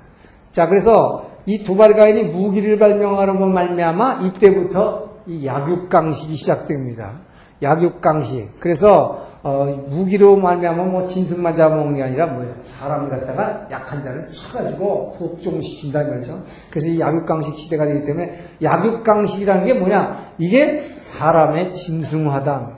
자, 0.51 0.69
그래서 0.69 1.31
이 1.47 1.65
두발가인이 1.65 2.25
무기를 2.25 2.79
발명하는 2.79 3.53
말미암아 3.53 4.21
이때부터 4.23 5.13
이 5.27 5.47
약육강식이 5.47 6.35
시작됩니다. 6.35 7.21
약육강식. 7.63 8.61
그래서 8.61 9.32
어, 9.45 9.65
무기로 9.89 10.37
말미암아 10.37 10.85
뭐 10.85 11.07
진승만 11.07 11.57
잡아먹는 11.57 11.97
게 11.97 12.03
아니라 12.05 12.27
뭐예요? 12.27 12.55
사람을 12.63 13.11
갖다가 13.11 13.67
약한 13.73 14.01
자를 14.01 14.27
쳐가지고 14.29 15.17
복종시킨다 15.19 16.03
이거죠. 16.03 16.45
그래서 16.71 16.87
이 16.87 17.01
약육강식 17.01 17.59
시대가 17.59 17.85
되기 17.87 18.07
때문에 18.07 18.39
약육강식이라는 18.63 19.65
게 19.67 19.75
뭐냐? 19.75 20.35
이게 20.39 20.79
사람의 20.99 21.73
짐승화다. 21.73 22.71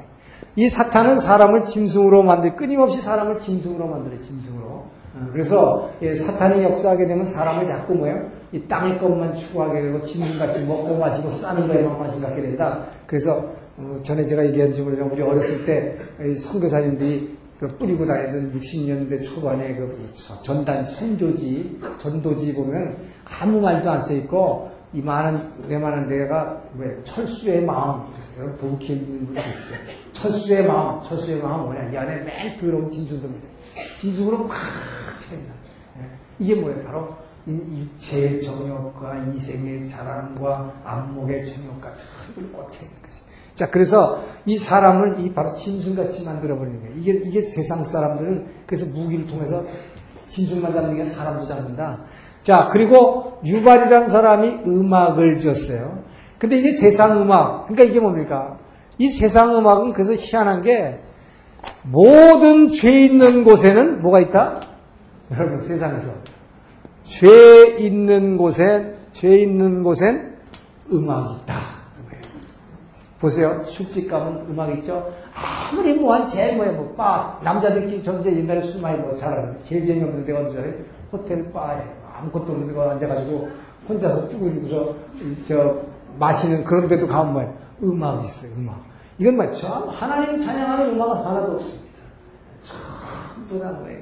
이 0.56 0.68
사탄은 0.68 1.18
사람을 1.18 1.66
짐승으로 1.66 2.22
만들, 2.22 2.56
끊임없이 2.56 3.00
사람을 3.00 3.40
짐승으로 3.40 3.86
만들어요, 3.86 4.20
짐승으로. 4.20 4.64
어, 4.66 5.28
그래서 5.32 5.90
사탄이 6.00 6.62
역사하게 6.64 7.06
되면 7.06 7.24
사람을 7.24 7.66
자꾸 7.66 7.94
뭐예요? 7.94 8.30
이 8.52 8.66
땅의 8.66 8.98
것만 9.00 9.34
추구하게 9.34 9.82
되고 9.82 10.00
짐승같이 10.02 10.64
먹고 10.64 10.96
마시고 10.96 11.28
싸는 11.28 11.68
거에만 11.68 11.98
마시게 11.98 12.40
된다. 12.40 12.84
그래서 13.06 13.44
어, 13.76 13.98
전에 14.02 14.24
제가 14.24 14.46
얘기한 14.46 14.72
줄 14.72 14.84
모르지만 14.84 15.10
우리 15.10 15.22
어렸을 15.22 15.64
때 15.64 15.96
선교사님들이 16.36 17.36
그 17.58 17.68
뿌리고 17.68 18.06
다니던 18.06 18.52
60년대 18.52 19.22
초반에 19.22 19.74
그 19.76 19.98
전단 20.42 20.84
선조지 20.84 21.80
전도지 21.98 22.54
보면 22.54 22.96
아무 23.24 23.60
말도 23.60 23.90
안 23.90 24.02
써 24.02 24.12
있고 24.14 24.70
이 24.92 25.00
많은 25.00 25.68
내 25.68 25.76
많은 25.76 26.06
데가 26.06 26.62
왜 26.78 26.96
철수의 27.02 27.64
마음 27.64 28.12
여러분 28.38 28.56
보기 28.70 28.92
있는 28.92 29.26
분이 29.26 29.38
있어요. 29.38 29.78
철수의 30.12 30.66
마음, 30.66 31.00
철수의 31.00 31.42
마음 31.42 31.64
뭐냐 31.64 31.90
이 31.90 31.96
안에 31.96 32.22
맨 32.22 32.56
더러운 32.56 32.88
진수들입니다. 32.88 33.48
진수로 33.98 34.46
꽉 34.46 34.56
차있나. 35.18 35.52
예. 35.98 36.10
이게 36.38 36.54
뭐예요? 36.54 36.84
바로 36.84 37.16
육체의 37.46 38.40
정욕과 38.42 39.24
이생의 39.34 39.88
자랑과 39.88 40.72
안목의 40.84 41.52
정욕과 41.52 41.96
전부 41.96 42.56
꽉 42.56 42.70
차 42.70 42.84
있는 42.84 42.96
것이. 43.02 43.13
자, 43.54 43.70
그래서 43.70 44.20
이 44.46 44.56
사람을 44.58 45.20
이 45.20 45.32
바로 45.32 45.52
짐승같이 45.52 46.24
만들어버리는 46.24 46.80
거예요. 46.80 46.94
이게, 46.96 47.12
이게 47.12 47.40
세상 47.40 47.84
사람들은 47.84 48.46
그래서 48.66 48.86
무기를 48.86 49.26
통해서 49.26 49.64
짐승만 50.26 50.72
잡는 50.72 50.96
게 50.96 51.04
사람도 51.04 51.46
잡는다. 51.46 52.00
자, 52.42 52.68
그리고 52.70 53.38
유발이라는 53.44 54.08
사람이 54.08 54.60
음악을 54.66 55.36
지었어요. 55.36 56.02
근데 56.38 56.58
이게 56.58 56.72
세상 56.72 57.22
음악, 57.22 57.66
그러니까 57.66 57.84
이게 57.84 58.00
뭡니까? 58.00 58.58
이 58.98 59.08
세상 59.08 59.56
음악은 59.56 59.92
그래서 59.92 60.14
희한한 60.14 60.62
게 60.62 61.00
모든 61.82 62.66
죄 62.66 63.04
있는 63.04 63.44
곳에는 63.44 64.02
뭐가 64.02 64.20
있다? 64.20 64.60
여러분 65.30 65.62
세상에서 65.62 66.08
죄 67.04 67.76
있는 67.78 68.36
곳엔 68.36 68.96
죄 69.12 69.38
있는 69.38 69.82
곳엔 69.82 70.36
음악이 70.92 71.42
있다. 71.42 71.83
보세요. 73.24 73.64
술집 73.64 74.10
가면 74.10 74.46
음악 74.50 74.70
있죠? 74.78 75.10
아무리 75.34 75.94
뭐한 75.94 76.28
제일 76.28 76.56
뭐야, 76.56 76.72
뭐, 76.72 76.92
바, 76.94 77.38
남자들끼리 77.42 78.02
전제 78.02 78.30
옛날에 78.30 78.60
술 78.60 78.82
많이 78.82 78.98
뭐 78.98 79.16
잘하는, 79.16 79.56
제일 79.64 79.86
재미없는 79.86 80.26
데가 80.26 80.50
잘 80.52 80.84
호텔 81.10 81.50
바에 81.50 81.82
아무것도 82.14 82.52
없는 82.52 82.68
데가 82.68 82.90
앉아가지고 82.92 83.48
혼자서 83.88 84.28
쭈그리고서, 84.28 84.94
저, 85.46 85.80
마시는 86.18 86.64
그런 86.64 86.86
데도 86.86 87.06
가면 87.06 87.32
뭐야, 87.32 87.52
음악이 87.82 88.26
있어요, 88.26 88.52
음악. 88.58 88.82
이건 89.18 89.36
뭐, 89.36 89.50
전 89.52 89.88
하나님 89.88 90.38
찬양하는 90.38 90.90
음악은 90.90 91.24
하나도 91.24 91.52
없습니다. 91.54 91.84
전부 92.62 93.58
다 93.58 93.70
뭐예요. 93.70 94.00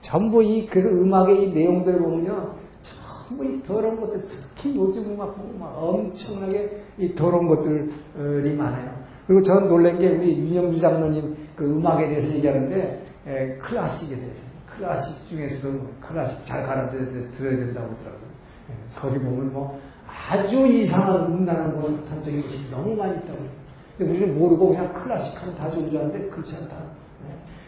전부 0.00 0.42
이, 0.42 0.66
그래서 0.66 0.88
음악의 0.88 1.44
이 1.44 1.52
내용들을 1.52 2.00
보면요. 2.00 2.54
전부 3.28 3.44
이 3.44 3.62
더러운 3.62 4.00
것들, 4.00 4.24
특히 4.56 4.74
요즘 4.74 5.12
음악 5.12 5.36
보면 5.36 5.58
막 5.58 5.74
엄청나게 5.76 6.82
이 6.96 7.14
더러운 7.14 7.46
것들이 7.46 8.54
많아요. 8.54 8.96
그리고 9.26 9.42
저는 9.42 9.68
놀란 9.68 9.98
게 9.98 10.08
우리 10.08 10.38
윤영주 10.38 10.80
장로님 10.80 11.36
그 11.54 11.66
음악에 11.66 12.08
대해서 12.08 12.34
얘기하는데 12.34 13.04
에, 13.26 13.54
클래식에 13.58 14.16
대해서 14.16 14.40
클래식 14.74 15.28
중에서도 15.28 15.74
뭐 15.74 15.92
클래식 16.00 16.46
잘 16.46 16.66
가르쳐 16.66 16.92
들어야 17.36 17.56
된다고 17.58 17.88
하더라고요. 17.88 18.28
에, 18.70 18.98
거기 18.98 19.18
보면 19.18 19.52
뭐 19.52 19.78
아주 20.30 20.66
이상한 20.66 21.26
음란한 21.26 21.78
것, 21.78 21.88
사탄적인 21.88 22.42
것이 22.42 22.70
너무 22.70 22.96
많이 22.96 23.18
있다고. 23.18 23.38
근데 23.98 24.12
우리는 24.12 24.38
모르고 24.38 24.68
그냥 24.68 24.90
클래식하면 24.94 25.54
다 25.56 25.70
좋은 25.70 25.90
줄 25.90 25.98
아는데 25.98 26.30
그렇지 26.30 26.56
않다. 26.62 26.76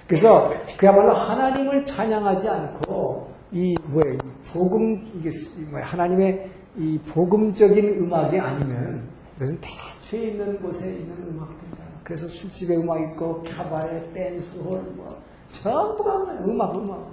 그래서 0.07 0.53
그야말로 0.77 1.13
하나님을 1.13 1.85
찬양하지 1.85 2.49
않고 2.49 3.31
이 3.53 3.75
뭐야 3.89 4.17
복음 4.53 5.11
이게 5.19 5.31
뭐야 5.71 5.85
하나님의 5.85 6.51
이 6.77 6.99
복음적인 7.09 7.99
음악이 7.99 8.39
아니면 8.39 9.09
그것은 9.35 9.59
대죄 9.61 10.29
있는 10.29 10.61
곳에 10.61 10.91
있는 10.93 11.17
음악입니다. 11.17 11.85
그래서 12.05 12.29
술집에 12.29 12.75
음악 12.77 13.01
있고 13.01 13.43
카바레, 13.43 14.03
댄스홀 14.15 14.81
뭐 14.97 15.23
전부가 15.51 16.39
음악 16.45 16.77
음악. 16.77 17.11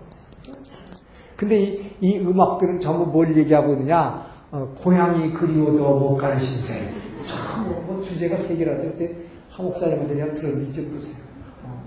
근데 1.35 1.59
이, 1.59 1.91
이 2.01 2.19
음악들은 2.19 2.79
전부 2.79 3.05
뭘 3.05 3.35
얘기하고 3.37 3.73
있느냐? 3.73 4.25
어, 4.51 4.73
고향이 4.77 5.33
그리워도 5.33 5.99
못 5.99 6.17
가는 6.17 6.39
신세. 6.39 6.89
참, 7.23 7.69
뭐, 7.69 7.81
뭐 7.81 8.01
주제가 8.01 8.37
세 8.37 8.55
개라도 8.57 8.83
그때 8.83 9.15
한목사님한테 9.49 10.13
그냥 10.13 10.33
들어 10.33 10.49
잊어보세요. 10.59 11.26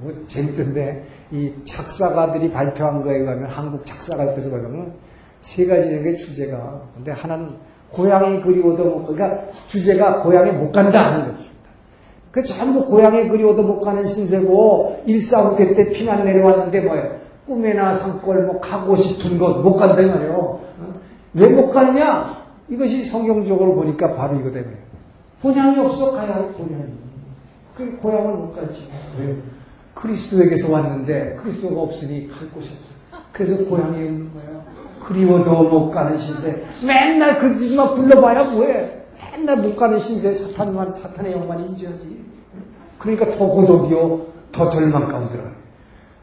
어, 0.00 0.04
뭐 0.04 0.24
재밌던데 0.26 1.04
이 1.30 1.52
작사가들이 1.64 2.50
발표한 2.50 3.02
거에 3.02 3.24
가면 3.24 3.46
한국 3.46 3.84
작사가들에서 3.84 4.50
가면 4.50 4.94
세 5.40 5.66
가지의 5.66 6.16
주제가 6.16 6.82
근데 6.94 7.12
하나는 7.12 7.56
고향이 7.90 8.40
그리워도 8.42 8.84
못 8.84 9.06
그러니까 9.06 9.50
주제가 9.66 10.18
고향에 10.18 10.52
못 10.52 10.72
간다 10.72 11.06
하는 11.06 11.32
것입니다. 11.32 11.50
그 12.30 12.42
전부 12.42 12.84
고향에 12.84 13.28
그리워도 13.28 13.62
못 13.62 13.80
가는 13.80 14.04
신세고 14.06 15.02
일사후대 15.06 15.74
때 15.74 15.88
피난 15.88 16.24
내려왔는데 16.24 16.80
뭐예요? 16.80 17.20
꿈이나 17.46 17.94
산골 17.94 18.46
뭐 18.46 18.60
가고 18.60 18.96
싶은 18.96 19.38
곳 19.38 19.62
못 19.62 19.76
간다 19.76 19.96
말이에요. 19.96 20.32
어? 20.32 20.60
왜못 21.34 21.72
가느냐? 21.72 22.26
이것이 22.68 23.04
성경적으로 23.04 23.74
보니까 23.74 24.14
바로 24.14 24.38
이거 24.38 24.50
때문에 24.52 24.76
고향이 25.42 25.78
없어 25.80 26.12
가야 26.12 26.34
할 26.34 26.52
고향이. 26.52 27.00
그 27.76 27.96
고향을 27.96 28.34
못 28.34 28.54
가지. 28.54 28.88
왜? 29.18 29.36
그리스도에게서 30.02 30.72
왔는데 30.72 31.36
그리스도가 31.42 31.80
없으니 31.82 32.28
갈 32.28 32.48
곳이 32.50 32.68
없어. 32.70 33.22
그래서 33.32 33.64
고향에 33.64 34.04
있는 34.04 34.32
거예요. 34.34 34.62
그리워도 35.06 35.62
못 35.68 35.90
가는 35.90 36.16
신세. 36.18 36.64
맨날 36.86 37.38
그 37.38 37.56
집만 37.58 37.94
불러봐야 37.94 38.44
뭐해. 38.50 39.02
맨날 39.32 39.56
못 39.58 39.76
가는 39.76 39.98
신세 39.98 40.32
사탄만 40.32 40.92
사탄의 40.94 41.32
영만 41.32 41.66
인지하지. 41.68 42.24
그러니까 42.98 43.26
더 43.36 43.46
고독이요, 43.46 44.26
더 44.52 44.68
절망 44.68 45.08
가운데 45.08 45.32
들어. 45.32 45.44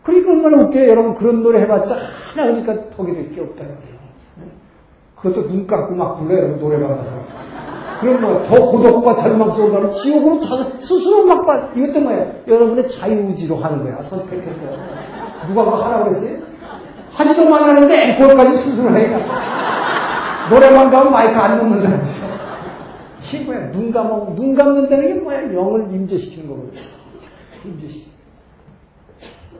그러니까 0.03 0.32
얼마나 0.32 0.63
웃겨요. 0.63 0.88
여러분 0.88 1.13
그런 1.13 1.41
노래 1.43 1.61
해봤자 1.61 1.95
하나 1.95 2.47
그러니까 2.47 2.89
덕이 2.95 3.13
될 3.13 3.32
게 3.34 3.41
없다는 3.41 3.75
거예요. 3.75 3.97
그것도 5.15 5.47
눈 5.49 5.65
감고 5.67 5.95
막 5.95 6.19
불러요. 6.19 6.57
노래방 6.57 6.97
가서. 6.97 7.17
그럼 7.99 8.21
뭐, 8.21 8.43
더 8.43 8.65
고독과 8.65 9.15
절망 9.15 9.49
속으로 9.49 9.89
지옥으로 9.91 10.39
자, 10.39 10.55
스스로 10.79 11.25
막 11.25 11.45
빠, 11.45 11.69
이것도 11.75 11.99
뭐예요? 11.99 12.31
여러분의 12.47 12.89
자유의지로 12.89 13.55
하는 13.55 13.83
거야. 13.83 14.01
선택해서. 14.01 14.61
누가 15.47 15.63
뭐 15.63 15.83
하라고 15.83 16.05
그랬어요? 16.05 16.39
하지도 17.11 17.49
말라는데 17.49 18.11
앵콜까지 18.11 18.57
스스로 18.57 18.89
하니까. 18.89 19.17
노래만 20.49 20.91
가면 20.91 21.11
마이크 21.11 21.37
안 21.37 21.57
놓는 21.57 21.81
사람 21.81 22.01
있어. 22.03 22.27
이게 23.27 23.43
뭐야? 23.43 23.71
눈 23.71 23.91
감아, 23.91 24.35
눈 24.35 24.55
감는다는 24.55 25.07
게 25.07 25.13
뭐야? 25.15 25.53
영을 25.53 25.91
임재시키는 25.91 26.49
거거든. 26.49 26.71
임재시키 27.65 28.11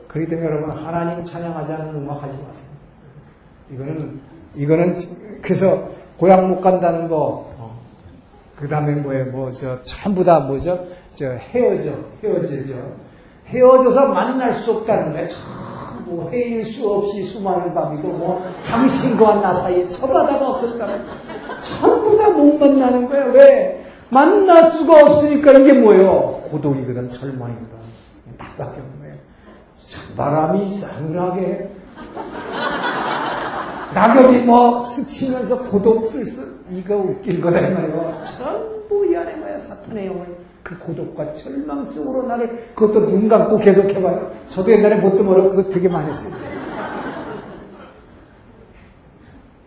그렇기 0.08 0.30
때문에 0.30 0.48
여러분, 0.48 0.70
하나님 0.70 1.22
찬양하지 1.22 1.72
않는 1.72 1.94
음악 1.96 2.22
하지 2.22 2.32
마세요. 2.32 2.68
이거는, 3.72 4.20
이거는, 4.56 4.94
그래서 5.42 5.88
고향 6.16 6.48
못 6.48 6.60
간다는 6.60 7.08
거, 7.08 7.52
어. 7.57 7.57
그 8.60 8.68
다음에 8.68 8.94
뭐에 8.94 9.24
뭐, 9.24 9.50
저, 9.50 9.80
전부 9.82 10.24
다 10.24 10.40
뭐죠? 10.40 10.86
저, 11.10 11.26
헤어져, 11.30 11.92
헤어지죠. 12.22 12.74
헤어져서 13.46 14.08
만날 14.08 14.52
수 14.54 14.72
없다는 14.72 15.12
거야. 15.12 15.24
뭐 16.06 16.30
헤일 16.30 16.64
수 16.64 16.90
없이 16.90 17.22
수많은 17.22 17.74
밤이고 17.74 18.08
뭐 18.08 18.42
당신과 18.66 19.36
나 19.42 19.52
사이에 19.52 19.86
처바다가 19.88 20.48
없었다는 20.50 21.04
전부 21.60 22.16
다 22.16 22.28
못 22.30 22.54
만나는 22.58 23.08
거야. 23.08 23.26
왜? 23.26 23.84
만날 24.10 24.70
수가 24.72 25.04
없으니까 25.04 25.52
이게 25.52 25.74
뭐예요? 25.74 26.40
고독이거든, 26.50 27.08
절망이거든. 27.08 27.68
답답해 28.38 28.70
거예요. 29.00 29.14
바람이 30.16 30.68
싸늘하게 30.70 31.70
낙엽이 33.94 34.38
뭐 34.40 34.82
스치면서 34.82 35.62
고독 35.64 36.06
쓸쓸 36.08 36.44
이거 36.70 36.96
웃긴 36.96 37.40
거다 37.40 37.60
이 37.60 37.72
말이에요. 37.72 38.20
전부 38.36 39.06
이 39.06 39.16
안에 39.16 39.36
뭐야 39.36 39.58
사탄의 39.58 40.06
영을 40.06 40.26
그 40.62 40.78
고독과 40.78 41.32
절망 41.34 41.84
속으로 41.84 42.26
나를 42.26 42.50
그것도 42.74 43.06
눈 43.06 43.28
감고 43.28 43.56
계속 43.58 43.88
해봐요. 43.90 44.30
저도 44.50 44.70
옛날에 44.72 44.96
못도 44.96 45.24
모르고 45.24 45.50
그거 45.50 45.68
되게 45.68 45.88
많이 45.88 46.08
했어요. 46.08 46.32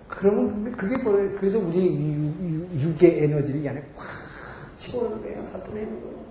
그러면 0.08 0.72
그게 0.78 1.02
뭐예요? 1.02 1.32
그래서 1.40 1.58
우리 1.58 2.30
육의 2.80 3.24
에너지를 3.24 3.64
이 3.64 3.70
안에 3.70 3.84
확 3.96 4.06
채우는 4.78 5.22
거예요. 5.24 5.44
사탄의 5.46 5.84
영으로. 5.84 6.22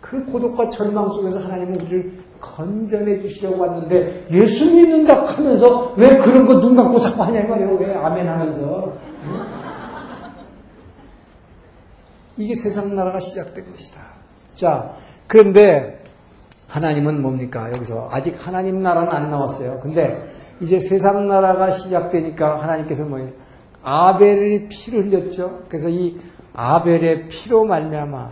그 0.00 0.24
고독과 0.26 0.68
절망 0.68 1.08
속에서 1.08 1.40
하나님은 1.40 1.80
우리를 1.80 2.12
건져내 2.40 3.20
주시려고 3.22 3.60
왔는데 3.62 4.26
예수 4.30 4.72
믿는다 4.72 5.24
하면서 5.24 5.92
왜 5.96 6.16
그런 6.18 6.46
거 6.46 6.60
눈 6.60 6.76
감고 6.76 7.00
자꾸 7.00 7.24
하냐 7.24 7.40
이 7.40 7.48
말이에요. 7.48 7.74
왜 7.74 7.92
아멘 7.94 8.28
하면서. 8.28 8.92
이게 12.36 12.54
세상 12.54 12.94
나라가 12.94 13.18
시작된 13.18 13.70
것이다. 13.72 14.00
자, 14.54 14.96
그런데 15.26 16.02
하나님은 16.68 17.22
뭡니까? 17.22 17.68
여기서 17.68 18.08
아직 18.10 18.34
하나님 18.38 18.82
나라는 18.82 19.12
안 19.12 19.30
나왔어요. 19.30 19.80
근데 19.80 20.22
이제 20.60 20.78
세상 20.78 21.26
나라가 21.28 21.70
시작되니까 21.70 22.62
하나님께서 22.62 23.04
뭐예요? 23.04 23.30
아벨이 23.82 24.68
피를 24.68 25.06
흘렸죠. 25.06 25.62
그래서 25.68 25.88
이 25.88 26.18
아벨의 26.54 27.28
피로 27.28 27.64
말미암아 27.64 28.30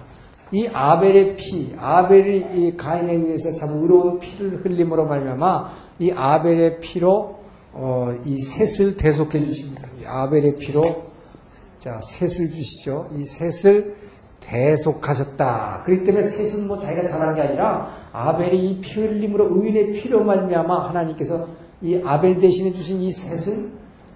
이 0.53 0.69
아벨의 0.73 1.37
피, 1.37 1.75
아벨이 1.79 2.45
이 2.55 2.77
가인에 2.77 3.15
의해서 3.15 3.53
참 3.53 3.83
의로운 3.83 4.19
피를 4.19 4.65
흘림으로 4.65 5.07
말미암아 5.07 5.73
이 5.99 6.13
아벨의 6.13 6.81
피로 6.81 7.41
어, 7.73 8.15
이 8.25 8.39
셋을 8.39 8.97
대속해 8.97 9.41
주십니다. 9.41 9.89
이 10.01 10.05
아벨의 10.07 10.55
피로 10.61 10.83
자, 11.85 12.01
셋을 12.01 12.51
주시죠. 12.51 13.11
이 13.15 13.25
셋을 13.27 13.95
대속하셨다. 14.41 15.83
그렇기 15.85 16.05
때문에 16.05 16.25
셋은 16.25 16.67
뭐 16.67 16.79
자기가 16.79 17.07
잘한 17.07 17.35
게 17.35 17.43
아니라 17.43 17.91
아벨이 18.11 18.71
이 18.71 18.81
피 18.81 19.01
흘림으로 19.03 19.51
의인의 19.53 19.93
피로 19.93 20.25
말미암아 20.25 20.89
하나님께서 20.89 21.47
이 21.83 22.01
아벨 22.03 22.39
대신해 22.39 22.71
주신 22.71 23.03
이 23.03 23.11
셋은 23.11 23.71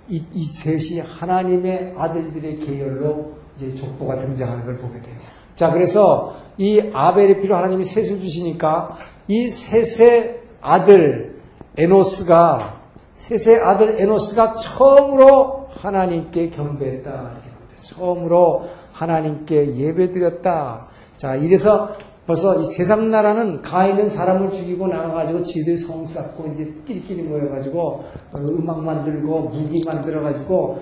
이, 0.09 0.25
이 0.33 0.45
셋이 0.45 1.01
하나님의 1.01 1.93
아들들의 1.99 2.57
계열로 2.57 3.35
이제 3.59 3.75
족보가 3.75 4.17
등장하는 4.17 4.65
걸 4.65 4.79
보게 4.79 5.03
돼요. 5.03 5.17
자, 5.55 5.71
그래서 5.71 6.37
이 6.57 6.81
아벨의 6.95 7.43
피로 7.43 7.55
하나님이 7.55 7.85
셋을 7.85 8.19
주시니까 8.19 8.97
이 9.27 9.47
셋의 9.47 10.41
아들 10.63 11.39
에노스가 11.77 12.79
셋의 13.13 13.61
아들 13.61 14.01
에노스가 14.01 14.55
처음으로 14.55 15.69
하나님께 15.75 16.49
경배했다. 16.49 17.48
처음으로 17.89 18.65
하나님께 18.93 19.77
예배드렸다. 19.77 20.87
자, 21.17 21.37
이래서 21.37 21.93
벌써 22.27 22.59
이 22.59 22.63
세상 22.65 23.11
나라는 23.11 23.63
가인은 23.63 24.11
사람을 24.11 24.51
죽이고 24.51 24.87
나가가지고 24.87 25.43
지들 25.43 25.79
성 25.79 26.07
쌓고 26.07 26.49
이제 26.53 26.71
끼리끼리 26.87 27.23
모여가지고 27.23 28.05
음악 28.39 28.85
만들고 28.85 29.49
무기 29.49 29.83
만들어가지고 29.87 30.79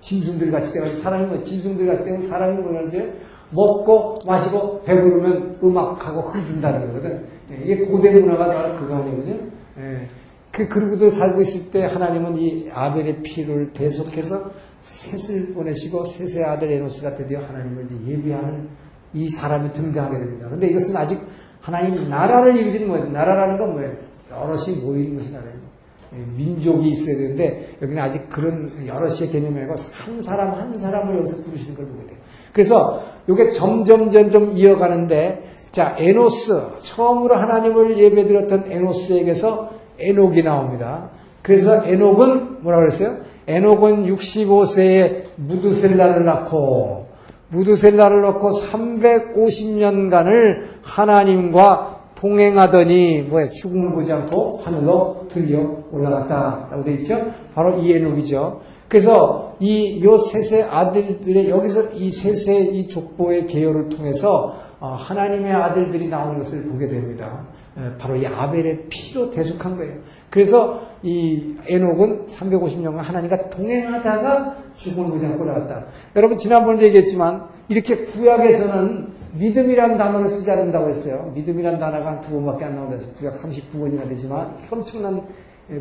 짐승들 0.00 0.50
같이 0.50 0.74
돼가지고 0.74 0.98
사람이 0.98 1.26
뭐 1.26 1.42
짐승들 1.42 1.86
같이 1.86 2.04
되면 2.04 2.22
사람이 2.28 2.60
뭐냐면 2.60 3.14
먹고 3.50 4.14
마시고 4.26 4.82
배부르면 4.82 5.58
음악하고 5.62 6.20
흐른다는 6.30 6.88
거거든. 6.88 7.24
예, 7.50 7.64
이게 7.64 7.84
고대 7.86 8.10
문화가 8.12 8.46
바로 8.46 8.76
그거 8.76 8.96
아니거든요. 8.96 9.38
예. 9.78 10.06
그, 10.52 10.68
그러고도 10.68 11.10
살고 11.10 11.40
있을 11.42 11.70
때 11.70 11.84
하나님은 11.86 12.36
이 12.38 12.68
아벨의 12.72 13.22
피를 13.22 13.72
대속해서 13.72 14.50
셋을 14.82 15.52
보내시고 15.54 16.04
셋의 16.04 16.44
아들 16.44 16.72
에노스가 16.72 17.14
드디어 17.14 17.40
하나님을 17.40 17.88
예비하는 18.06 18.68
이 19.12 19.28
사람이 19.28 19.72
등장하게 19.72 20.18
됩니다. 20.18 20.46
그런데 20.46 20.68
이것은 20.68 20.96
아직 20.96 21.20
하나님 21.60 22.08
나라를 22.08 22.56
이루시는 22.56 22.88
거예요. 22.88 23.06
나라라는 23.06 23.58
건 23.58 23.72
뭐예요? 23.72 23.92
여럿이 24.30 24.76
모이는 24.82 25.18
것이 25.18 25.32
나라예요. 25.32 25.70
예, 26.12 26.32
민족이 26.36 26.88
있어야 26.88 27.16
되는데 27.16 27.76
여기는 27.82 28.02
아직 28.02 28.28
그런 28.30 28.86
여럿의 28.86 29.30
개념이 29.30 29.58
아니고 29.58 29.74
한 29.92 30.22
사람 30.22 30.54
한 30.54 30.76
사람을 30.76 31.18
여기서 31.18 31.36
부르시는 31.44 31.76
걸 31.76 31.86
보게 31.86 32.06
돼요. 32.06 32.18
그래서 32.52 33.04
이게 33.28 33.48
점점 33.50 34.10
점점 34.10 34.56
이어가는데 34.56 35.44
자 35.70 35.94
에노스 35.98 36.74
처음으로 36.82 37.36
하나님을 37.36 37.98
예배드렸던 37.98 38.64
에노스에게서 38.72 39.70
에녹이 39.98 40.42
나옵니다. 40.42 41.10
그래서 41.42 41.84
에녹은 41.84 42.62
뭐라 42.62 42.78
그랬어요? 42.78 43.18
에녹은 43.50 44.06
65세에 44.06 45.24
무드셀라를 45.36 46.24
낳고 46.24 47.06
무드셀라를 47.48 48.22
낳고 48.22 48.50
350년간을 48.50 50.58
하나님과 50.82 52.00
동행하더니 52.14 53.22
뭐야 53.22 53.48
죽음을 53.48 53.94
보지 53.94 54.12
않고 54.12 54.60
하늘로 54.62 55.26
들려 55.30 55.60
올라갔다라고 55.90 56.84
되어 56.84 56.94
있죠. 56.94 57.32
바로 57.54 57.76
이 57.78 57.92
에녹이죠. 57.92 58.60
그래서 58.88 59.56
이 59.60 60.02
요 60.04 60.16
셋의 60.16 60.64
아들들의 60.64 61.48
여기서 61.50 61.92
이 61.94 62.10
셋의 62.10 62.76
이 62.76 62.88
족보의 62.88 63.46
계열을 63.46 63.88
통해서 63.88 64.54
하나님의 64.80 65.52
아들들이 65.52 66.08
나오는 66.08 66.38
것을 66.38 66.64
보게 66.64 66.88
됩니다. 66.88 67.46
바로 67.98 68.16
이 68.16 68.26
아벨의 68.26 68.86
피로 68.88 69.30
대속한 69.30 69.76
거예요. 69.76 69.94
그래서 70.28 70.82
이 71.02 71.54
에녹은 71.66 72.26
350년간 72.26 72.96
하나님과 72.96 73.50
동행하다가 73.50 74.56
죽음을 74.76 75.24
않고 75.24 75.44
나왔다. 75.44 75.84
여러분 76.16 76.36
지난번에 76.36 76.82
얘기했지만 76.82 77.44
이렇게 77.68 78.04
구약에서는 78.04 79.08
믿음이란 79.34 79.96
단어를 79.96 80.28
쓰지 80.28 80.50
않는다고 80.50 80.88
했어요. 80.88 81.30
믿음이란 81.34 81.78
단어가 81.78 82.06
한 82.06 82.20
두 82.20 82.32
번밖에 82.32 82.64
안 82.64 82.74
나온다 82.74 82.94
해서 82.94 83.06
구약 83.18 83.40
39권이나 83.40 84.08
되지만 84.08 84.56
엄청난 84.70 85.22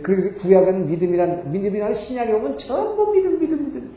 그래서 0.04 0.38
구약은 0.40 0.88
믿음이란 0.88 1.52
믿음이란 1.52 1.94
신약에 1.96 2.32
오면 2.34 2.56
전부 2.56 3.12
믿음 3.12 3.40
믿음 3.40 3.66
믿음. 3.74 3.92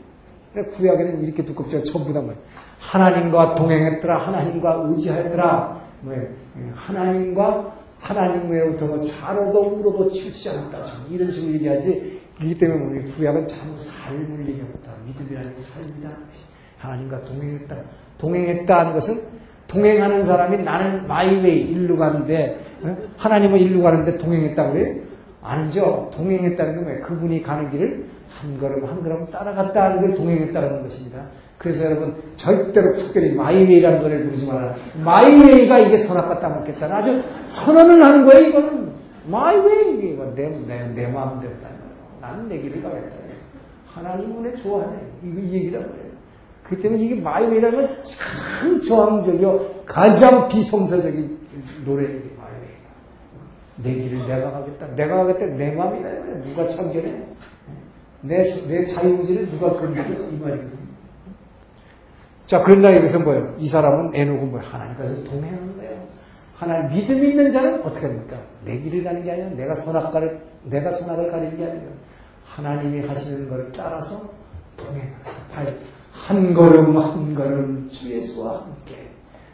구약에는 0.71 1.23
이렇게 1.23 1.45
두껍죠. 1.45 1.81
전부 1.83 2.11
다 2.11 2.19
뭐예요. 2.21 2.37
하나님과 2.79 3.55
동행했더라. 3.55 4.17
하나님과 4.27 4.87
의지하였더라. 4.89 5.81
뭐예요. 6.01 6.27
하나님과 6.75 7.82
하나님으로부터 8.03 8.85
뭐 8.87 9.03
좌로도 9.05 9.61
우로도 9.61 10.11
치우치지 10.11 10.49
않았다. 10.49 10.83
이런 11.09 11.31
식으로 11.31 11.53
얘기하지. 11.53 12.21
이기 12.41 12.57
때문에 12.57 12.83
우리 12.85 13.05
구약은 13.05 13.47
참 13.47 13.73
삶을 13.75 14.41
얘기했다. 14.41 14.91
믿음이라는 15.05 15.53
삶이다. 15.53 16.15
하나님과 16.77 17.21
동행했다. 17.21 17.75
동행했다 18.17 18.79
하는 18.79 18.93
것은 18.93 19.21
동행하는 19.67 20.25
사람이 20.25 20.57
나는 20.63 21.07
마이웨이 21.07 21.61
일로 21.71 21.97
가는데 21.97 22.59
하나님은 23.17 23.59
일로 23.59 23.81
가는데 23.81 24.17
동행했다 24.17 24.71
그래요? 24.71 25.01
아니죠. 25.41 26.09
동행했다는 26.13 26.75
건 26.75 26.83
뭐예요? 26.83 27.01
그분이 27.03 27.41
가는 27.41 27.71
길을 27.71 28.05
한 28.29 28.59
걸음 28.59 28.85
한 28.85 29.01
걸음 29.01 29.25
따라갔다는 29.27 30.01
걸 30.01 30.13
동행했다는 30.13 30.83
것입니다. 30.83 31.25
그래서 31.57 31.85
여러분 31.85 32.15
절대로 32.35 32.93
특별히 32.95 33.33
My 33.33 33.45
Way라는 33.45 33.97
노래를 33.97 34.25
부르지 34.25 34.45
말아라. 34.45 34.75
My 35.03 35.25
Way가 35.25 35.79
이게 35.79 35.97
선악과 35.97 36.39
따먹겠다는 36.39 36.95
아주 36.95 37.23
선언을 37.47 38.03
하는 38.03 38.25
거예요. 38.25 38.49
이거는 38.49 38.91
my 39.27 39.61
way 39.61 40.13
이거 40.13 40.25
내, 40.35 40.49
내, 40.67 40.87
내 40.93 41.07
마음대로 41.07 41.53
나는 42.19 42.49
내 42.49 42.59
길을 42.59 42.81
가겠다. 42.81 43.15
하나님은 43.87 44.43
내 44.43 44.55
좋아하네. 44.55 44.97
이거 45.23 45.39
이 45.39 45.53
얘기란 45.53 45.81
말이에요. 45.81 46.13
그렇기 46.63 46.83
때문에 46.83 47.03
이게 47.03 47.15
my 47.15 47.26
way라는 47.26 47.77
건 47.77 47.97
가장 47.97 48.81
저항적이요 48.81 49.83
가장 49.85 50.47
비성서적인 50.47 51.37
노래예요. 51.85 52.33
내 53.77 53.93
길을 53.93 54.27
내가 54.27 54.51
가겠다. 54.51 54.87
내가 54.95 55.15
가겠다. 55.25 55.45
내 55.57 55.71
마음이다. 55.71 56.09
누가 56.43 56.67
참견해? 56.69 57.23
내, 58.21 58.43
내 58.67 58.85
자유의지를 58.85 59.49
누가 59.49 59.73
건드려? 59.73 60.03
이 60.03 60.37
말이거든요. 60.39 60.82
자, 62.45 62.61
그런다 62.61 62.95
여기서 62.95 63.19
뭐예요? 63.19 63.55
이 63.57 63.67
사람은 63.67 64.15
애놓고 64.15 64.45
뭐 64.45 64.59
하나님께서 64.59 65.23
동행하는 65.23 65.77
거예요. 65.77 65.93
하나님 66.57 66.91
믿음 66.91 67.23
있는 67.23 67.51
자는 67.51 67.81
어떻게 67.83 68.05
합니까? 68.05 68.37
내 68.65 68.79
길을 68.79 69.03
가는 69.03 69.23
게 69.23 69.31
아니라 69.31 69.49
내가 69.49 69.75
선악가를, 69.75 70.41
내가 70.63 70.91
선악을 70.91 71.31
가리는 71.31 71.57
게 71.57 71.63
아니라 71.65 71.83
하나님이 72.45 73.07
하시는 73.07 73.49
것을 73.49 73.71
따라서 73.75 74.21
동행하는 74.77 75.77
한 76.11 76.53
걸음 76.53 76.97
한 76.97 77.33
걸음 77.33 77.89
주 77.89 78.13
예수와 78.13 78.61
함께 78.61 79.09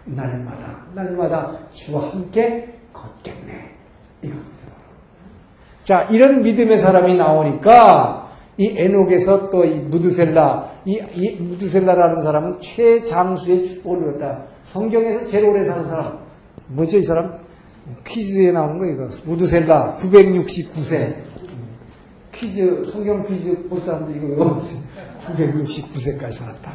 날마다 0.05 0.83
날마다 0.93 1.51
주와 1.71 2.11
함께 2.11 2.79
걷겠네. 2.91 3.75
이겁니다. 4.21 4.49
자, 5.83 6.03
이런 6.03 6.41
믿음의 6.41 6.77
사람이 6.77 7.15
나오니까 7.15 8.28
이 8.59 8.73
에녹에서 8.77 9.49
또 9.49 9.63
이 9.63 9.75
무드셀라, 9.75 10.81
이, 10.85 11.01
이 11.15 11.35
무드셀라라는 11.41 12.21
사람은 12.21 12.59
최장수의 12.59 13.65
축복을 13.65 14.09
얻었다. 14.09 14.43
성경에서 14.63 15.27
제일 15.27 15.45
오래 15.45 15.63
사는 15.63 15.87
사람. 15.87 16.19
뭐죠, 16.67 16.97
이 16.97 17.03
사람? 17.03 17.39
퀴즈에 18.05 18.51
나오는 18.51 18.77
거, 18.77 18.85
이거. 18.85 19.07
무드셀라, 19.25 19.93
969세. 19.93 21.15
퀴즈, 22.33 22.83
성경 22.91 23.25
퀴즈 23.25 23.67
볼 23.69 23.81
사람들 23.81 24.17
이거 24.17 24.27
외워보세요. 24.27 24.81
969세까지 25.27 26.31
살았다. 26.33 26.71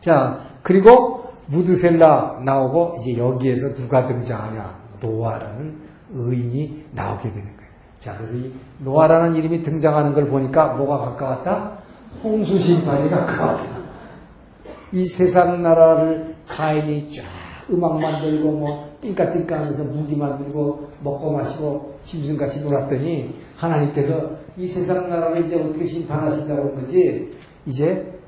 자, 0.00 0.40
그리고 0.62 1.24
무드셀라 1.48 2.40
나오고, 2.42 2.96
이제 3.00 3.18
여기에서 3.18 3.74
누가 3.74 4.06
등장하냐. 4.08 4.80
노아라는 5.02 5.76
의인이 6.14 6.86
나오게 6.92 7.22
되는 7.30 7.44
거예요. 7.56 7.61
자, 8.02 8.16
그래서 8.16 8.34
이 8.34 8.52
노아라는 8.80 9.36
이름이 9.36 9.62
등장하는 9.62 10.12
걸 10.12 10.26
보니까 10.26 10.74
뭐가 10.74 10.98
가까웠다? 11.10 11.78
홍수 12.20 12.58
심판이 12.58 13.08
가까웠다. 13.08 13.78
이 14.90 15.04
세상 15.04 15.62
나라를 15.62 16.34
가인이 16.48 17.08
쫙 17.12 17.22
음악 17.70 18.00
만들고 18.00 18.50
뭐 18.50 18.92
띵까띵까 19.02 19.54
하면서 19.54 19.84
무기 19.84 20.16
만들고 20.16 20.90
먹고 21.00 21.30
마시고 21.30 21.96
짐승같이 22.04 22.62
놀았더니 22.62 23.36
하나님께서 23.56 24.32
이 24.56 24.66
세상 24.66 25.08
나라를 25.08 25.46
이제 25.46 25.60
어떻게 25.60 25.86
심판하신다고 25.86 26.74
거지 26.74 27.30
이제 27.66 28.18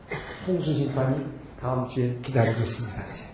홍수 0.46 0.72
심판이 0.72 1.18
다음 1.60 1.84
주에 1.88 2.16
기다리고 2.22 2.60
있습니다. 2.60 3.33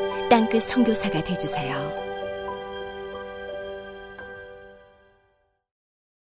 땅끝 0.31 0.63
성교사가 0.63 1.21
되주세요 1.25 2.00